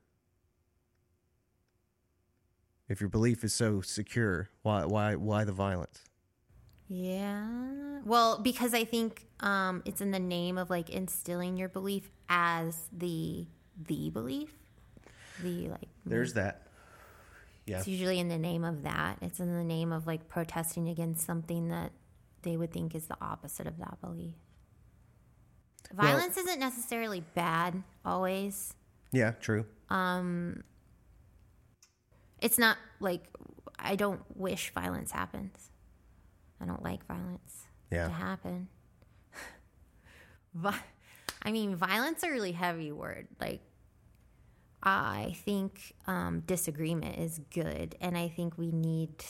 [2.89, 6.03] If your belief is so secure, why why why the violence?
[6.89, 8.01] Yeah.
[8.05, 12.89] Well, because I think um, it's in the name of like instilling your belief as
[12.97, 13.47] the
[13.87, 14.53] the belief,
[15.43, 16.63] the like There's that.
[17.67, 17.79] Yeah.
[17.79, 19.19] It's usually in the name of that.
[19.23, 21.91] It's in the name of like protesting against something that
[22.43, 24.35] they would think is the opposite of that belief.
[25.93, 28.75] Violence isn't necessarily bad always.
[29.13, 29.67] Yeah, true.
[29.91, 30.63] Um
[32.41, 33.23] it's not like
[33.79, 35.71] I don't wish violence happens.
[36.61, 38.09] I don't like violence Yeah.
[38.09, 38.69] to happen.
[41.43, 43.29] I mean, violence is a really heavy word.
[43.41, 43.61] Like,
[44.83, 49.25] I think um, disagreement is good, and I think we need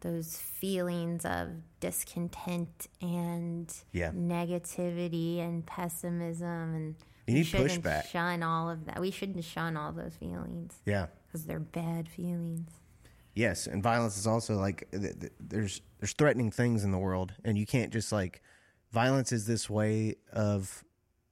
[0.00, 1.48] those feelings of
[1.80, 4.10] discontent and Yeah.
[4.12, 6.94] negativity and pessimism and
[7.26, 8.04] You we need shouldn't pushback.
[8.06, 9.00] Shun all of that.
[9.00, 11.06] We shouldn't shun all those feelings Yeah.
[11.26, 12.70] because they're bad feelings.
[13.36, 17.34] Yes, and violence is also like th- th- there's there's threatening things in the world,
[17.44, 18.42] and you can't just like
[18.92, 20.82] violence is this way of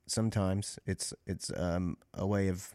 [0.07, 2.75] sometimes it's it's um, a way of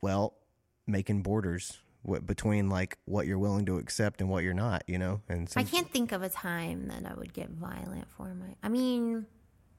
[0.00, 0.38] well
[0.86, 4.96] making borders w- between like what you're willing to accept and what you're not, you
[4.98, 5.20] know.
[5.28, 8.54] And I can't think of a time that I would get violent for my.
[8.62, 9.26] I mean,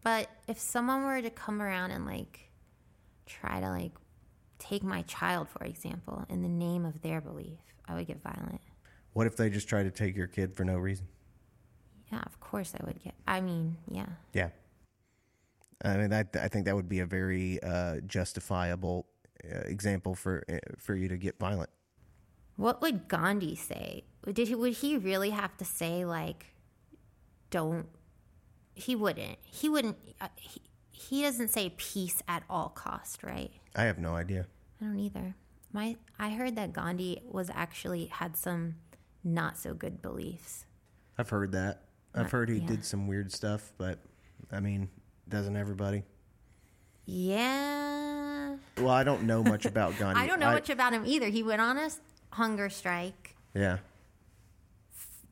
[0.04, 2.52] but if someone were to come around and like
[3.26, 3.94] try to like
[4.60, 7.58] take my child, for example, in the name of their belief,
[7.88, 8.62] I would get violent.
[9.14, 11.08] what if they just try to take your kid for no reason?
[12.12, 13.16] Yeah, of course I would get.
[13.28, 14.06] I mean, yeah.
[14.34, 14.50] Yeah.
[15.84, 19.08] I mean, I, I think that would be a very uh, justifiable
[19.44, 21.70] uh, example for uh, for you to get violent.
[22.56, 24.04] What would Gandhi say?
[24.32, 26.48] Did he would he really have to say like,
[27.50, 27.88] don't?
[28.74, 29.38] He wouldn't.
[29.44, 29.98] He wouldn't.
[30.22, 30.62] Uh, he,
[30.92, 33.52] he doesn't say peace at all cost, right?
[33.76, 34.48] I have no idea.
[34.82, 35.36] I don't either.
[35.78, 38.78] My I heard that Gandhi was actually had some
[39.24, 40.66] not so good beliefs.
[41.20, 41.84] I've heard that.
[42.16, 42.66] I've Not- heard he yeah.
[42.66, 44.00] did some weird stuff, but
[44.52, 44.90] I mean,
[45.30, 46.02] doesn't everybody?
[47.06, 48.56] Yeah.
[48.78, 50.20] Well, I don't know much about Gandhi.
[50.20, 51.28] I don't know much about him either.
[51.28, 51.92] He went on a
[52.32, 53.78] hunger strike Yeah,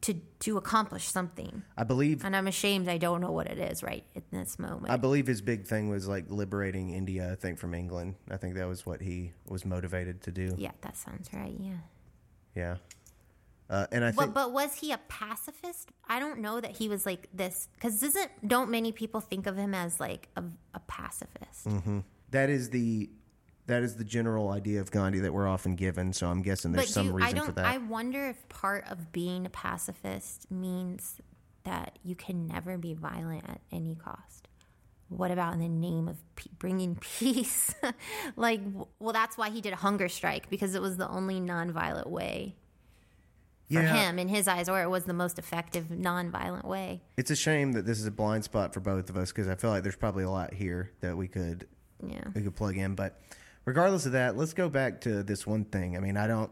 [0.05, 1.63] to to accomplish something.
[1.77, 2.23] I believe.
[2.23, 4.89] And I'm ashamed I don't know what it is right in this moment.
[4.91, 7.31] I believe his big thing was like liberating India.
[7.31, 8.15] I think from England.
[8.29, 10.55] I think that was what he was motivated to do.
[10.57, 11.55] yeah, that sounds right.
[11.59, 11.73] Yeah.
[12.55, 12.77] Yeah,
[13.69, 15.91] uh, and I But think but was he a pacifist?
[16.07, 19.57] I don't know that he was like this because doesn't don't many people think of
[19.57, 21.67] him as like a, a pacifist?
[22.31, 23.09] that is the
[23.67, 26.13] that is the general idea of Gandhi that we're often given.
[26.13, 27.45] So I'm guessing there's some do, I reason don't.
[27.47, 27.65] for that.
[27.65, 31.19] I wonder if part of being a pacifist means
[31.63, 34.47] that you can never be violent at any cost.
[35.09, 37.73] What about in the name of pe- bringing peace?
[38.35, 38.61] like,
[38.99, 42.55] well, that's why he did a hunger strike because it was the only nonviolent way
[43.67, 43.93] for Yeah.
[44.09, 47.01] him in his eyes, or it was the most effective nonviolent way.
[47.17, 49.55] It's a shame that this is a blind spot for both of us because I
[49.55, 51.67] feel like there's probably a lot here that we could
[52.07, 52.23] Yeah.
[52.35, 52.93] we could plug in.
[52.95, 53.19] But
[53.65, 55.97] regardless of that, let's go back to this one thing.
[55.97, 56.51] I mean, I don't.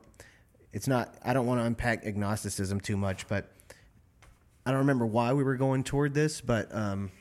[0.74, 1.16] It's not.
[1.24, 3.52] I don't want to unpack agnosticism too much, but
[4.66, 6.42] I don't remember why we were going toward this.
[6.42, 7.12] But um,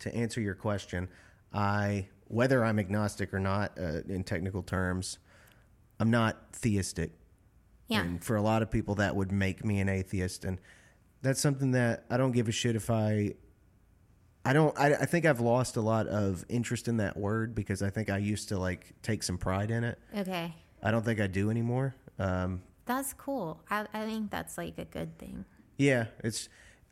[0.00, 1.08] to answer your question,
[1.52, 5.18] I whether I'm agnostic or not uh, in technical terms,
[6.00, 7.10] I'm not theistic.
[7.88, 8.00] Yeah.
[8.00, 10.46] And for a lot of people, that would make me an atheist.
[10.46, 10.58] And
[11.20, 13.34] that's something that I don't give a shit if I.
[14.44, 14.76] I don't.
[14.78, 18.10] I, I think I've lost a lot of interest in that word because I think
[18.10, 19.98] I used to like take some pride in it.
[20.16, 20.54] Okay.
[20.82, 21.94] I don't think I do anymore.
[22.18, 23.60] Um, That's cool.
[23.70, 25.44] I, I think that's like a good thing.
[25.78, 26.48] Yeah, it's.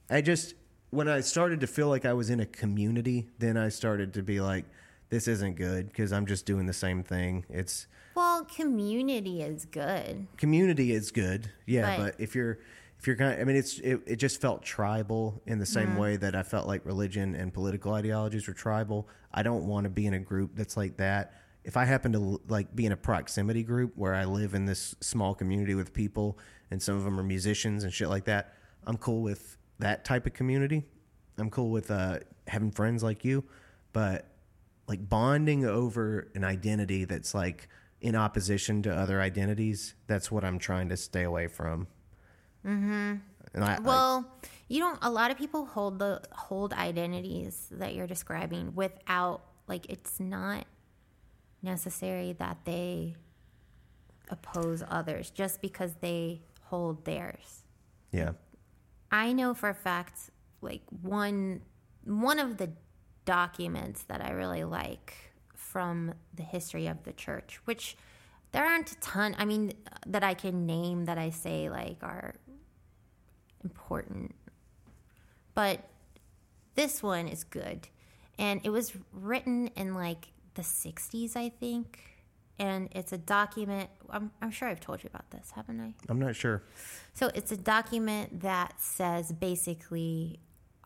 [0.09, 0.55] I just
[0.91, 4.23] when I started to feel like I was in a community, then I started to
[4.23, 4.65] be like,
[5.09, 7.45] this isn't good because I'm just doing the same thing.
[7.49, 10.27] It's Well, community is good.
[10.37, 12.59] community is good, yeah, But- but if you're
[13.01, 16.17] if you're kind, I mean, it's it, it just felt tribal in the same way
[16.19, 19.09] that I felt like religion and political ideologies were tribal.
[19.33, 21.33] I don't want to be in a group that's like that.
[21.65, 24.95] If I happen to like be in a proximity group where I live in this
[25.01, 26.39] small community with people
[26.71, 28.53] and some of them are musicians and shit like that,
[28.87, 30.85] I'm cool with that type of community.
[31.39, 32.19] I'm cool with uh,
[32.49, 33.45] having friends like you,
[33.95, 34.27] but
[34.89, 37.67] like bonding over an identity that's like
[38.03, 41.87] in opposition to other identities that's what i'm trying to stay away from
[42.67, 43.15] mm-hmm.
[43.55, 44.31] and I, I Well,
[44.69, 44.99] you don't.
[45.03, 50.65] A lot of people hold the hold identities that you're describing without like it's not
[51.63, 53.15] necessary that they
[54.29, 57.65] oppose others just because they hold theirs.
[58.13, 58.33] yeah
[59.11, 60.31] I know for a fact,
[60.61, 61.63] like one
[62.05, 62.71] one of the
[63.25, 65.15] documents that I really like
[65.55, 67.97] from the history of the church, which
[68.53, 69.35] there aren't a ton.
[69.39, 69.73] I mean,
[70.07, 72.35] that I can name that I say like are
[73.65, 74.35] important,
[75.55, 75.81] but
[76.75, 77.89] this one is good,
[78.39, 82.01] and it was written in like the '60s, I think.
[82.59, 83.89] And it's a document.
[84.11, 85.95] I'm, I'm sure I've told you about this, haven't I?
[86.11, 86.63] i'm not sure
[87.15, 90.41] So it's a document that says basically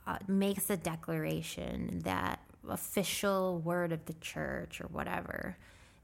[0.06, 2.38] uh, makes a declaration that
[2.68, 5.56] official word of the church or whatever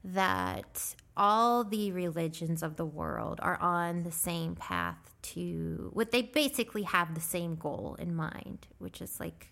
[0.03, 6.21] that all the religions of the world are on the same path to what they
[6.21, 9.51] basically have the same goal in mind, which is like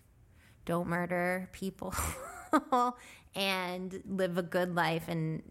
[0.64, 1.94] don't murder people
[3.34, 5.42] and live a good life and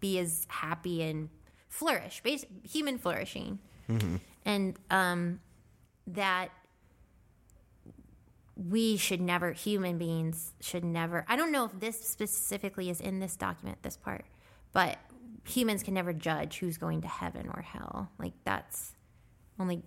[0.00, 1.28] be as happy and
[1.68, 3.58] flourish, bas- human flourishing,
[4.44, 5.40] and um,
[6.06, 6.50] that
[8.56, 11.24] we should never, human beings should never.
[11.28, 14.24] I don't know if this specifically is in this document, this part,
[14.72, 14.98] but
[15.44, 18.10] humans can never judge who's going to heaven or hell.
[18.18, 18.92] Like that's
[19.60, 19.82] only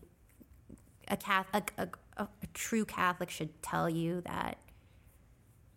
[1.07, 1.87] a Catholic, a,
[2.17, 4.57] a, a true Catholic should tell you that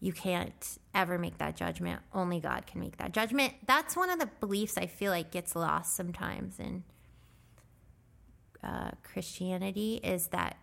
[0.00, 2.00] you can't ever make that judgment.
[2.12, 3.54] Only God can make that judgment.
[3.66, 6.82] That's one of the beliefs I feel like gets lost sometimes in
[8.62, 10.56] uh, Christianity is that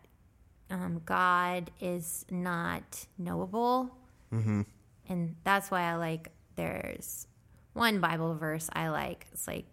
[0.69, 3.89] um, God is not knowable.
[4.33, 4.61] Mm-hmm.
[5.07, 7.27] And that's why I like, there's
[7.73, 9.27] one Bible verse I like.
[9.31, 9.65] It's like,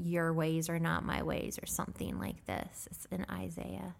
[0.00, 2.88] your ways are not my ways, or something like this.
[2.90, 3.96] It's in Isaiah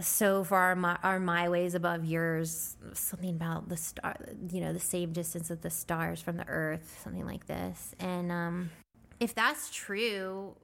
[0.00, 4.16] so far my, are my ways above yours something about the star
[4.50, 8.30] you know the same distance of the stars from the earth something like this and
[8.30, 8.70] um
[9.18, 10.54] if that's true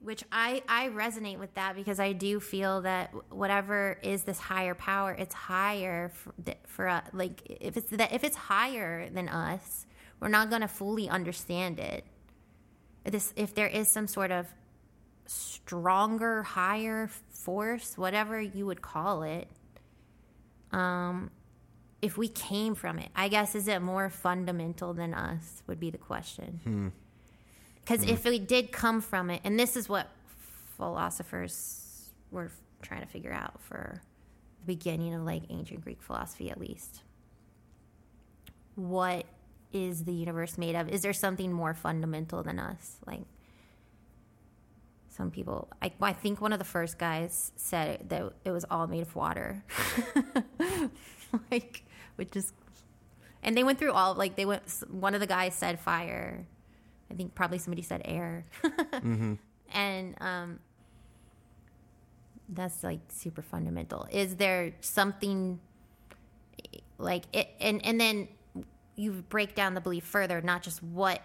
[0.00, 4.74] which i i resonate with that because i do feel that whatever is this higher
[4.74, 6.32] power it's higher for,
[6.66, 9.86] for uh, like if it's that if it's higher than us
[10.20, 12.04] we're not going to fully understand it
[13.04, 14.46] this if there is some sort of
[15.28, 19.48] stronger, higher force, whatever you would call it.
[20.72, 21.30] Um,
[22.00, 25.62] if we came from it, I guess is it more fundamental than us?
[25.66, 26.60] Would be the question.
[27.88, 28.14] Because mm-hmm.
[28.14, 30.10] if we did come from it, and this is what
[30.76, 32.50] philosophers were
[32.82, 34.02] trying to figure out for
[34.60, 37.00] the beginning of like ancient Greek philosophy, at least.
[38.74, 39.24] What
[39.72, 40.90] is the universe made of?
[40.90, 42.98] Is there something more fundamental than us?
[43.06, 43.22] Like
[45.08, 48.86] some people I, I think one of the first guys said that it was all
[48.86, 49.64] made of water
[51.50, 51.82] like
[52.14, 52.52] which is
[53.42, 56.46] and they went through all like they went one of the guys said fire
[57.10, 58.44] i think probably somebody said air.
[59.70, 60.60] And um
[62.48, 64.06] that's like super fundamental.
[64.10, 65.60] Is there something
[66.96, 68.28] like it and and then
[68.96, 71.22] you break down the belief further not just what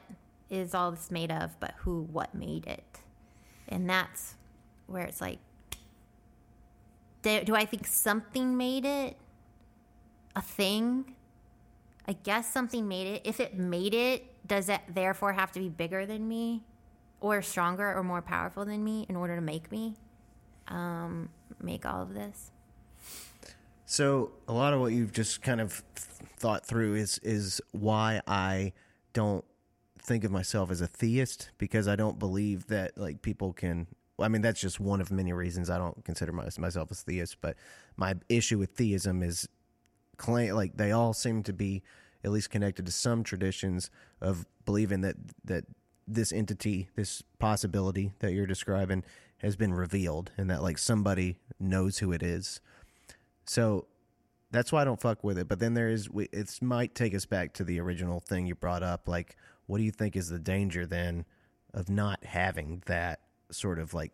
[0.49, 2.99] is all this made of but who what made it.
[3.69, 4.35] And that's
[4.87, 5.39] where it's like
[7.21, 9.15] do, do i think something made it
[10.35, 11.15] a thing?
[12.05, 13.21] I guess something made it.
[13.23, 16.63] If it made it does it therefore have to be bigger than me
[17.21, 19.95] or stronger or more powerful than me in order to make me
[20.67, 21.29] um,
[21.61, 22.51] make all of this
[23.85, 25.83] So a lot of what you've just kind of
[26.37, 28.73] thought through is is why I
[29.13, 29.45] don't
[29.99, 33.87] think of myself as a theist because I don't believe that like people can.
[34.19, 37.37] I mean, that's just one of many reasons I don't consider my, myself as theist.
[37.41, 37.55] But
[37.97, 39.47] my issue with theism is
[40.17, 41.83] claim like they all seem to be
[42.23, 43.89] at least connected to some traditions
[44.21, 45.65] of believing that that
[46.07, 49.03] this entity, this possibility that you're describing,
[49.37, 52.59] has been revealed, and that like somebody knows who it is.
[53.45, 53.87] So
[54.51, 55.47] that's why I don't fuck with it.
[55.47, 58.83] But then there is, it might take us back to the original thing you brought
[58.83, 59.07] up.
[59.07, 59.35] Like,
[59.65, 61.25] what do you think is the danger then
[61.73, 63.21] of not having that
[63.51, 64.13] sort of like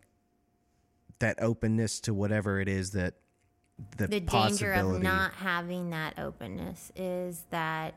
[1.18, 3.14] that openness to whatever it is that
[3.96, 7.94] the, the danger of not having that openness is that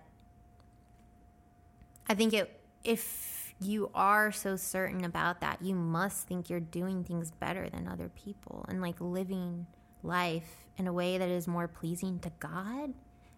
[2.07, 7.03] I think it if you are so certain about that, you must think you're doing
[7.03, 9.65] things better than other people and like living
[10.01, 12.93] life in a way that is more pleasing to God.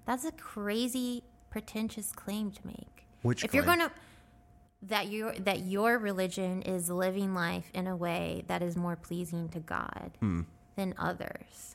[0.06, 3.08] That's a crazy pretentious claim to make.
[3.22, 3.64] Which if claim?
[3.64, 3.96] you're going to
[4.84, 9.50] that your that your religion is living life in a way that is more pleasing
[9.50, 10.42] to God hmm.
[10.76, 11.75] than others.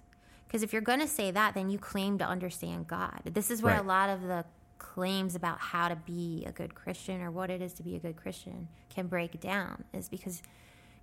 [0.50, 3.20] Because if you're going to say that, then you claim to understand God.
[3.24, 3.84] This is where Right.
[3.84, 4.44] a lot of the
[4.78, 8.00] claims about how to be a good Christian or what it is to be a
[8.00, 10.42] good Christian can break down, is because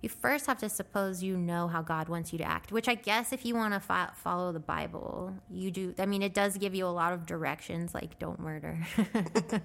[0.02, 2.94] you first have to suppose you know how God wants you to act, which I
[2.94, 5.94] guess if you want to fo- follow the Bible, you do.
[5.98, 8.78] I mean, it does give you a lot of directions, like don't murder.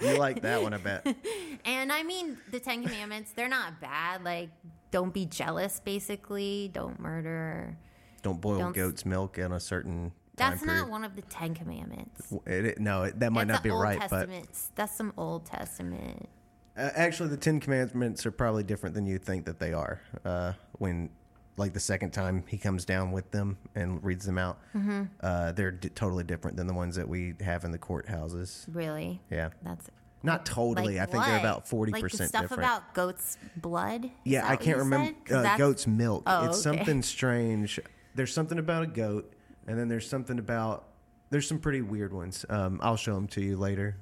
[0.00, 1.06] You like that one, I bet.
[1.64, 4.24] And I mean, the Ten Commandments, they're not bad.
[4.24, 4.50] Like,
[4.90, 6.70] don't be jealous, basically.
[6.74, 7.76] Don't murder.
[8.22, 11.54] Don't boil Don't goat's milk in a certain time That's not one of the Ten
[11.54, 12.32] Commandments.
[12.46, 14.28] It, it- no, it, that might That's not be Old right, but
[14.74, 16.28] That's some Old Testament.
[16.76, 20.00] Uh, actually, the Ten Commandments are probably different than you think that they are.
[20.24, 21.10] Uh, when,
[21.58, 25.02] like, the second time he comes down with them and reads them out, Mm-hmm.
[25.20, 28.64] uh, they're d- totally different than the ones that we have in the courthouses.
[28.72, 29.20] Really?
[29.30, 29.90] Yeah, That's
[30.22, 30.96] not totally.
[30.98, 32.62] like I think they're about forty like percent stuff different.
[32.62, 34.08] about goat's blood.
[34.24, 36.22] Yeah, I can't remember uh, goat's milk.
[36.26, 36.78] Oh, it's okay.
[36.78, 37.80] something strange.
[38.14, 39.32] There's something about a goat,
[39.66, 40.88] and then there's something about
[41.30, 42.44] there's some pretty weird ones.
[42.48, 43.96] Um, I'll show them to you later.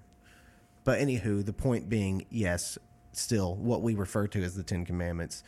[0.82, 2.76] But anywho, the point being, yes,
[3.12, 5.44] still what we refer to as the Ten Commandments.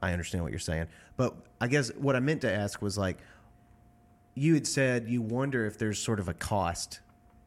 [0.00, 0.86] I understand what you're saying,
[1.16, 3.18] but I guess what I meant to ask was like,
[4.34, 7.00] you had said you wonder if there's sort of a cost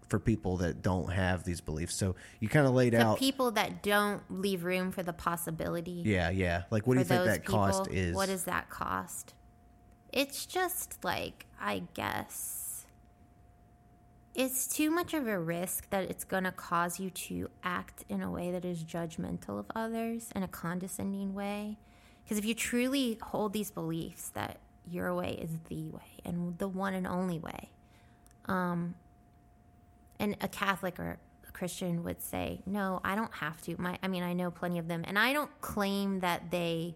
[0.09, 1.95] for people that don't have these beliefs.
[1.95, 6.03] So you kind of laid out, people that don't leave room for the possibility.
[6.05, 6.63] yeah, yeah.
[6.69, 8.13] Like, what do you think that cost people, is?
[8.13, 9.33] What is that cost?
[10.11, 12.85] It's just like, I guess,
[14.33, 18.21] it's too much of a risk that it's going to cause you to act in
[18.21, 21.77] a way that is judgmental of others in a condescending way.
[22.23, 24.59] Because if you truly hold these beliefs that
[24.89, 27.69] your way is the way and the one and only way,
[28.45, 28.95] um,
[30.19, 34.07] and a Catholic or a Christian would say, "No, I don't have to." My, I
[34.07, 36.95] mean, I know plenty of them, and I don't claim that they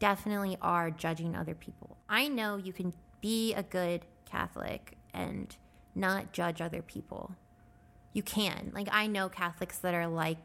[0.00, 1.96] definitely are judging other people.
[2.08, 5.56] I know you can be a good Catholic and
[5.94, 7.36] not judge other people.
[8.12, 8.72] You can.
[8.74, 10.38] Like I know Catholics that are like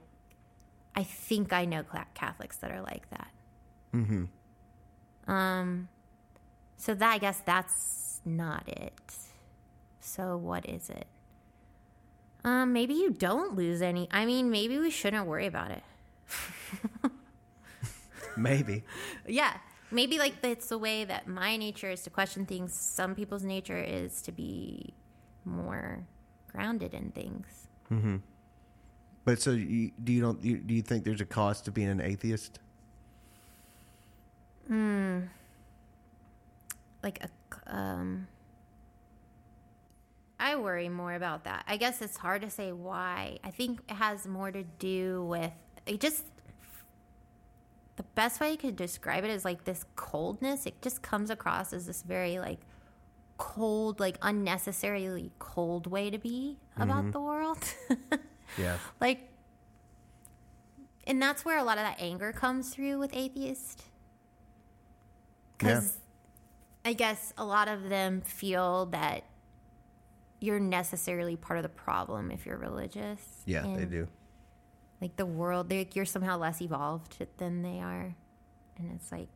[0.95, 1.83] I think I know
[2.13, 3.31] Catholics that are like that.
[3.93, 5.31] mm-hmm.
[5.31, 5.89] Um
[6.77, 8.93] so that I guess that's not it.
[10.01, 11.07] So what is it?
[12.43, 14.07] Um maybe you don't lose any.
[14.11, 15.83] I mean, maybe we shouldn't worry about it.
[18.37, 18.83] Maybe.
[19.27, 19.57] Yeah.
[19.91, 22.73] Maybe like it's the way that my nature is to question things.
[22.73, 24.93] Some people's nature is to be
[25.45, 26.05] more
[26.51, 27.67] grounded in things.
[27.91, 28.17] Mm-hmm.
[29.25, 31.89] But so you, do you don't you, do you think there's a cost to being
[31.89, 32.59] an atheist?
[34.67, 35.21] Hmm.
[37.03, 37.29] Like a
[37.67, 38.27] um
[40.39, 41.63] I worry more about that.
[41.67, 43.39] I guess it's hard to say why.
[43.43, 45.51] I think it has more to do with
[45.85, 46.23] it just
[47.95, 50.65] the best way I could describe it is like this coldness.
[50.65, 52.59] It just comes across as this very like
[53.37, 57.11] cold, like unnecessarily cold way to be about mm-hmm.
[57.11, 57.59] the world.
[58.57, 58.77] Yeah.
[59.01, 59.27] like
[61.07, 63.83] and that's where a lot of that anger comes through with atheists
[65.57, 65.97] because
[66.85, 69.23] i guess a lot of them feel that
[70.39, 74.07] you're necessarily part of the problem if you're religious Yeah, they do.
[75.05, 78.15] Like the world like you're somehow less evolved than they are
[78.77, 79.27] and it's like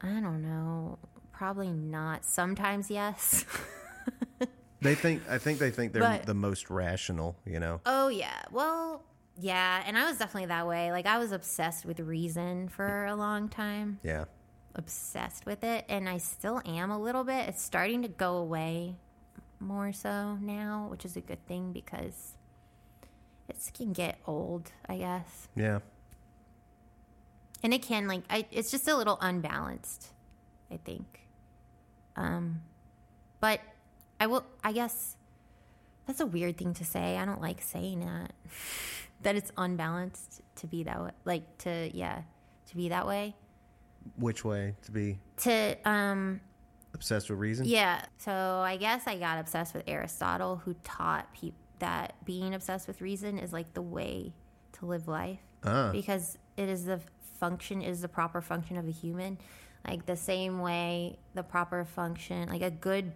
[0.00, 0.96] i don't know
[1.32, 3.44] probably not sometimes yes
[4.80, 7.80] They think I think they think they're But- the most rational, you know.
[7.86, 8.42] Oh yeah.
[8.50, 9.04] Well,
[9.38, 10.90] yeah, and I was definitely that way.
[10.90, 14.00] Like I was obsessed with reason for a long time.
[14.02, 14.24] Yeah.
[14.74, 17.48] Obsessed with it, and I still am a little bit.
[17.48, 18.96] It's starting to go away
[19.60, 22.31] more so now, which is a good thing because
[23.48, 25.48] it can get old, I guess.
[25.54, 25.80] Yeah.
[27.62, 30.08] And it can like I it's just a little unbalanced,
[30.70, 31.20] I think.
[32.16, 32.62] Um
[33.40, 33.60] but
[34.20, 35.16] I will I guess
[36.06, 37.16] that's a weird thing to say.
[37.16, 38.32] I don't like saying that.
[39.22, 41.10] that it's unbalanced to be that way.
[41.24, 42.22] Like to yeah,
[42.68, 43.36] to be that way.
[44.16, 46.40] Which way to be To um
[46.94, 47.66] obsessed with reason?
[47.66, 52.86] yeah, so I guess I got obsessed with Aristotle who taught people that being obsessed
[52.86, 54.32] with reason is like the way
[54.72, 55.90] to live life Ah.
[55.92, 57.00] because it is the
[57.38, 59.36] function is the proper function of a human
[59.86, 63.12] like the same way the proper function like a good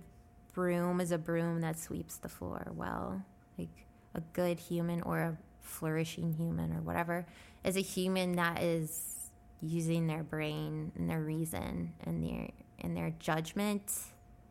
[0.53, 3.23] broom is a broom that sweeps the floor well
[3.59, 7.25] like a good human or a flourishing human or whatever
[7.65, 9.31] is a human that is
[9.61, 12.49] using their brain and their reason and their
[12.81, 13.93] and their judgment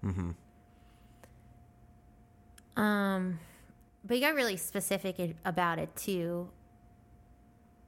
[0.05, 0.31] Mm-hmm.
[2.81, 3.39] um,
[4.06, 6.49] but you got really specific about it too.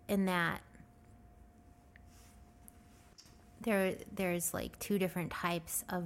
[0.07, 0.61] In that
[3.61, 6.05] there, there's like two different types of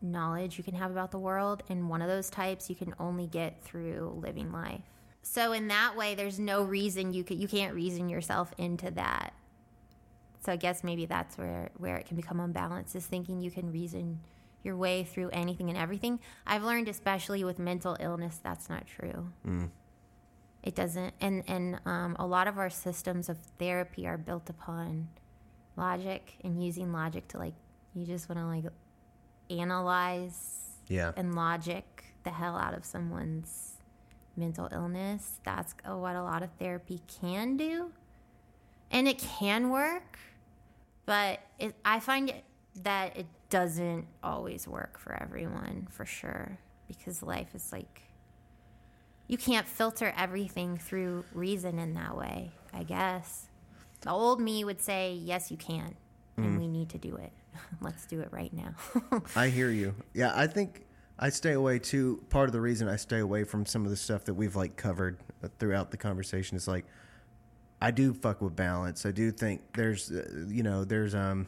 [0.00, 3.26] knowledge you can have about the world, and one of those types you can only
[3.26, 4.82] get through living life.
[5.22, 9.32] So in that way, there's no reason you could you can't reason yourself into that.
[10.44, 13.70] So I guess maybe that's where where it can become unbalanced is thinking you can
[13.70, 14.18] reason
[14.62, 16.20] your way through anything and everything.
[16.46, 19.28] I've learned, especially with mental illness, that's not true.
[20.62, 25.08] It doesn't, and and um, a lot of our systems of therapy are built upon
[25.76, 27.54] logic and using logic to like
[27.94, 28.64] you just want to like
[29.50, 31.12] analyze Yeah.
[31.16, 33.72] and logic the hell out of someone's
[34.36, 35.40] mental illness.
[35.44, 37.90] That's what a lot of therapy can do.
[38.90, 40.18] And it can work,
[41.06, 42.44] but it, I find it,
[42.82, 46.58] that it doesn't always work for everyone, for sure,
[46.88, 48.02] because life is like
[49.28, 53.46] you can't filter everything through reason in that way, I guess.
[54.02, 55.94] The old me would say, yes, you can,
[56.36, 57.32] and we need to do it.
[57.80, 58.74] Let's do it right now.
[59.36, 59.94] I hear you.
[60.12, 60.84] Yeah, I think
[61.18, 62.22] I stay away too.
[62.30, 64.76] Part of the reason I stay away from some of the stuff that we've like
[64.76, 66.84] covered uh, throughout the conversation is like
[67.80, 69.06] I do fuck with balance.
[69.06, 71.46] I do think there's uh, you know, there's um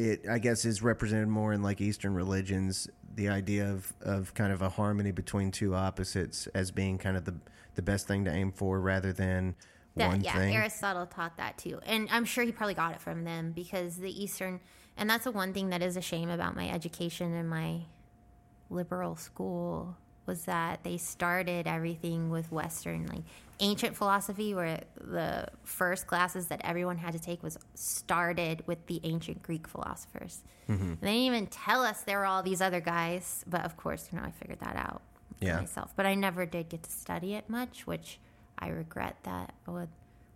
[0.00, 4.52] it I guess is represented more in like Eastern religions, the idea of of kind
[4.52, 7.34] of a harmony between two opposites as being kind of the
[7.74, 9.54] the best thing to aim for rather than
[9.96, 10.54] That, one yeah, thing.
[10.54, 11.80] Aristotle taught that too.
[11.86, 14.60] And I'm sure he probably got it from them because the Eastern,
[14.96, 17.82] and that's the one thing that is a shame about my education in my
[18.70, 19.96] liberal school
[20.26, 23.22] was that they started everything with Western, like
[23.60, 29.00] ancient philosophy, where the first classes that everyone had to take was started with the
[29.04, 30.42] ancient Greek philosophers.
[30.68, 30.94] Mm-hmm.
[31.00, 34.18] They didn't even tell us there were all these other guys, but of course, you
[34.18, 35.02] know, I figured that out
[35.40, 35.60] Yeah.
[35.60, 35.92] myself.
[35.96, 38.18] But I never did get to study it much, which
[38.58, 39.54] I regret that.
[39.66, 39.88] I would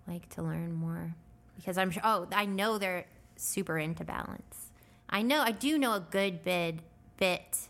[0.06, 1.14] like to learn more
[1.56, 2.02] because I'm sure.
[2.04, 3.06] Oh, I know they're
[3.36, 4.70] super into balance.
[5.08, 5.40] I know.
[5.42, 6.80] I do know a good bit
[7.16, 7.68] bit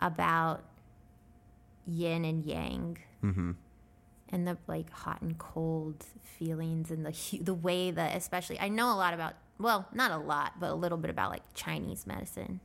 [0.00, 0.62] about
[1.86, 2.98] yin and yang.
[3.22, 3.52] Mm-hmm.
[4.34, 6.04] And the like hot and cold
[6.38, 10.16] feelings and the the way that especially I know a lot about well not a
[10.16, 12.58] lot but a little bit about like Chinese medicine.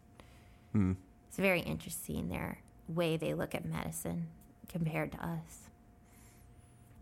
[0.72, 0.94] Hmm.
[1.28, 4.30] It's very interesting their way they look at medicine
[4.68, 5.70] compared to us.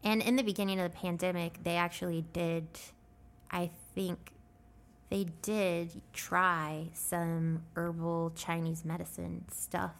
[0.03, 2.67] And in the beginning of the pandemic, they actually did,
[3.51, 4.31] I think,
[5.09, 9.95] they did try some herbal Chinese medicine stuff.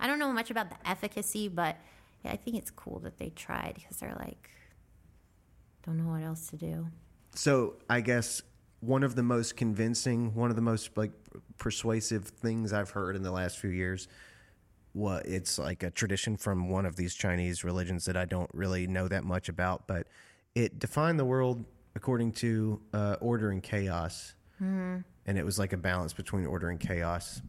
[0.00, 1.76] I don't know much about the efficacy, but
[2.24, 4.50] yeah, I think it's cool that they tried because they're like,
[5.84, 6.88] don't know what else to do.
[7.34, 8.42] So I guess
[8.80, 11.12] one of the most convincing, one of the most like
[11.58, 14.08] persuasive things I've heard in the last few years,
[14.92, 18.86] what it's like a tradition from one of these Chinese religions that I don't really
[18.86, 20.06] know that much about, but
[20.54, 21.64] it defined the world
[21.94, 25.02] according to uh, order and chaos, mm.
[25.26, 27.42] and it was like a balance between order and chaos.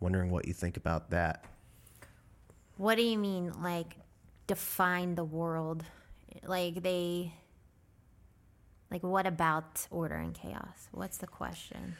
[0.00, 1.44] Wondering what you think about that.
[2.76, 3.96] What do you mean, like,
[4.46, 5.84] define the world?
[6.44, 7.32] Like, they.
[8.90, 10.88] Like, what about order and chaos?
[10.92, 11.96] What's the question?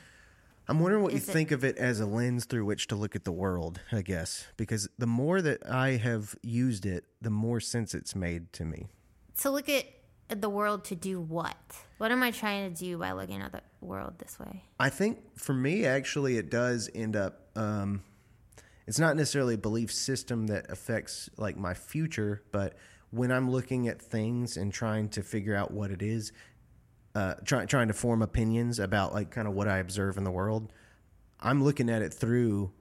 [0.69, 2.97] I'm wondering what Is you it- think of it as a lens through which to
[2.97, 4.47] look at the world, I guess.
[4.57, 8.89] Because the more that I have used it, the more sense it's made to me.
[9.39, 9.87] To look at
[10.29, 11.57] the world to do what?
[11.99, 14.65] What am I trying to do by looking at the world this way?
[14.81, 17.43] I think for me, actually, it does end up.
[17.57, 18.03] Um,
[18.87, 22.75] it's not necessarily a belief system that affects like my future, but
[23.11, 26.33] when I'm looking at things and trying to figure out what it is,
[27.15, 30.31] uh, trying trying to form opinions about like kind of what I observe in the
[30.31, 30.73] world,
[31.41, 32.73] I'm looking at it through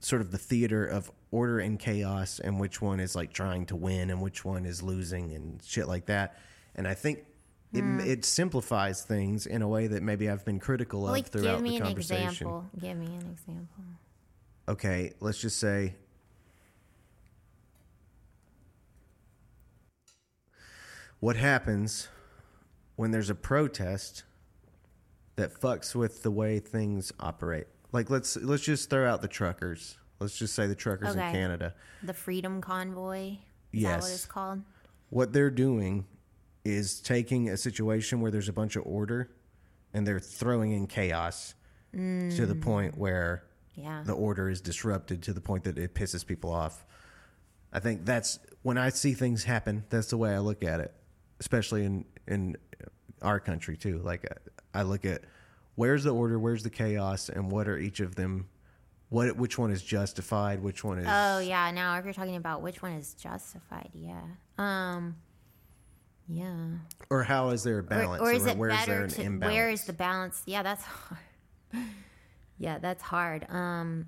[0.00, 3.76] sort of the theater of order and chaos and which one is like trying to
[3.76, 6.38] win and which one is losing and shit like that.
[6.76, 7.24] And I think
[7.72, 8.00] it, Hmm.
[8.00, 11.62] it simplifies things in a way that maybe I've been critical of like, throughout give
[11.62, 12.66] me an example.
[12.80, 13.84] Give me an example.
[14.68, 15.94] Okay, let's just say
[21.20, 22.08] what happens
[22.96, 24.24] when there's a protest
[25.36, 27.66] that fucks with the way things operate.
[27.92, 29.96] Like let's let's just throw out the truckers.
[30.20, 31.74] Let's just say the truckers in Canada.
[32.02, 33.38] The Freedom Convoy.
[33.72, 34.14] Is that what Yes.
[34.14, 34.62] it's called?
[35.08, 36.06] What they're doing
[36.64, 39.30] is taking a situation where there's a bunch of order
[39.94, 41.54] and they're throwing in chaos
[41.92, 42.60] to the mm.
[42.60, 43.44] point where
[43.78, 44.02] Yeah.
[44.04, 46.84] the order is disrupted to the point that it pisses people off.
[47.72, 49.84] I think that's when I see things happen.
[49.88, 50.92] That's the way I look at it,
[51.38, 52.56] especially in in
[53.22, 53.98] our country too.
[53.98, 54.26] Like
[54.74, 55.22] I look at
[55.76, 58.48] where's the order, where's the chaos, and what are each of them.
[59.10, 60.62] What which one is justified?
[60.62, 61.06] Which one is?
[61.08, 64.22] Oh yeah, now if you're talking about which one is justified, yeah.
[64.58, 65.16] Um
[66.26, 66.66] yeah.
[67.08, 68.20] or how is there a balance?
[68.20, 69.54] or is it where is better there an to imbalance?
[69.54, 70.42] where is the balance?
[70.46, 71.20] Yeah, that's hard.
[72.58, 73.46] Yeah, that's hard.
[73.50, 74.06] Um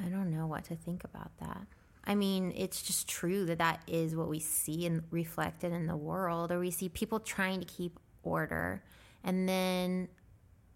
[0.00, 1.66] I don't know what to think about that.
[2.04, 5.96] I mean, it's just true that that is what we see and reflected in the
[5.96, 8.82] world, or we see people trying to keep order,
[9.24, 10.08] and then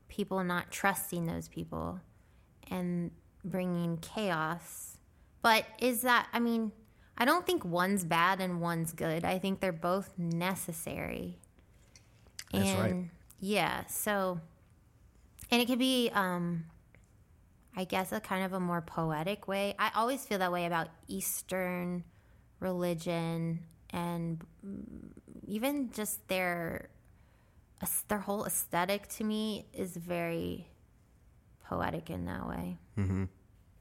[0.09, 2.01] people not trusting those people
[2.71, 3.11] and
[3.45, 4.99] bringing chaos.
[5.41, 6.73] But is that, I mean,
[7.17, 9.25] I don't think one's bad and one's good.
[9.25, 11.39] I think they're both necessary.
[12.53, 13.11] That's and right.
[13.41, 14.41] yeah, so,
[15.53, 16.65] and it could be, um,
[17.77, 19.75] I guess, a kind of a more poetic way.
[19.79, 22.05] I always feel that way about Eastern
[22.59, 23.61] religion
[23.91, 24.83] and mm,
[25.47, 26.89] even just their
[28.09, 30.69] their whole aesthetic to me is very
[31.69, 32.79] poetic in that way.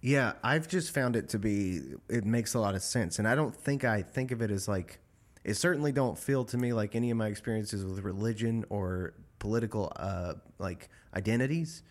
[0.01, 3.35] Yeah, I've just found it to be it makes a lot of sense and I
[3.35, 4.99] don't think I think of it as like
[5.43, 9.91] it certainly don't feel to me like any of my experiences with religion or political
[9.97, 11.83] uh like identities.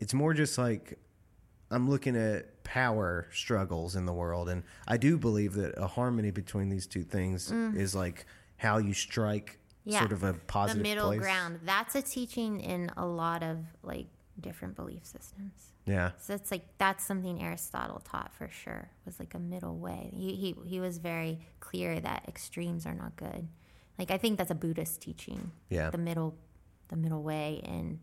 [0.00, 0.98] It's more just like
[1.70, 6.32] I'm looking at power struggles in the world and I do believe that a harmony
[6.32, 8.26] between these two things is like
[8.56, 9.92] how you strike Mm.
[9.92, 11.20] Yeah, sort of a positive the middle place.
[11.20, 11.60] ground.
[11.62, 14.06] That's a teaching in a lot of like
[14.40, 15.72] different belief systems.
[15.84, 16.12] Yeah.
[16.18, 18.88] So it's like that's something Aristotle taught for sure.
[19.04, 20.10] Was like a middle way.
[20.14, 23.46] He he he was very clear that extremes are not good.
[23.98, 25.52] Like I think that's a Buddhist teaching.
[25.68, 25.90] Yeah.
[25.90, 26.34] The middle
[26.88, 27.98] the middle way and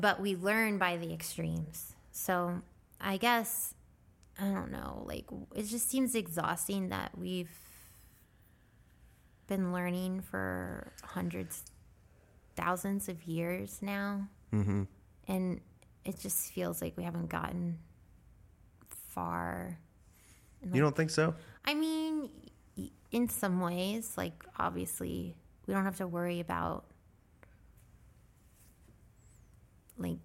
[0.00, 1.94] but we learn by the extremes.
[2.10, 2.60] So
[3.00, 3.74] I guess
[4.40, 7.50] I don't know, like it just seems exhausting that we've
[9.46, 11.62] been learning for hundreds
[12.56, 14.84] thousands of years now Mm-hmm.
[15.28, 15.60] and
[16.04, 17.78] it just feels like we haven't gotten
[19.10, 19.78] far.
[20.72, 21.34] You don't think so?
[21.64, 22.30] I mean,
[23.10, 25.34] in some ways, like obviously,
[25.66, 26.84] we don't have to worry about
[29.98, 30.18] like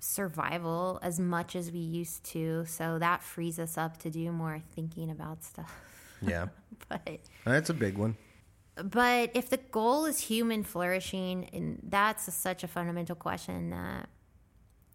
[0.00, 2.64] survival as much as we used to.
[2.66, 5.74] So that frees us up to do more thinking about stuff.
[6.24, 6.46] Yeah.
[6.88, 8.16] but That's a big one.
[8.76, 14.08] but if the goal is human flourishing, and that's a, such a fundamental question that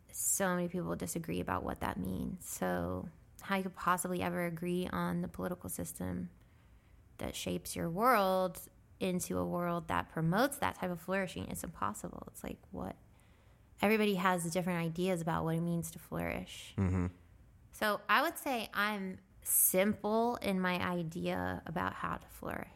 [0.09, 2.47] so many people disagree about what that means.
[2.47, 3.09] So,
[3.41, 6.29] how you could possibly ever agree on the political system
[7.17, 8.59] that shapes your world
[9.01, 11.47] into a world that promotes that type of flourishing?
[11.49, 12.23] It's impossible.
[12.31, 12.95] It's like what
[13.81, 16.73] everybody has different ideas about what it means to flourish.
[16.77, 17.07] Mm-hmm.
[17.71, 22.67] So, I would say I'm simple in my idea about how to flourish.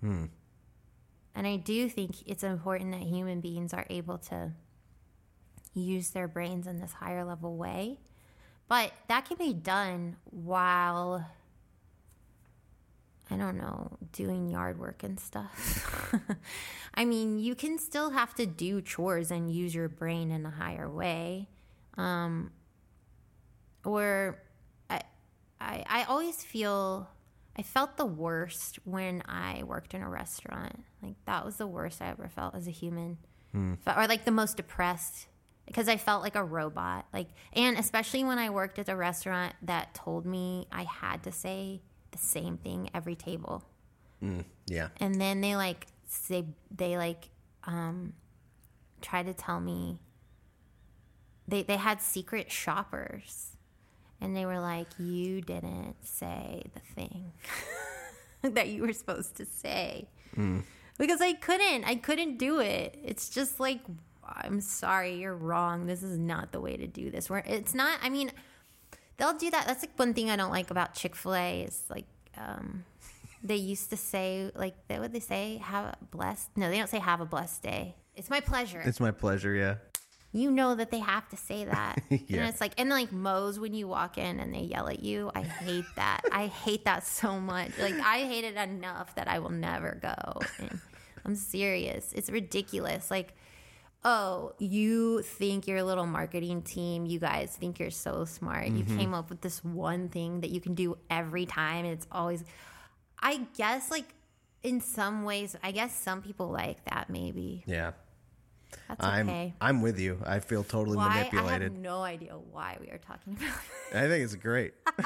[0.00, 0.26] Hmm.
[1.34, 4.52] And I do think it's important that human beings are able to
[5.74, 7.98] use their brains in this higher level way.
[8.68, 11.26] But that can be done while,
[13.30, 16.12] I don't know, doing yard work and stuff.
[16.94, 20.50] I mean, you can still have to do chores and use your brain in a
[20.50, 21.48] higher way.
[21.96, 22.50] Um,
[23.84, 24.42] or
[24.90, 25.00] I,
[25.60, 27.08] I, I always feel
[27.56, 30.84] I felt the worst when I worked in a restaurant.
[31.02, 33.18] Like that was the worst I ever felt as a human,
[33.84, 35.26] Fe- or like the most depressed
[35.66, 37.06] because I felt like a robot.
[37.12, 41.32] Like, and especially when I worked at a restaurant that told me I had to
[41.32, 41.82] say
[42.12, 43.64] the same thing every table
[44.66, 44.88] Yeah.
[45.00, 45.86] and then they like
[46.28, 47.30] they they like
[47.64, 48.12] um
[49.00, 49.98] try to tell me
[51.48, 53.56] they they had secret shoppers
[54.20, 57.32] and they were like you didn't say the thing
[58.42, 60.08] that you were supposed to say
[60.98, 63.80] because I couldn't I couldn't do it it's just like
[64.24, 65.86] I'm sorry, you're wrong.
[65.86, 67.28] This is not the way to do this.
[67.28, 67.98] Where it's not.
[68.02, 68.30] I mean,
[69.16, 69.66] they'll do that.
[69.66, 72.06] That's like one thing I don't like about Chick Fil A is like
[72.36, 72.84] um,
[73.42, 75.58] they used to say like what would they say?
[75.62, 76.50] Have a blessed?
[76.56, 77.94] No, they don't say have a blessed day.
[78.16, 78.80] It's my pleasure.
[78.84, 79.54] It's my pleasure.
[79.54, 79.76] Yeah.
[80.32, 82.00] you know that they have to say that.
[82.10, 82.40] Yeah.
[82.40, 85.30] And it's like, and like Moe's when you walk in and they yell at you.
[85.34, 86.20] I hate that.
[86.30, 87.70] I hate that so much.
[87.78, 90.40] Like, I hate it enough that I will never go.
[90.58, 90.78] And
[91.24, 92.12] I'm serious.
[92.14, 93.10] It's ridiculous.
[93.10, 93.34] Like,
[94.04, 98.68] oh, you think your little marketing team, you guys think you're so smart.
[98.68, 98.98] You mm-hmm.
[98.98, 101.84] came up with this one thing that you can do every time.
[101.84, 102.44] And it's always,
[103.20, 104.14] I guess, like,
[104.62, 107.64] in some ways, I guess some people like that maybe.
[107.66, 107.92] Yeah.
[108.88, 109.54] That's I'm okay.
[109.60, 110.18] I'm with you.
[110.24, 111.06] I feel totally Why?
[111.06, 111.62] I manipulated.
[111.62, 113.54] have no idea why we are talking about.
[113.90, 113.96] It.
[113.96, 114.74] I think it's great.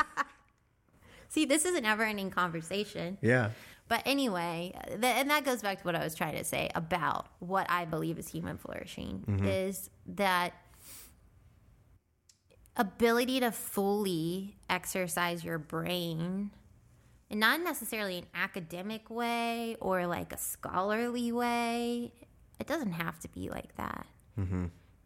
[1.28, 3.18] See, this is an ever ending conversation.
[3.20, 3.50] Yeah.
[3.88, 7.28] But anyway, th- and that goes back to what I was trying to say about
[7.38, 10.54] what I believe is human flourishing is that
[12.76, 16.50] ability to fully exercise your brain
[17.30, 22.12] and not necessarily an academic way or like a scholarly way.
[22.60, 24.06] It doesn't have to be like that.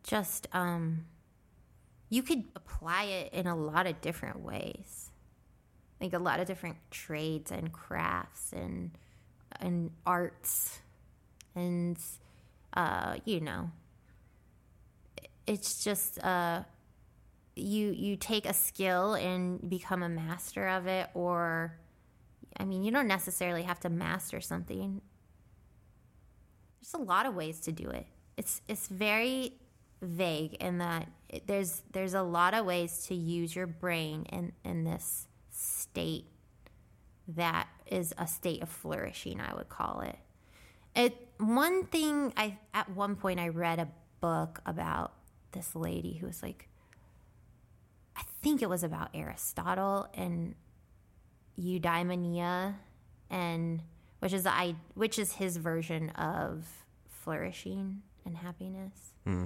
[0.02, 1.04] Just um
[2.08, 5.09] you could apply it in a lot of different ways.
[6.00, 8.92] Like a lot of different trades and crafts and
[9.60, 10.80] and arts
[11.54, 11.98] and
[12.74, 13.70] uh you know
[15.46, 16.62] it's just uh
[17.56, 21.76] you you take a skill and become a master of it or
[22.56, 25.00] I mean you don't necessarily have to master something.
[26.80, 28.06] There's a lot of ways to do it.
[28.36, 29.54] It's it's very
[30.00, 31.08] vague in that
[31.46, 35.26] there's there's a lot of ways to use your brain in in this
[35.92, 36.24] state
[37.28, 40.16] that is a state of flourishing i would call it.
[40.94, 43.88] It one thing i at one point i read a
[44.20, 45.12] book about
[45.52, 46.68] this lady who was like
[48.16, 50.54] i think it was about aristotle and
[51.58, 52.74] eudaimonia
[53.30, 53.82] and
[54.18, 56.66] which is i which is his version of
[57.08, 59.44] flourishing and happiness hmm.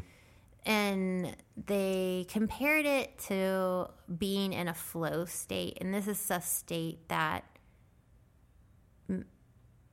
[0.67, 1.37] And
[1.67, 3.89] they compared it to
[4.19, 5.79] being in a flow state.
[5.81, 7.45] And this is a state that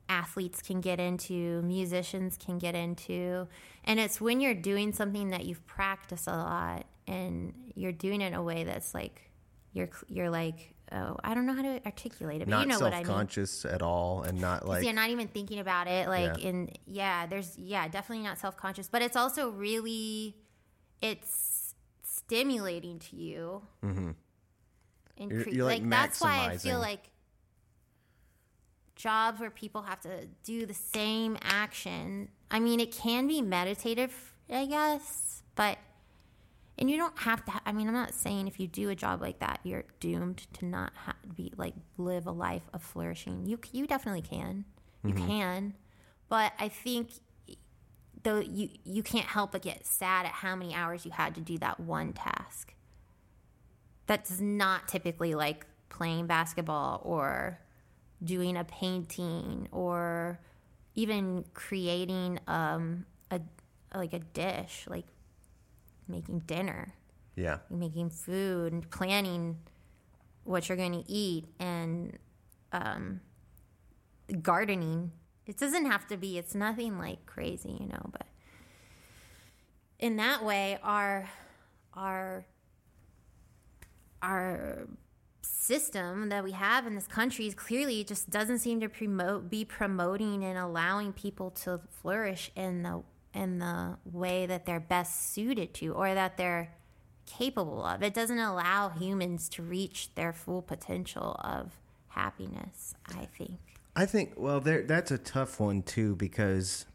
[0.08, 3.48] athletes can get into musicians can get into.
[3.84, 8.28] And it's when you're doing something that you've practiced a lot and you're doing it
[8.28, 9.30] in a way that's like
[9.72, 12.78] you're you're like oh i don't know how to articulate it but Not you know
[12.78, 13.06] what i mean.
[13.06, 16.48] self-conscious at all, and not like you're not even thinking about it like Yeah.
[16.48, 20.36] in yeah there's yeah definitely not self-conscious but it's also really
[21.02, 23.62] it's stimulating to you.
[23.84, 24.10] Mm-hmm.
[25.18, 27.10] You're- cre- you're, like, that's why i feel like
[28.96, 34.32] jobs where people have to do the same action i mean it can be meditative
[34.50, 35.78] i guess but
[36.78, 38.94] and you don't have to ha- i mean i'm not saying if you do a
[38.94, 43.46] job like that you're doomed to not ha- be like live a life of flourishing.
[43.46, 44.64] You you definitely can.
[45.04, 45.74] You can
[46.28, 47.10] but i think
[48.22, 51.40] though you you can't help but get sad at how many hours you had to
[51.40, 52.74] do that one task
[54.06, 57.58] that's not typically like playing basketball or
[58.22, 60.38] doing a painting or
[60.94, 63.40] even creating um a
[63.94, 65.06] like a dish like
[66.08, 66.94] making dinner
[67.34, 69.58] yeah, making food and planning
[70.44, 72.18] what you're going to eat and
[72.72, 73.20] um,
[74.42, 75.12] gardening.
[75.52, 78.26] It doesn't have to be, it's nothing like crazy, you know, but
[79.98, 81.28] in that way, our,
[81.92, 82.46] our,
[84.22, 84.88] our
[85.42, 89.62] system that we have in this country is clearly just doesn't seem to promote be
[89.62, 93.02] promoting and allowing people to flourish in the
[93.34, 96.72] in the way that they're best suited to or that they're
[97.26, 98.02] capable of.
[98.02, 101.72] It doesn't allow humans to reach their full potential of
[102.08, 103.71] happiness, I think.
[103.94, 106.86] I think well, there that's a tough one too because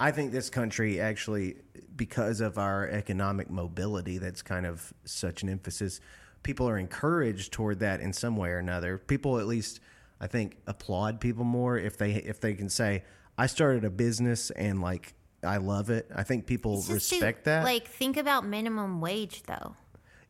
[0.00, 1.56] I think this country actually,
[1.94, 6.00] because of our economic mobility, that's kind of such an emphasis.
[6.42, 8.98] People are encouraged toward that in some way or another.
[8.98, 9.80] People at least,
[10.20, 13.04] I think, applaud people more if they if they can say,
[13.36, 17.16] "I started a business and like I love it." I think people It's just to,
[17.16, 17.64] respect that.
[17.64, 19.76] Like, think about minimum wage, though.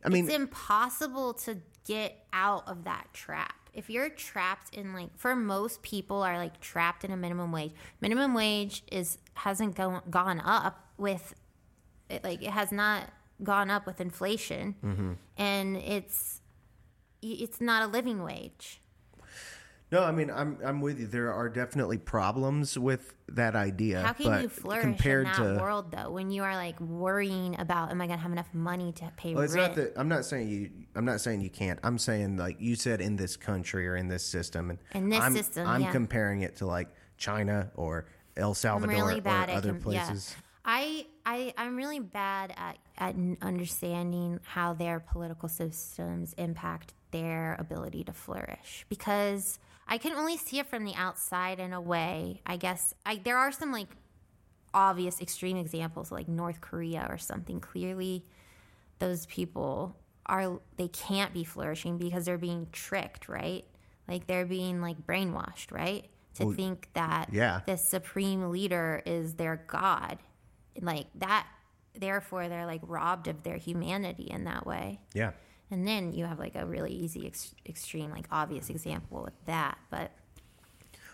[0.03, 3.64] I mean, it's impossible to get out of that trap.
[3.75, 7.73] If you're trapped in like for most people are like trapped in a minimum wage.
[8.01, 11.35] Minimum wage is hasn't gone gone up with
[12.09, 13.11] it like it has not
[13.43, 14.75] gone up with inflation.
[14.83, 15.13] Mm-hmm.
[15.37, 16.41] And it's
[17.21, 18.81] it's not a living wage.
[19.91, 21.07] No, I mean I'm I'm with you.
[21.07, 24.01] There are definitely problems with that idea.
[24.01, 26.79] How can but you flourish compared in that to, world though when you are like
[26.81, 29.69] worrying about oh am I gonna have enough money to pay Well, it's rent?
[29.69, 30.71] not that I'm not saying you.
[30.95, 31.79] I'm not saying you can't.
[31.83, 35.21] I'm saying like you said in this country or in this system, and In this
[35.21, 35.91] I'm, system, I'm yeah.
[35.91, 40.05] comparing it to like China or El Salvador really or other com- yeah.
[40.05, 40.35] places.
[40.65, 48.03] I I I'm really bad at at understanding how their political systems impact their ability
[48.05, 52.41] to flourish because I can only see it from the outside in a way.
[52.45, 53.87] I guess I there are some like
[54.73, 57.59] obvious extreme examples like North Korea or something.
[57.59, 58.25] Clearly,
[58.99, 59.95] those people
[60.25, 63.65] are they can't be flourishing because they're being tricked, right?
[64.07, 66.05] Like they're being like brainwashed, right?
[66.35, 67.61] To think that yeah.
[67.65, 70.17] the supreme leader is their god.
[70.81, 71.47] Like that
[71.93, 74.99] therefore they're like robbed of their humanity in that way.
[75.13, 75.31] Yeah.
[75.71, 79.77] And then you have like a really easy ex- extreme like obvious example with that,
[79.89, 80.11] but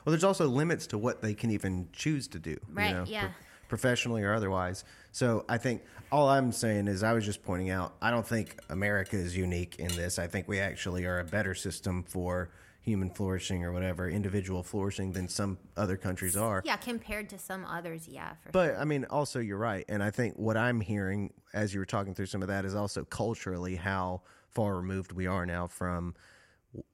[0.06, 2.58] Well, there's also limits to what they can even choose to do.
[2.72, 3.30] Right, You know, yeah.
[3.70, 4.84] professionally or otherwise.
[5.14, 7.94] So I think all I'm saying is I was just pointing out.
[8.02, 10.20] I don't think America is unique in this.
[10.20, 12.50] I think we actually are a better system for
[12.82, 16.64] human flourishing or whatever individual flourishing than some other countries are.
[16.66, 20.34] yeah, compared to some others, yeah, But I mean, also you're right, and I think
[20.36, 24.22] what I'm hearing as you were talking through some of that is also culturally how
[24.54, 26.16] far removed we are now from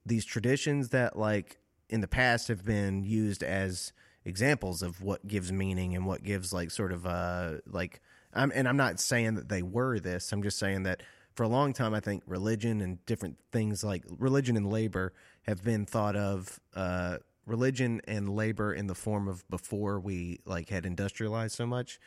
[0.04, 1.58] these traditions that, like
[1.88, 3.92] in the past, have been used as
[4.24, 8.00] examples of what gives meaning and what gives like sort of uh like.
[8.34, 10.32] I'm, and I'm not saying that they were this.
[10.32, 11.02] I'm just saying that
[11.34, 15.62] for a long time, I think religion and different things like religion and labor have
[15.62, 16.60] been thought of.
[16.74, 21.98] Uh, religion and labor in the form of before we like had industrialized so much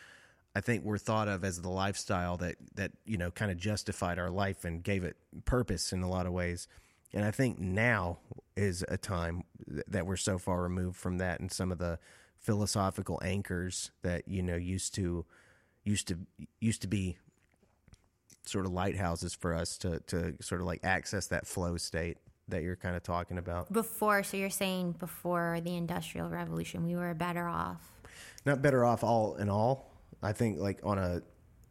[0.55, 4.19] i think we're thought of as the lifestyle that that you know kind of justified
[4.19, 5.15] our life and gave it
[5.45, 6.67] purpose in a lot of ways
[7.13, 8.17] and i think now
[8.55, 9.43] is a time
[9.87, 11.97] that we're so far removed from that and some of the
[12.39, 15.25] philosophical anchors that you know used to
[15.83, 16.17] used to
[16.59, 17.17] used to be
[18.45, 22.17] sort of lighthouses for us to to sort of like access that flow state
[22.47, 26.95] that you're kind of talking about before so you're saying before the industrial revolution we
[26.95, 27.91] were better off
[28.45, 29.90] not better off all in all.
[30.23, 31.21] I think like on a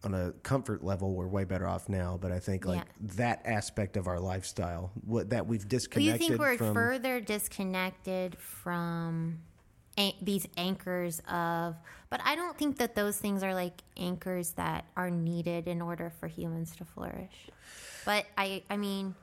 [0.02, 2.18] on a comfort level, we're way better off now.
[2.20, 3.06] But I think like Yeah.
[3.16, 6.18] that aspect of our lifestyle, what that we've disconnected.
[6.18, 6.72] Do you think we're from.
[6.74, 9.40] further disconnected from
[9.98, 11.76] an- these anchors of
[12.10, 16.10] but i don't think that those things are like anchors that are needed in order
[16.20, 17.48] for humans to flourish
[18.04, 19.16] but i i mean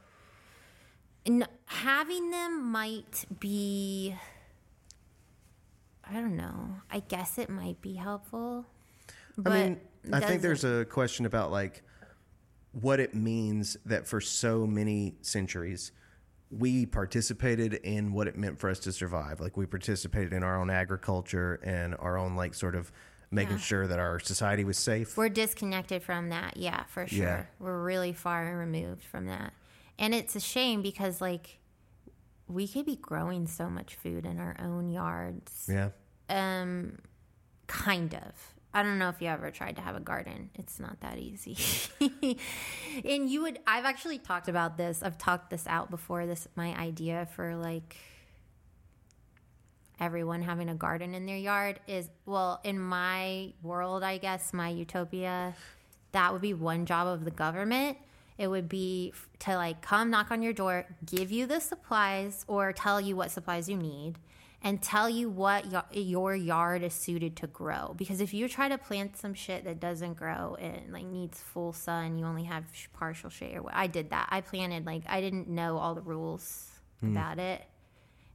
[1.25, 4.13] n- having them might be
[6.03, 8.65] i don't know i guess it might be helpful
[9.45, 9.79] I mean,
[10.11, 11.83] I think there's a question about like
[12.71, 15.91] what it means that for so many centuries
[16.49, 19.41] we participated in what it meant for us to survive.
[19.41, 22.89] Like we participated in our own agriculture and our own like sort of
[23.31, 23.61] making Yeah.
[23.61, 25.17] sure that our society was safe.
[25.17, 26.55] We're disconnected from that.
[26.55, 27.17] Yeah, for sure.
[27.25, 27.45] Yeah.
[27.59, 29.51] We're really far removed from that.
[29.99, 31.59] And it's a shame because, like,
[32.47, 35.67] we could be growing so much food in our own yards.
[35.69, 35.89] yeah.
[36.29, 36.99] Um,
[37.67, 38.53] kind of.
[38.73, 40.49] I don't know if you ever tried to have a garden.
[40.55, 41.57] It's not that easy.
[43.05, 45.01] and you would, I've actually talked about this.
[45.01, 46.25] I've talked this out before.
[46.25, 47.95] This, my idea for like
[49.99, 54.69] everyone having a garden in their yard is, well, in my world, I guess, my
[54.69, 55.55] utopia,
[56.11, 57.97] that would be one job of the government.
[58.37, 62.71] It would be to like come knock on your door, give you the supplies, or
[62.73, 64.15] tell you what supplies you need,
[64.63, 67.93] and tell you what y- your yard is suited to grow.
[67.97, 71.73] Because if you try to plant some shit that doesn't grow and like needs full
[71.73, 73.57] sun, you only have sh- partial shade.
[73.57, 74.27] Or I did that.
[74.31, 76.69] I planted like I didn't know all the rules
[77.03, 77.61] about it,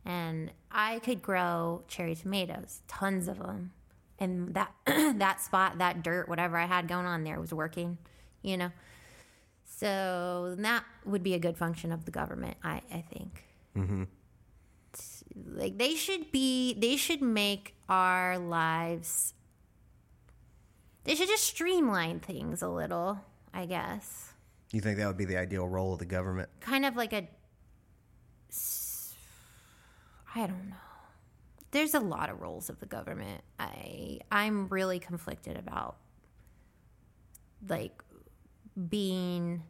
[0.05, 3.73] and I could grow cherry tomatoes, tons of them,
[4.21, 7.99] and that that spot, that dirt, whatever I had going on there was working,
[8.43, 8.71] you know.
[9.65, 13.43] So that would be a good function of the government, I, I think.
[13.77, 14.05] Mm-hmm.
[15.35, 19.35] Like they should be, they should make our lives.
[21.05, 23.21] They should just streamline things a little,
[23.53, 24.33] I guess.
[24.73, 26.49] You think that would be the ideal role of the government?
[26.61, 27.29] Kind of like a
[30.35, 30.77] I don't know.
[31.71, 33.43] There's a lot of roles of the government.
[33.59, 35.97] I I'm really conflicted about
[37.69, 38.03] like
[38.89, 39.63] being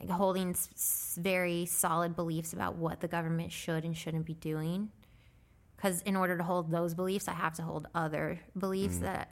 [0.00, 4.90] like holding s- very solid beliefs about what the government should and shouldn't be doing.
[5.76, 9.02] Because in order to hold those beliefs, I have to hold other beliefs mm.
[9.02, 9.30] that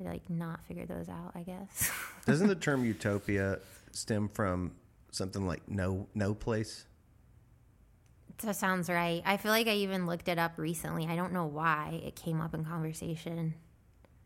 [0.00, 1.32] I like not figure those out.
[1.34, 1.90] I guess.
[2.26, 3.58] Doesn't the term utopia
[3.92, 4.72] stem from
[5.10, 6.86] something like no no place?
[8.38, 9.22] That sounds right.
[9.24, 11.06] I feel like I even looked it up recently.
[11.06, 13.54] I don't know why it came up in conversation.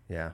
[0.09, 0.31] Yeah.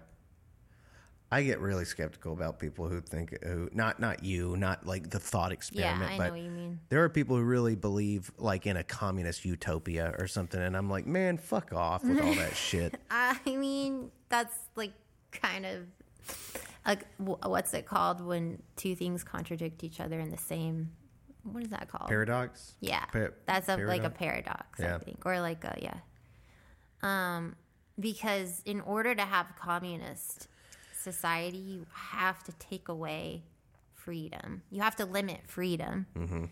[1.34, 5.18] I get really skeptical about people who think who not not you, not like the
[5.18, 6.80] thought experiment, Yeah, I but know what you mean.
[6.90, 10.88] there are people who really believe like in a communist utopia or something and I'm
[10.88, 14.92] like, "Man, fuck off with all that shit." I mean, that's like
[15.32, 15.86] kind of
[16.86, 20.92] like what's it called when two things contradict each other in the same.
[21.42, 22.08] What is that called?
[22.08, 22.74] Paradox?
[22.80, 24.78] Yeah, Pa- that's a, like a paradox?
[24.78, 24.94] paradox, Yeah.
[24.96, 25.96] I think, or like a yeah.
[27.02, 27.56] Um,
[27.98, 30.48] because in order to have communist
[31.04, 33.44] society, you have to take away
[33.92, 34.62] freedom.
[34.70, 36.06] You have to limit freedom.
[36.16, 36.44] Mm-hmm.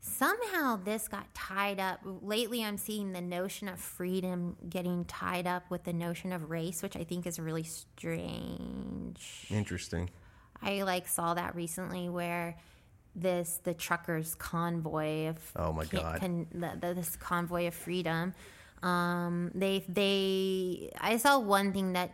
[0.00, 2.00] Somehow this got tied up.
[2.04, 6.82] Lately, I'm seeing the notion of freedom getting tied up with the notion of race,
[6.82, 9.46] which I think is really strange.
[9.50, 10.10] Interesting.
[10.62, 12.56] I like saw that recently where
[13.16, 16.20] this the truckers convoy of Oh my God.
[16.20, 18.34] con, the, the, this convoy of freedom
[18.82, 22.10] um they they i saw one thing that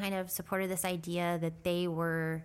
[0.00, 2.42] kind of supported this idea that they were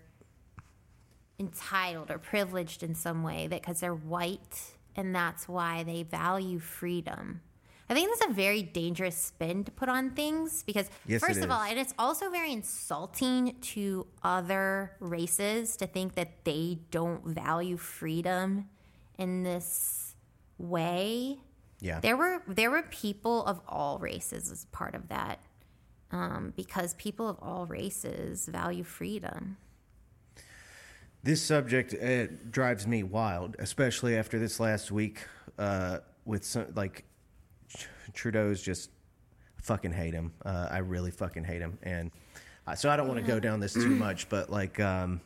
[1.40, 6.60] entitled or privileged in some way that because they're white and that's why they value
[6.60, 7.41] freedom.
[7.90, 11.52] I think that's a very dangerous spin to put on things because Yes, first of
[11.52, 17.77] all and it's also very insulting to other races to think that they don't value
[17.77, 18.69] freedom
[19.19, 20.15] in this
[20.57, 21.40] way.
[21.82, 21.99] Yeah.
[21.99, 25.40] there were there were people of all races as part of that
[26.16, 29.58] um, because people of all races value freedom
[31.24, 35.26] This subject uh, drives me wild, especially after this last week
[35.58, 37.04] uh, with some like
[38.14, 38.92] Trudeau's just
[39.64, 40.34] fucking hate him.
[40.46, 42.12] Uh, I really fucking hate him, and
[42.76, 44.30] so I don't want to go down this too much.
[44.30, 45.20] But like, um,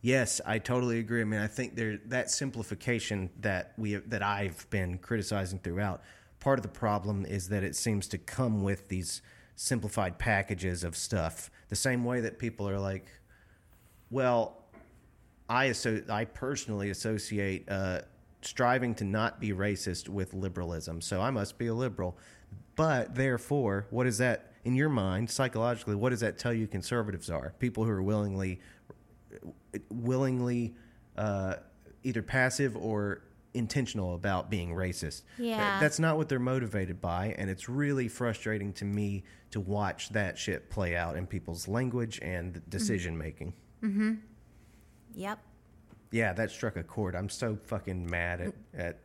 [0.00, 1.20] yes, I totally agree.
[1.20, 6.02] I mean, I think there that simplification that we that I've been criticizing throughout.
[6.40, 9.22] Part of the problem is that it seems to come with these
[9.56, 11.50] simplified packages of stuff.
[11.68, 13.06] The same way that people are like,
[14.10, 14.64] well,
[15.48, 18.00] I asso- I personally associate uh,
[18.42, 21.00] striving to not be racist with liberalism.
[21.00, 22.16] So I must be a liberal.
[22.76, 25.94] But therefore, what is that in your mind psychologically?
[25.94, 27.54] What does that tell you conservatives are?
[27.58, 28.60] People who are willingly
[29.90, 30.74] willingly
[31.16, 31.56] uh,
[32.02, 33.22] either passive or
[33.54, 35.22] intentional about being racist.
[35.38, 35.56] Yeah.
[35.56, 40.10] That- that's not what they're motivated by, and it's really frustrating to me to watch
[40.10, 43.54] that shit play out in people's language and decision making.
[43.82, 44.12] Mm hmm.
[45.14, 45.38] Yep
[46.10, 47.14] Yeah, that struck a chord.
[47.14, 48.98] I'm so fucking mad at, at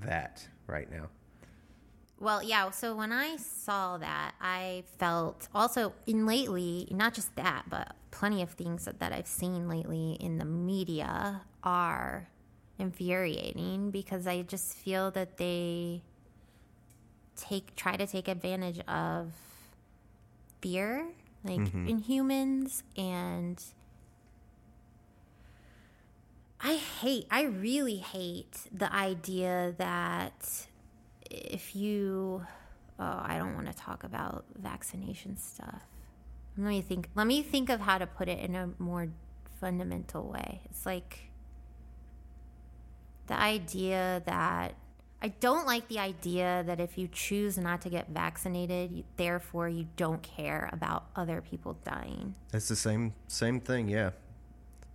[0.00, 1.08] that right now.
[2.20, 2.70] Well, yeah.
[2.70, 8.42] So when I saw that, I felt also in lately, not just that, but plenty
[8.42, 12.28] of things that, that I've seen lately in the media are
[12.78, 16.02] infuriating because I just feel that they
[17.36, 19.32] take try to take advantage of
[20.60, 21.06] fear,
[21.44, 21.88] like mm-hmm.
[21.88, 23.62] in humans, and
[26.60, 30.66] I hate, I really hate the idea that
[31.30, 32.44] if you,
[32.98, 35.82] oh, I don't want to talk about vaccination stuff.
[36.56, 37.08] Let me think.
[37.14, 39.08] Let me think of how to put it in a more
[39.60, 40.62] fundamental way.
[40.64, 41.27] It's like
[43.28, 44.74] the idea that
[45.20, 49.68] I don't like the idea that if you choose not to get vaccinated, you, therefore
[49.68, 52.34] you don't care about other people dying.
[52.52, 54.10] That's the same same thing, yeah.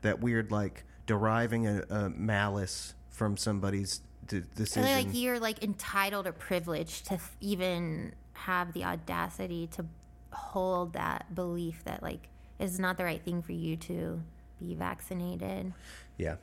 [0.01, 4.88] That weird like deriving a, a malice from somebody's d- decision.
[4.89, 9.85] And like you're like entitled or privileged to even have the audacity to
[10.31, 12.30] hold that belief that like
[12.60, 14.22] it's not the right thing for you to
[14.60, 15.73] be vaccinated.
[16.18, 16.35] yeah.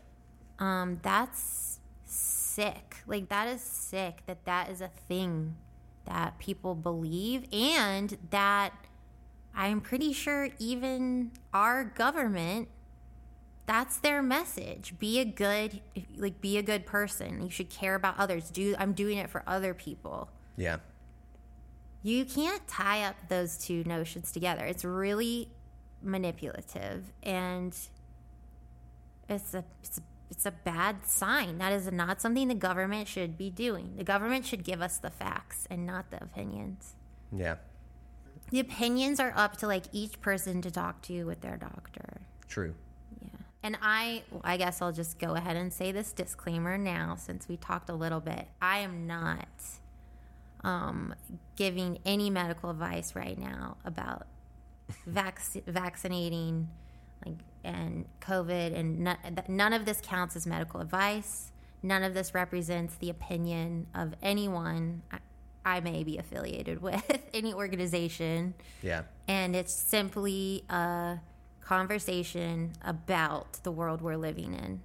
[0.58, 1.79] Um, that's
[2.10, 2.96] sick.
[3.06, 5.56] Like that is sick that that is a thing
[6.06, 8.72] that people believe and that
[9.54, 12.68] I'm pretty sure even our government
[13.66, 14.98] that's their message.
[14.98, 15.80] Be a good
[16.16, 17.40] like be a good person.
[17.40, 18.50] You should care about others.
[18.50, 20.28] Do I'm doing it for other people.
[20.56, 20.78] Yeah.
[22.02, 24.64] You can't tie up those two notions together.
[24.64, 25.52] It's really
[26.02, 27.76] manipulative and
[29.28, 31.58] it's a it's a, it's a bad sign.
[31.58, 33.94] That is not something the government should be doing.
[33.96, 36.94] The government should give us the facts and not the opinions.
[37.36, 37.56] Yeah.
[38.50, 42.20] The opinions are up to like each person to talk to with their doctor.
[42.48, 42.74] True.
[43.20, 43.28] Yeah.
[43.62, 47.56] And I I guess I'll just go ahead and say this disclaimer now since we
[47.56, 48.48] talked a little bit.
[48.62, 49.48] I am not
[50.62, 51.14] um,
[51.56, 54.26] giving any medical advice right now about
[55.06, 56.68] vac- vaccinating
[57.24, 59.16] like and COVID and none,
[59.48, 61.52] none of this counts as medical advice.
[61.82, 65.18] none of this represents the opinion of anyone I,
[65.64, 68.54] I may be affiliated with, any organization.
[68.82, 69.02] Yeah.
[69.28, 71.18] And it's simply a
[71.60, 74.80] conversation about the world we're living in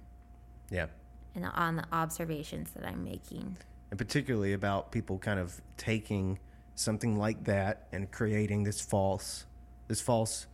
[0.70, 0.86] Yeah.
[1.34, 3.56] and on the observations that I'm making.
[3.90, 6.38] and particularly about people kind of taking
[6.74, 9.46] something like that and creating this false
[9.88, 10.46] this false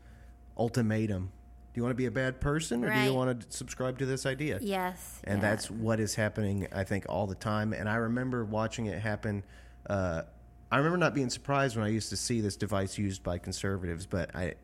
[0.56, 1.32] ultimatum
[1.72, 4.06] do you want to be a bad person or do you want to subscribe to
[4.06, 5.20] this idea Yes.
[5.24, 5.50] and yeah.
[5.50, 9.42] that's what is happening i think all the time and i remember watching it happen
[9.88, 10.22] uh,
[10.70, 14.06] i remember not being surprised when i used to see this device used by conservatives
[14.06, 14.54] but i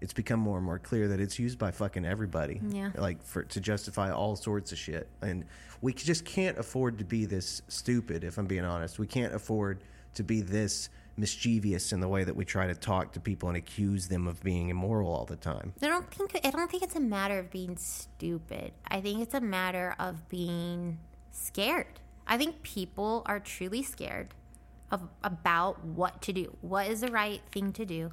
[0.00, 2.90] it's become more and more clear that it's used by fucking everybody Yeah.
[2.96, 5.44] like for to justify all sorts of shit and
[5.80, 9.82] we just can't afford to be this stupid if i'm being honest we can't afford
[10.14, 13.56] to be this mischievous in the way that we try to talk to people and
[13.56, 16.96] accuse them of being immoral all the time I don't think I don't think it's
[16.96, 18.72] a matter of being stupid.
[18.88, 20.98] I think it's a matter of being
[21.30, 22.00] scared.
[22.26, 24.34] I think people are truly scared
[24.90, 26.56] of about what to do.
[26.60, 28.12] What is the right thing to do?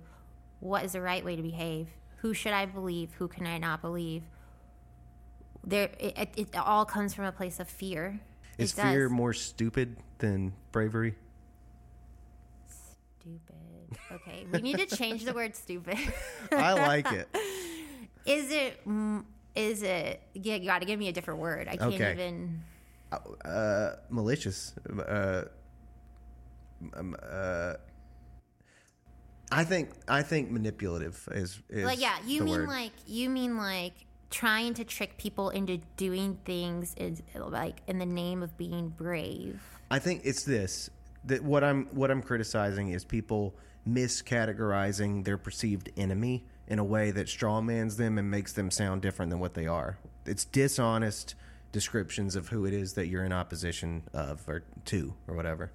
[0.60, 1.90] What is the right way to behave?
[2.18, 3.14] Who should I believe?
[3.16, 4.24] Who can I not believe?
[5.66, 8.20] There, it, it, it all comes from a place of fear.
[8.58, 11.16] Is fear more stupid than bravery
[13.24, 13.98] stupid?
[14.12, 15.98] Okay, we need to change the word stupid.
[16.52, 17.28] i like it
[18.26, 18.86] Is it?
[18.86, 19.24] mm,
[19.56, 20.22] it?
[20.34, 21.68] Yeah, you got to give me a different word.
[21.68, 22.12] I can't Okay.
[22.14, 22.64] even.
[23.46, 24.74] uh, malicious.
[24.90, 25.44] Uh,
[26.96, 27.74] um, uh,
[29.52, 32.70] I think I think manipulative is, is Like, yeah, you mean word.
[32.70, 33.94] like you mean like
[34.32, 39.62] trying to trick people into doing things is like in the name of being brave.
[39.92, 40.90] I think it's this
[41.26, 43.56] that what I'm what I'm criticizing is people
[43.88, 49.30] miscategorizing their perceived enemy in a way that strawmans them and makes them sound different
[49.30, 49.98] than what they are.
[50.26, 51.36] It's dishonest
[51.72, 55.72] descriptions of who it is that you're in opposition of or to or whatever.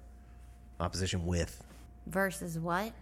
[0.79, 1.63] Opposition with
[2.07, 2.93] Versus what?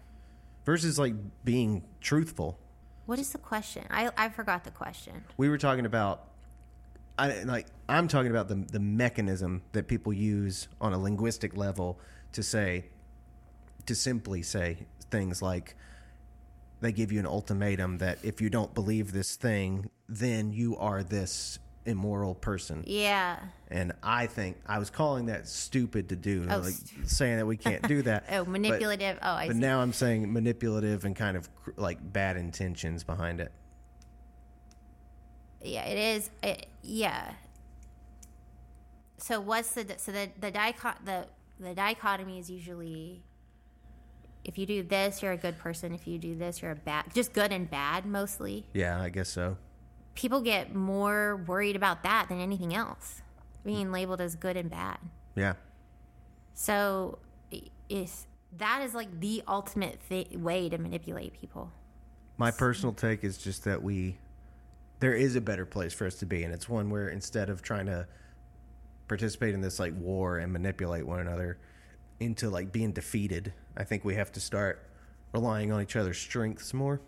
[0.66, 1.14] versus like
[1.46, 2.60] being truthful.
[3.06, 3.86] What is the question?
[3.90, 5.24] I I forgot the question.
[5.38, 6.27] we were talking about
[7.20, 12.00] I like I'm talking about the the mechanism that people use on a linguistic level
[12.34, 12.86] to say
[13.86, 14.78] to simply say
[15.10, 15.76] things like
[16.82, 21.02] they give you an ultimatum that if you don't believe this thing then you are
[21.04, 23.40] this immoral person Yeah.
[23.70, 27.46] and I think I was calling that stupid to do Oh, like stu- saying that
[27.46, 29.18] we can't do that Oh, But- manipulative.
[29.22, 29.60] oh, I but see.
[29.60, 33.54] now I'm saying manipulative and kind of cr- like bad intentions behind it
[35.62, 36.30] yeah, it is.
[36.44, 37.32] It, yeah.
[39.18, 41.28] So what's the so the the dichot the
[41.60, 43.24] the dichotomy is usually
[44.46, 45.94] if you do this you're a good person.
[45.94, 48.66] If you do this you're a bad just good and bad mostly.
[48.74, 49.58] Yeah I guess so.
[50.14, 53.22] People get more worried about that than anything else.
[53.66, 54.98] Being labeled as good and bad.
[55.36, 55.54] Yeah.
[56.54, 57.20] So
[57.90, 58.28] is
[58.58, 61.72] that is like the ultimate th- way to manipulate people.
[62.38, 64.18] My personal take is just that we
[65.00, 67.62] there is a better place for us to be, and it's one where instead of
[67.62, 68.08] trying to
[69.08, 71.58] participate in this like war and manipulate one another
[72.20, 74.88] into like being defeated, I think we have to start
[75.34, 77.02] relying on each other's strengths more.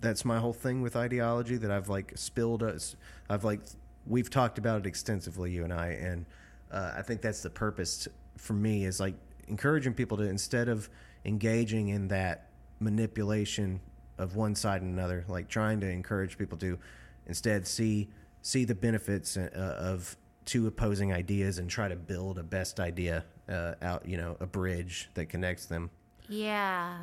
[0.00, 2.96] That's my whole thing with ideology that I've like spilled us.
[3.28, 3.60] I've like
[4.06, 6.26] we've talked about it extensively, you and I, and
[6.70, 9.14] uh, I think that's the purpose for me is like
[9.48, 10.88] encouraging people to instead of
[11.24, 12.48] engaging in that
[12.80, 13.80] manipulation
[14.18, 16.78] of one side and another, like trying to encourage people to
[17.26, 18.08] instead see
[18.42, 19.48] see the benefits uh,
[19.78, 24.36] of two opposing ideas and try to build a best idea uh, out, you know,
[24.40, 25.90] a bridge that connects them.
[26.28, 26.98] yeah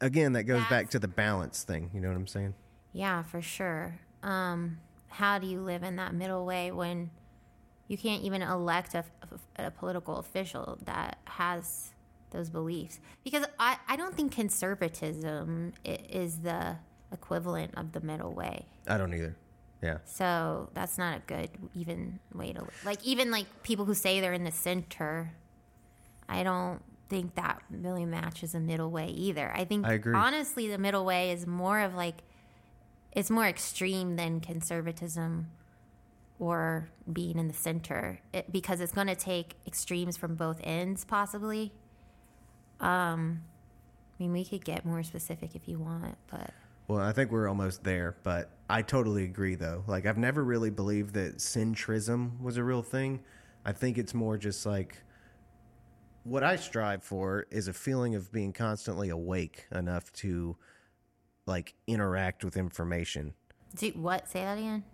[0.00, 1.90] Again, that goes back to the balance thing.
[1.92, 2.54] You know what I'm saying?
[2.92, 3.98] Yeah, for sure.
[4.22, 4.78] Um,
[5.08, 7.10] how do you live in that middle way when
[7.88, 9.04] you can't even elect a,
[9.56, 11.92] a political official that has
[12.30, 13.00] those beliefs?
[13.24, 16.76] Because I, I don't think conservatism is the
[17.12, 18.66] equivalent of the middle way.
[18.86, 19.36] I don't either.
[19.82, 19.98] Yeah.
[20.04, 24.32] So that's not a good even way to like even like people who say they're
[24.32, 25.32] in the center.
[26.28, 29.52] I don't think that really matches a middle way either.
[29.54, 30.14] I think I agree.
[30.14, 32.22] honestly the middle way is more of like
[33.10, 35.48] it's more extreme than conservatism
[36.38, 41.04] or being in the center it, because it's going to take extremes from both ends
[41.04, 41.72] possibly.
[42.80, 43.42] Um
[44.18, 46.52] I mean we could get more specific if you want, but
[46.88, 49.84] Well, I think we're almost there, but I totally agree though.
[49.86, 53.20] Like I've never really believed that centrism was a real thing.
[53.64, 55.02] I think it's more just like
[56.24, 60.56] what I strive for is a feeling of being constantly awake enough to
[61.46, 63.34] like interact with information.
[63.76, 64.84] do what say that again?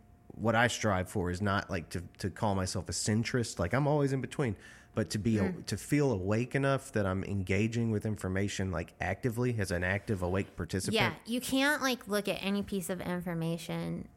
[0.41, 3.59] what I strive for is not like to to call myself a centrist.
[3.59, 4.57] Like I'm always in between,
[4.99, 5.65] but to be Mm.
[5.67, 10.57] to feel awake enough that I'm engaging with information like actively as an active awake
[10.57, 10.97] participant.
[10.97, 14.09] Yeah, you can't like look at any piece of information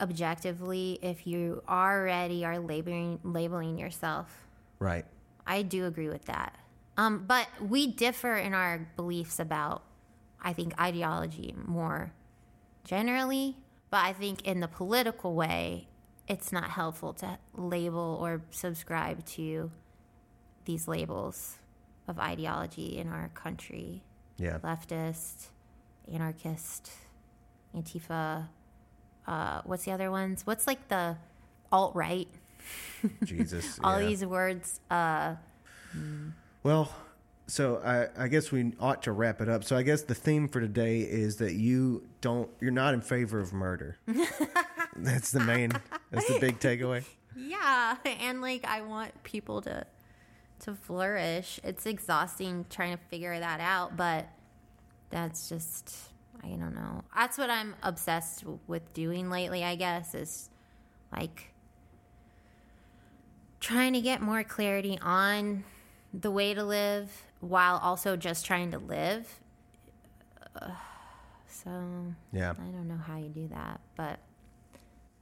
[0.00, 4.48] objectively if you already are labeling labeling yourself.
[4.80, 5.04] Right.
[5.46, 6.58] I do agree with that.
[6.96, 9.84] Um, but we differ in our beliefs about,
[10.42, 12.10] I think, ideology more
[12.82, 13.58] generally.
[13.90, 15.86] But I think in the political way,
[16.26, 19.70] it's not helpful to label or subscribe to
[20.64, 21.56] these labels
[22.08, 24.02] of ideology in our country
[24.36, 24.58] Yeah.
[24.58, 25.46] leftist,
[26.12, 26.90] anarchist,
[27.76, 28.48] Antifa.
[29.26, 30.46] Uh, what's the other ones?
[30.46, 31.16] What's like the
[31.70, 32.28] alt right?
[33.24, 33.78] Jesus.
[33.82, 34.08] All yeah.
[34.08, 34.80] these words.
[34.90, 35.36] Uh,
[36.62, 36.92] Well,
[37.46, 39.64] so I, I guess we ought to wrap it up.
[39.64, 43.40] So I guess the theme for today is that you don't, you're not in favor
[43.40, 43.96] of murder.
[44.96, 45.72] that's the main,
[46.10, 47.04] that's the big takeaway.
[47.36, 49.86] yeah, and like I want people to
[50.60, 51.60] to flourish.
[51.64, 54.26] It's exhausting trying to figure that out, but
[55.10, 55.94] that's just
[56.42, 57.02] I don't know.
[57.14, 59.64] That's what I'm obsessed with doing lately.
[59.64, 60.48] I guess is
[61.14, 61.52] like
[63.60, 65.64] trying to get more clarity on
[66.14, 67.10] the way to live
[67.40, 69.40] while also just trying to live.
[71.52, 71.70] So
[72.32, 72.52] Yeah.
[72.52, 74.18] I don't know how you do that, but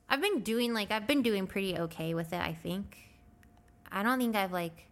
[0.09, 2.97] I've been doing like I've been doing pretty okay with it, I think.
[3.91, 4.87] I don't think I've like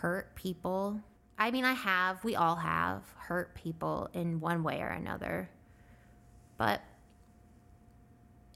[0.00, 1.00] hurt people.
[1.38, 5.50] I mean, I have, we all have hurt people in one way or another.
[6.56, 6.80] But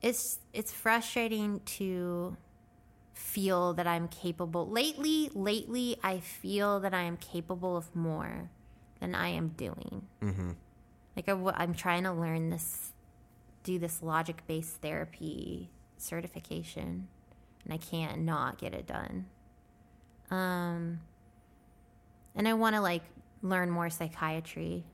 [0.02, 2.36] it's it's frustrating to
[3.14, 4.68] feel that I'm capable.
[4.68, 8.50] Lately, lately I feel that I am capable of more
[9.00, 10.06] than I am doing.
[11.16, 12.92] Like I, am trying to learn this,
[13.62, 17.06] do this logic based therapy certification,
[17.64, 19.26] and I can't not get it done.
[20.30, 21.00] Um,
[22.34, 23.02] and I want to like
[23.42, 24.84] learn more psychiatry.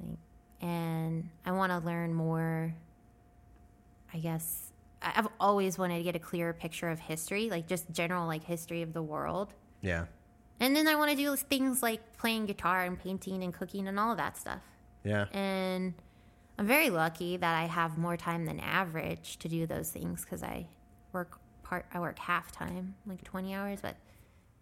[0.00, 0.18] Like,
[0.60, 2.74] and I want to learn more.
[4.14, 8.26] I guess I've always wanted to get a clearer picture of history, like just general
[8.26, 9.54] like history of the world.
[9.80, 10.06] Yeah.
[10.60, 13.98] And then I want to do things like playing guitar and painting and cooking and
[13.98, 14.60] all of that stuff.
[15.02, 15.26] Yeah.
[15.32, 15.94] And
[16.58, 20.42] I'm very lucky that I have more time than average to do those things because
[20.42, 20.68] I
[21.12, 21.86] work part.
[21.92, 23.96] I work half time, like 20 hours, but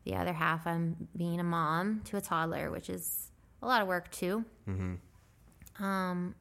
[0.04, 3.30] the other half I'm being a mom to a toddler, which is
[3.62, 4.44] a lot of work too.
[4.68, 5.84] Mm-hmm.
[5.84, 6.34] Um,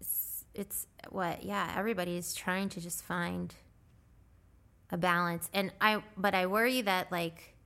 [0.00, 1.44] it's, it's what?
[1.44, 3.54] Yeah, everybody's trying to just find
[4.90, 6.02] a balance, and I.
[6.16, 7.56] But I worry that like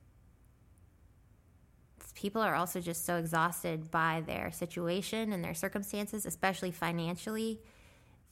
[2.20, 7.58] people are also just so exhausted by their situation and their circumstances, especially financially,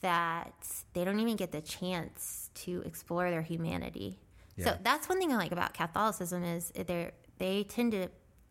[0.02, 0.54] that
[0.92, 4.18] they don't even get the chance to explore their humanity.
[4.64, 8.08] So that's one thing I like about Catholicism is they they tend to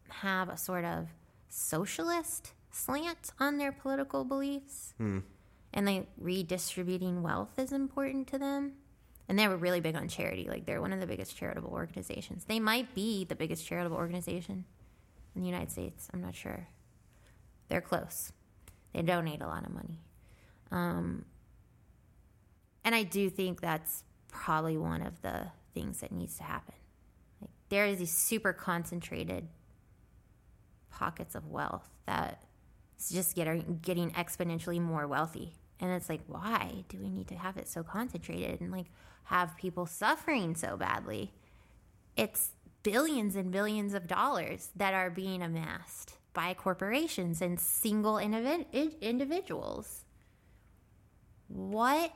[0.09, 1.07] have a sort of
[1.49, 4.93] socialist slant on their political beliefs,
[5.73, 8.73] and like redistributing wealth is important to them.
[9.29, 10.47] And they were really big on charity.
[10.49, 12.45] Like they're one of the biggest charitable organizations.
[12.45, 14.63] They might be the biggest charitable organization
[15.35, 16.07] in the United States.
[16.13, 16.67] I'm not sure.
[17.67, 18.31] They're close.
[18.93, 19.99] They donate a lot of money.
[20.71, 21.25] Um,
[22.85, 25.47] and I do think that's probably one of the
[25.77, 26.73] things that needs to happen.
[27.41, 29.47] Like there is these super concentrated
[30.89, 32.41] pockets of wealth that
[32.99, 35.53] is just getting getting exponentially more wealthy.
[35.79, 38.87] And it's like, why do we need to have it so concentrated and like
[39.25, 41.33] have people suffering so badly?
[42.15, 48.99] It's billions and billions of dollars that are being amassed by corporations and single individ-
[49.01, 50.05] individuals.
[51.47, 52.11] What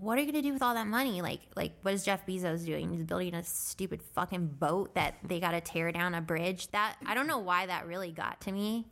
[0.00, 1.22] what are you gonna do with all that money?
[1.22, 2.92] Like, like what is Jeff Bezos doing?
[2.92, 6.70] He's building a stupid fucking boat that they got to tear down a bridge.
[6.72, 8.86] That I don't know why that really got to me.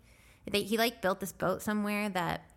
[0.50, 2.50] They, he like built this boat somewhere that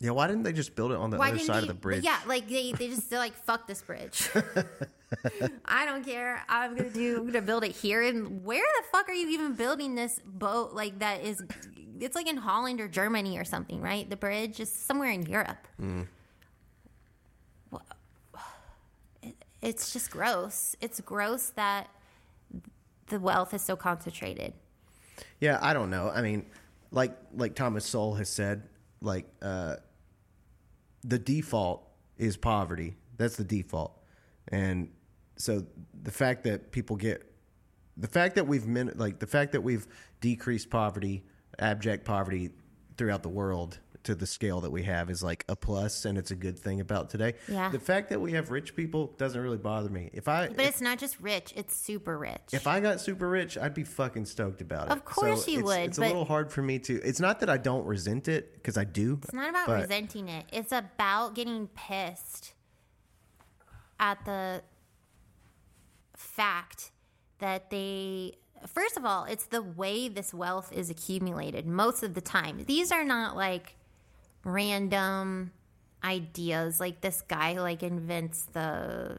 [0.00, 0.10] Yeah.
[0.10, 2.04] Why didn't they just build it on the other side they, of the bridge?
[2.04, 4.28] Yeah, like they, they just they're like fuck this bridge.
[5.64, 6.42] I don't care.
[6.48, 7.18] I'm gonna do.
[7.18, 8.02] I'm gonna build it here.
[8.02, 10.72] And where the fuck are you even building this boat?
[10.72, 11.42] Like that is,
[12.00, 14.08] it's like in Holland or Germany or something, right?
[14.08, 15.66] The bridge is somewhere in Europe.
[15.78, 16.06] It-
[19.62, 20.76] It's just gross.
[20.80, 21.88] It's gross that
[23.08, 24.52] the wealth is so concentrated.
[25.40, 26.10] Yeah, I don't know.
[26.14, 26.46] I mean,
[26.90, 28.68] like like Thomas Sowell has said,
[29.00, 29.76] like uh,
[31.04, 32.96] the default is poverty.
[33.16, 33.98] That's the default,
[34.48, 34.90] and
[35.36, 35.64] so
[36.02, 37.30] the fact that people get
[37.96, 39.86] the fact that we've min- like the fact that we've
[40.20, 41.24] decreased poverty,
[41.58, 42.50] abject poverty
[42.96, 46.30] throughout the world to the scale that we have is like a plus and it's
[46.30, 47.34] a good thing about today.
[47.48, 47.68] Yeah.
[47.68, 50.10] The fact that we have rich people doesn't really bother me.
[50.12, 52.40] If I But it's not just rich; it's super rich.
[52.52, 54.92] if I got super rich, I'd be fucking stoked about it.
[54.92, 56.94] Of course you it's, would, It's a little hard for me to.
[57.02, 59.18] It's not that I don't resent it because I do.
[59.22, 60.46] It's not about but- resenting it.
[60.52, 62.54] It's about getting pissed
[63.98, 64.62] at the
[66.16, 66.92] fact
[67.38, 68.34] that they
[68.66, 72.64] first of all, it's the way this wealth is accumulated most of the time.
[72.66, 73.76] These are not like
[74.46, 75.50] random
[76.04, 79.18] ideas like this guy like invents the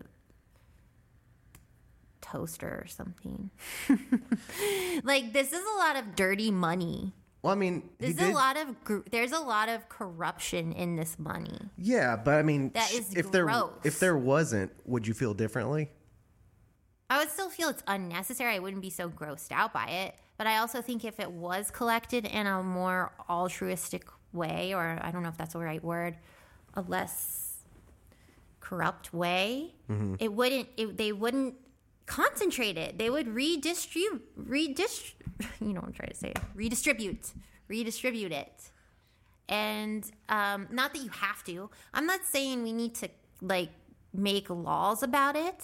[2.21, 3.51] toaster or something.
[5.03, 7.13] like this is a lot of dirty money.
[7.43, 10.71] Well, I mean, he There's did- a lot of gr- there's a lot of corruption
[10.71, 11.59] in this money.
[11.77, 13.47] Yeah, but I mean, That is if there
[13.83, 15.89] if there wasn't, would you feel differently?
[17.09, 18.55] I would still feel it's unnecessary.
[18.55, 20.15] I wouldn't be so grossed out by it.
[20.37, 24.05] But I also think if it was collected in a more altruistic
[24.37, 26.15] way, or I don't know if that's the right word,
[26.75, 27.57] a less
[28.59, 29.73] corrupt way,
[30.19, 30.67] it wouldn't.
[30.77, 31.55] It, they wouldn't
[32.05, 32.97] concentrate it.
[32.97, 34.21] They would redistribute.
[34.49, 35.13] Redist.
[35.61, 36.33] You know what I'm trying to say.
[36.55, 37.31] Redistribute.
[37.67, 38.71] Redistribute it.
[39.49, 41.69] And um, not that you have to.
[41.93, 43.09] I'm not saying we need to
[43.41, 43.69] like
[44.13, 45.63] make laws about it.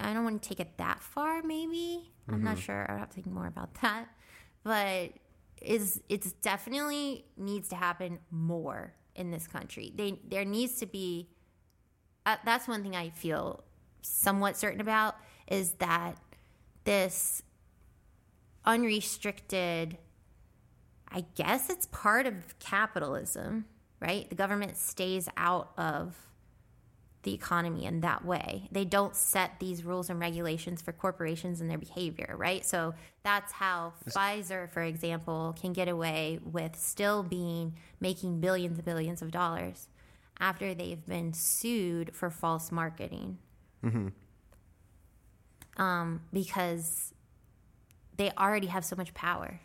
[0.00, 1.42] I don't want to take it that far.
[1.42, 2.86] Maybe I'm not sure.
[2.90, 4.08] I'll have to think more about that.
[4.62, 5.12] But
[5.64, 9.92] is it's definitely needs to happen more in this country.
[9.94, 11.28] They there needs to be.
[12.26, 13.64] Uh, that's one thing I feel
[14.02, 15.16] somewhat certain about
[15.46, 16.16] is that
[16.84, 17.42] this
[18.64, 19.98] unrestricted.
[21.16, 23.66] I guess it's part of capitalism,
[24.00, 24.28] right?
[24.28, 26.16] The government stays out of
[27.24, 28.68] the economy in that way.
[28.70, 32.64] They don't set these rules and regulations for corporations and their behavior, right?
[32.64, 38.84] So that's how Pfizer, for example, can get away with still being making billions and
[38.84, 39.88] billions of dollars
[40.38, 43.38] after they've been sued for false marketing.
[45.76, 47.12] Um, because
[48.16, 49.60] they already have so much power.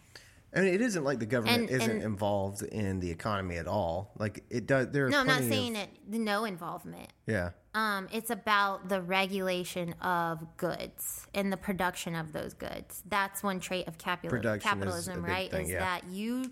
[0.53, 3.67] I mean, it isn't like the government And- isn't and- involved in the economy at
[3.67, 4.11] all.
[4.17, 4.89] Like it does.
[4.89, 5.89] There are No, I'm not saying of, it.
[6.19, 7.09] No involvement.
[7.27, 13.03] Yeah, Um, it's about the regulation of goods and the production of those goods.
[13.07, 15.51] That's one trait of capitalism, is capitalism right?
[15.51, 15.79] thing, is yeah.
[15.79, 16.51] that you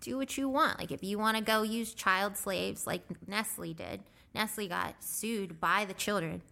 [0.00, 0.78] do what you want.
[0.78, 4.00] Like if you want to go use child slaves, like Nestle did.
[4.34, 6.42] Nestle got sued by the children.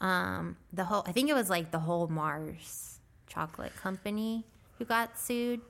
[0.00, 4.46] Um, the whole I think it was like the whole Mars chocolate company
[4.78, 5.60] who got sued.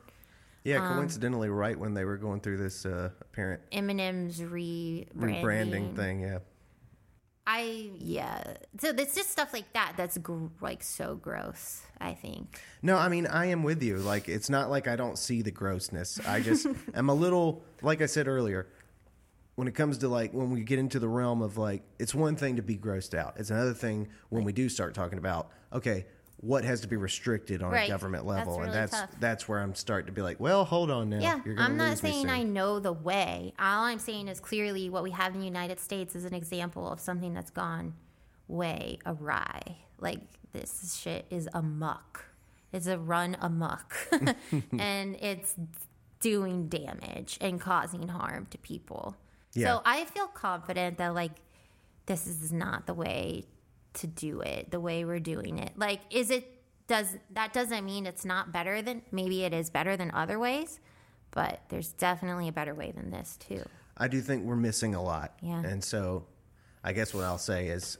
[0.64, 0.86] yeah.
[0.86, 5.42] Um, coincidentally, right when they were going through this uh, apparent M&M's rebranding.
[5.42, 6.20] rebranding thing.
[6.20, 6.38] Yeah,
[7.46, 8.42] I yeah.
[8.78, 11.82] So it's just stuff like that that's gr- like so gross.
[12.00, 12.60] I think.
[12.82, 13.96] No, I mean I am with you.
[13.96, 16.20] Like it's not like I don't see the grossness.
[16.26, 18.68] I just am a little like I said earlier.
[19.54, 22.36] When it comes to like when we get into the realm of like it's one
[22.36, 23.34] thing to be grossed out.
[23.38, 26.06] It's another thing when we do start talking about okay,
[26.40, 27.88] what has to be restricted on a Right.
[27.88, 29.10] government That's level, and that's tough.
[29.18, 31.18] that's where I'm starting to be like, well, hold on now.
[31.20, 32.30] Yeah, You're I'm not saying.
[32.30, 33.52] I know the way.
[33.58, 36.90] All I'm saying is clearly what we have in the United States is an example
[36.90, 37.94] of something that's gone
[38.46, 39.78] way awry.
[39.98, 40.20] Like
[40.52, 42.24] this shit is amuck.
[42.72, 43.96] It's a run amuck
[44.78, 45.54] and it's
[46.20, 49.16] doing damage and causing harm to people.
[49.54, 49.66] Yeah.
[49.66, 51.32] So I feel confident that like
[52.06, 53.44] this is not the way
[53.94, 54.70] to do it.
[54.70, 56.54] The way we're doing it, like, is it?
[56.86, 60.80] Does that doesn't mean it's not better than maybe it is better than other ways,
[61.32, 63.62] but there's definitely a better way than this too.
[63.98, 65.34] I do think we're missing a lot.
[65.42, 65.62] Yeah.
[65.62, 66.24] And so
[66.82, 67.98] I guess what I'll say is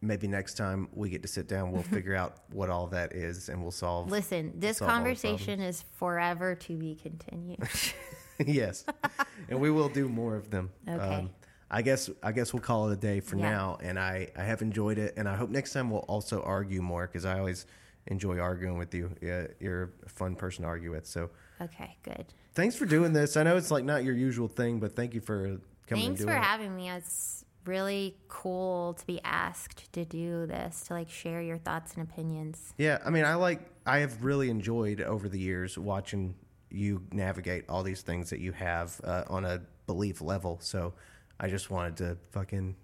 [0.00, 3.48] maybe next time we get to sit down, we'll figure out what all that is
[3.48, 4.10] and we'll solve.
[4.10, 7.58] Listen, this Solve conversation is forever to be continued.
[8.46, 8.84] yes.
[9.48, 10.70] and we will do more of them.
[10.88, 11.28] Um, Okay.
[11.70, 13.50] I guess I guess we'll call it a day for Yeah.
[13.50, 16.82] now, and I, I have enjoyed it, and I hope next time we'll also argue
[16.82, 17.66] more because I always
[18.06, 19.10] enjoy arguing with you.
[19.20, 21.06] Yeah, you're a fun person to argue with.
[21.06, 21.30] So
[21.60, 22.26] okay, good.
[22.54, 23.36] thanks for doing this.
[23.36, 26.32] I know it's like not your usual thing, but thank you for coming Thanks for
[26.36, 26.42] it.
[26.42, 26.90] having me.
[26.90, 32.02] It's really cool to be asked to do this, to like share your thoughts and
[32.06, 32.74] opinions.
[32.76, 36.34] Yeah, I mean, I like, I have really enjoyed over the years watching
[36.70, 40.58] you navigate all these things that you have uh, on a belief level.
[40.60, 40.92] So
[41.40, 42.76] I just wanted to fucking,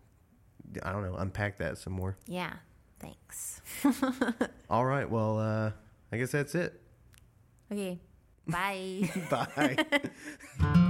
[0.83, 2.17] I don't know, unpack that some more.
[2.27, 2.53] Yeah,
[2.99, 3.61] thanks.
[4.71, 5.71] All right, well, uh,
[6.13, 6.81] I guess that's it.
[7.73, 7.99] Okay,
[8.47, 9.09] bye.
[9.31, 9.87] Bye.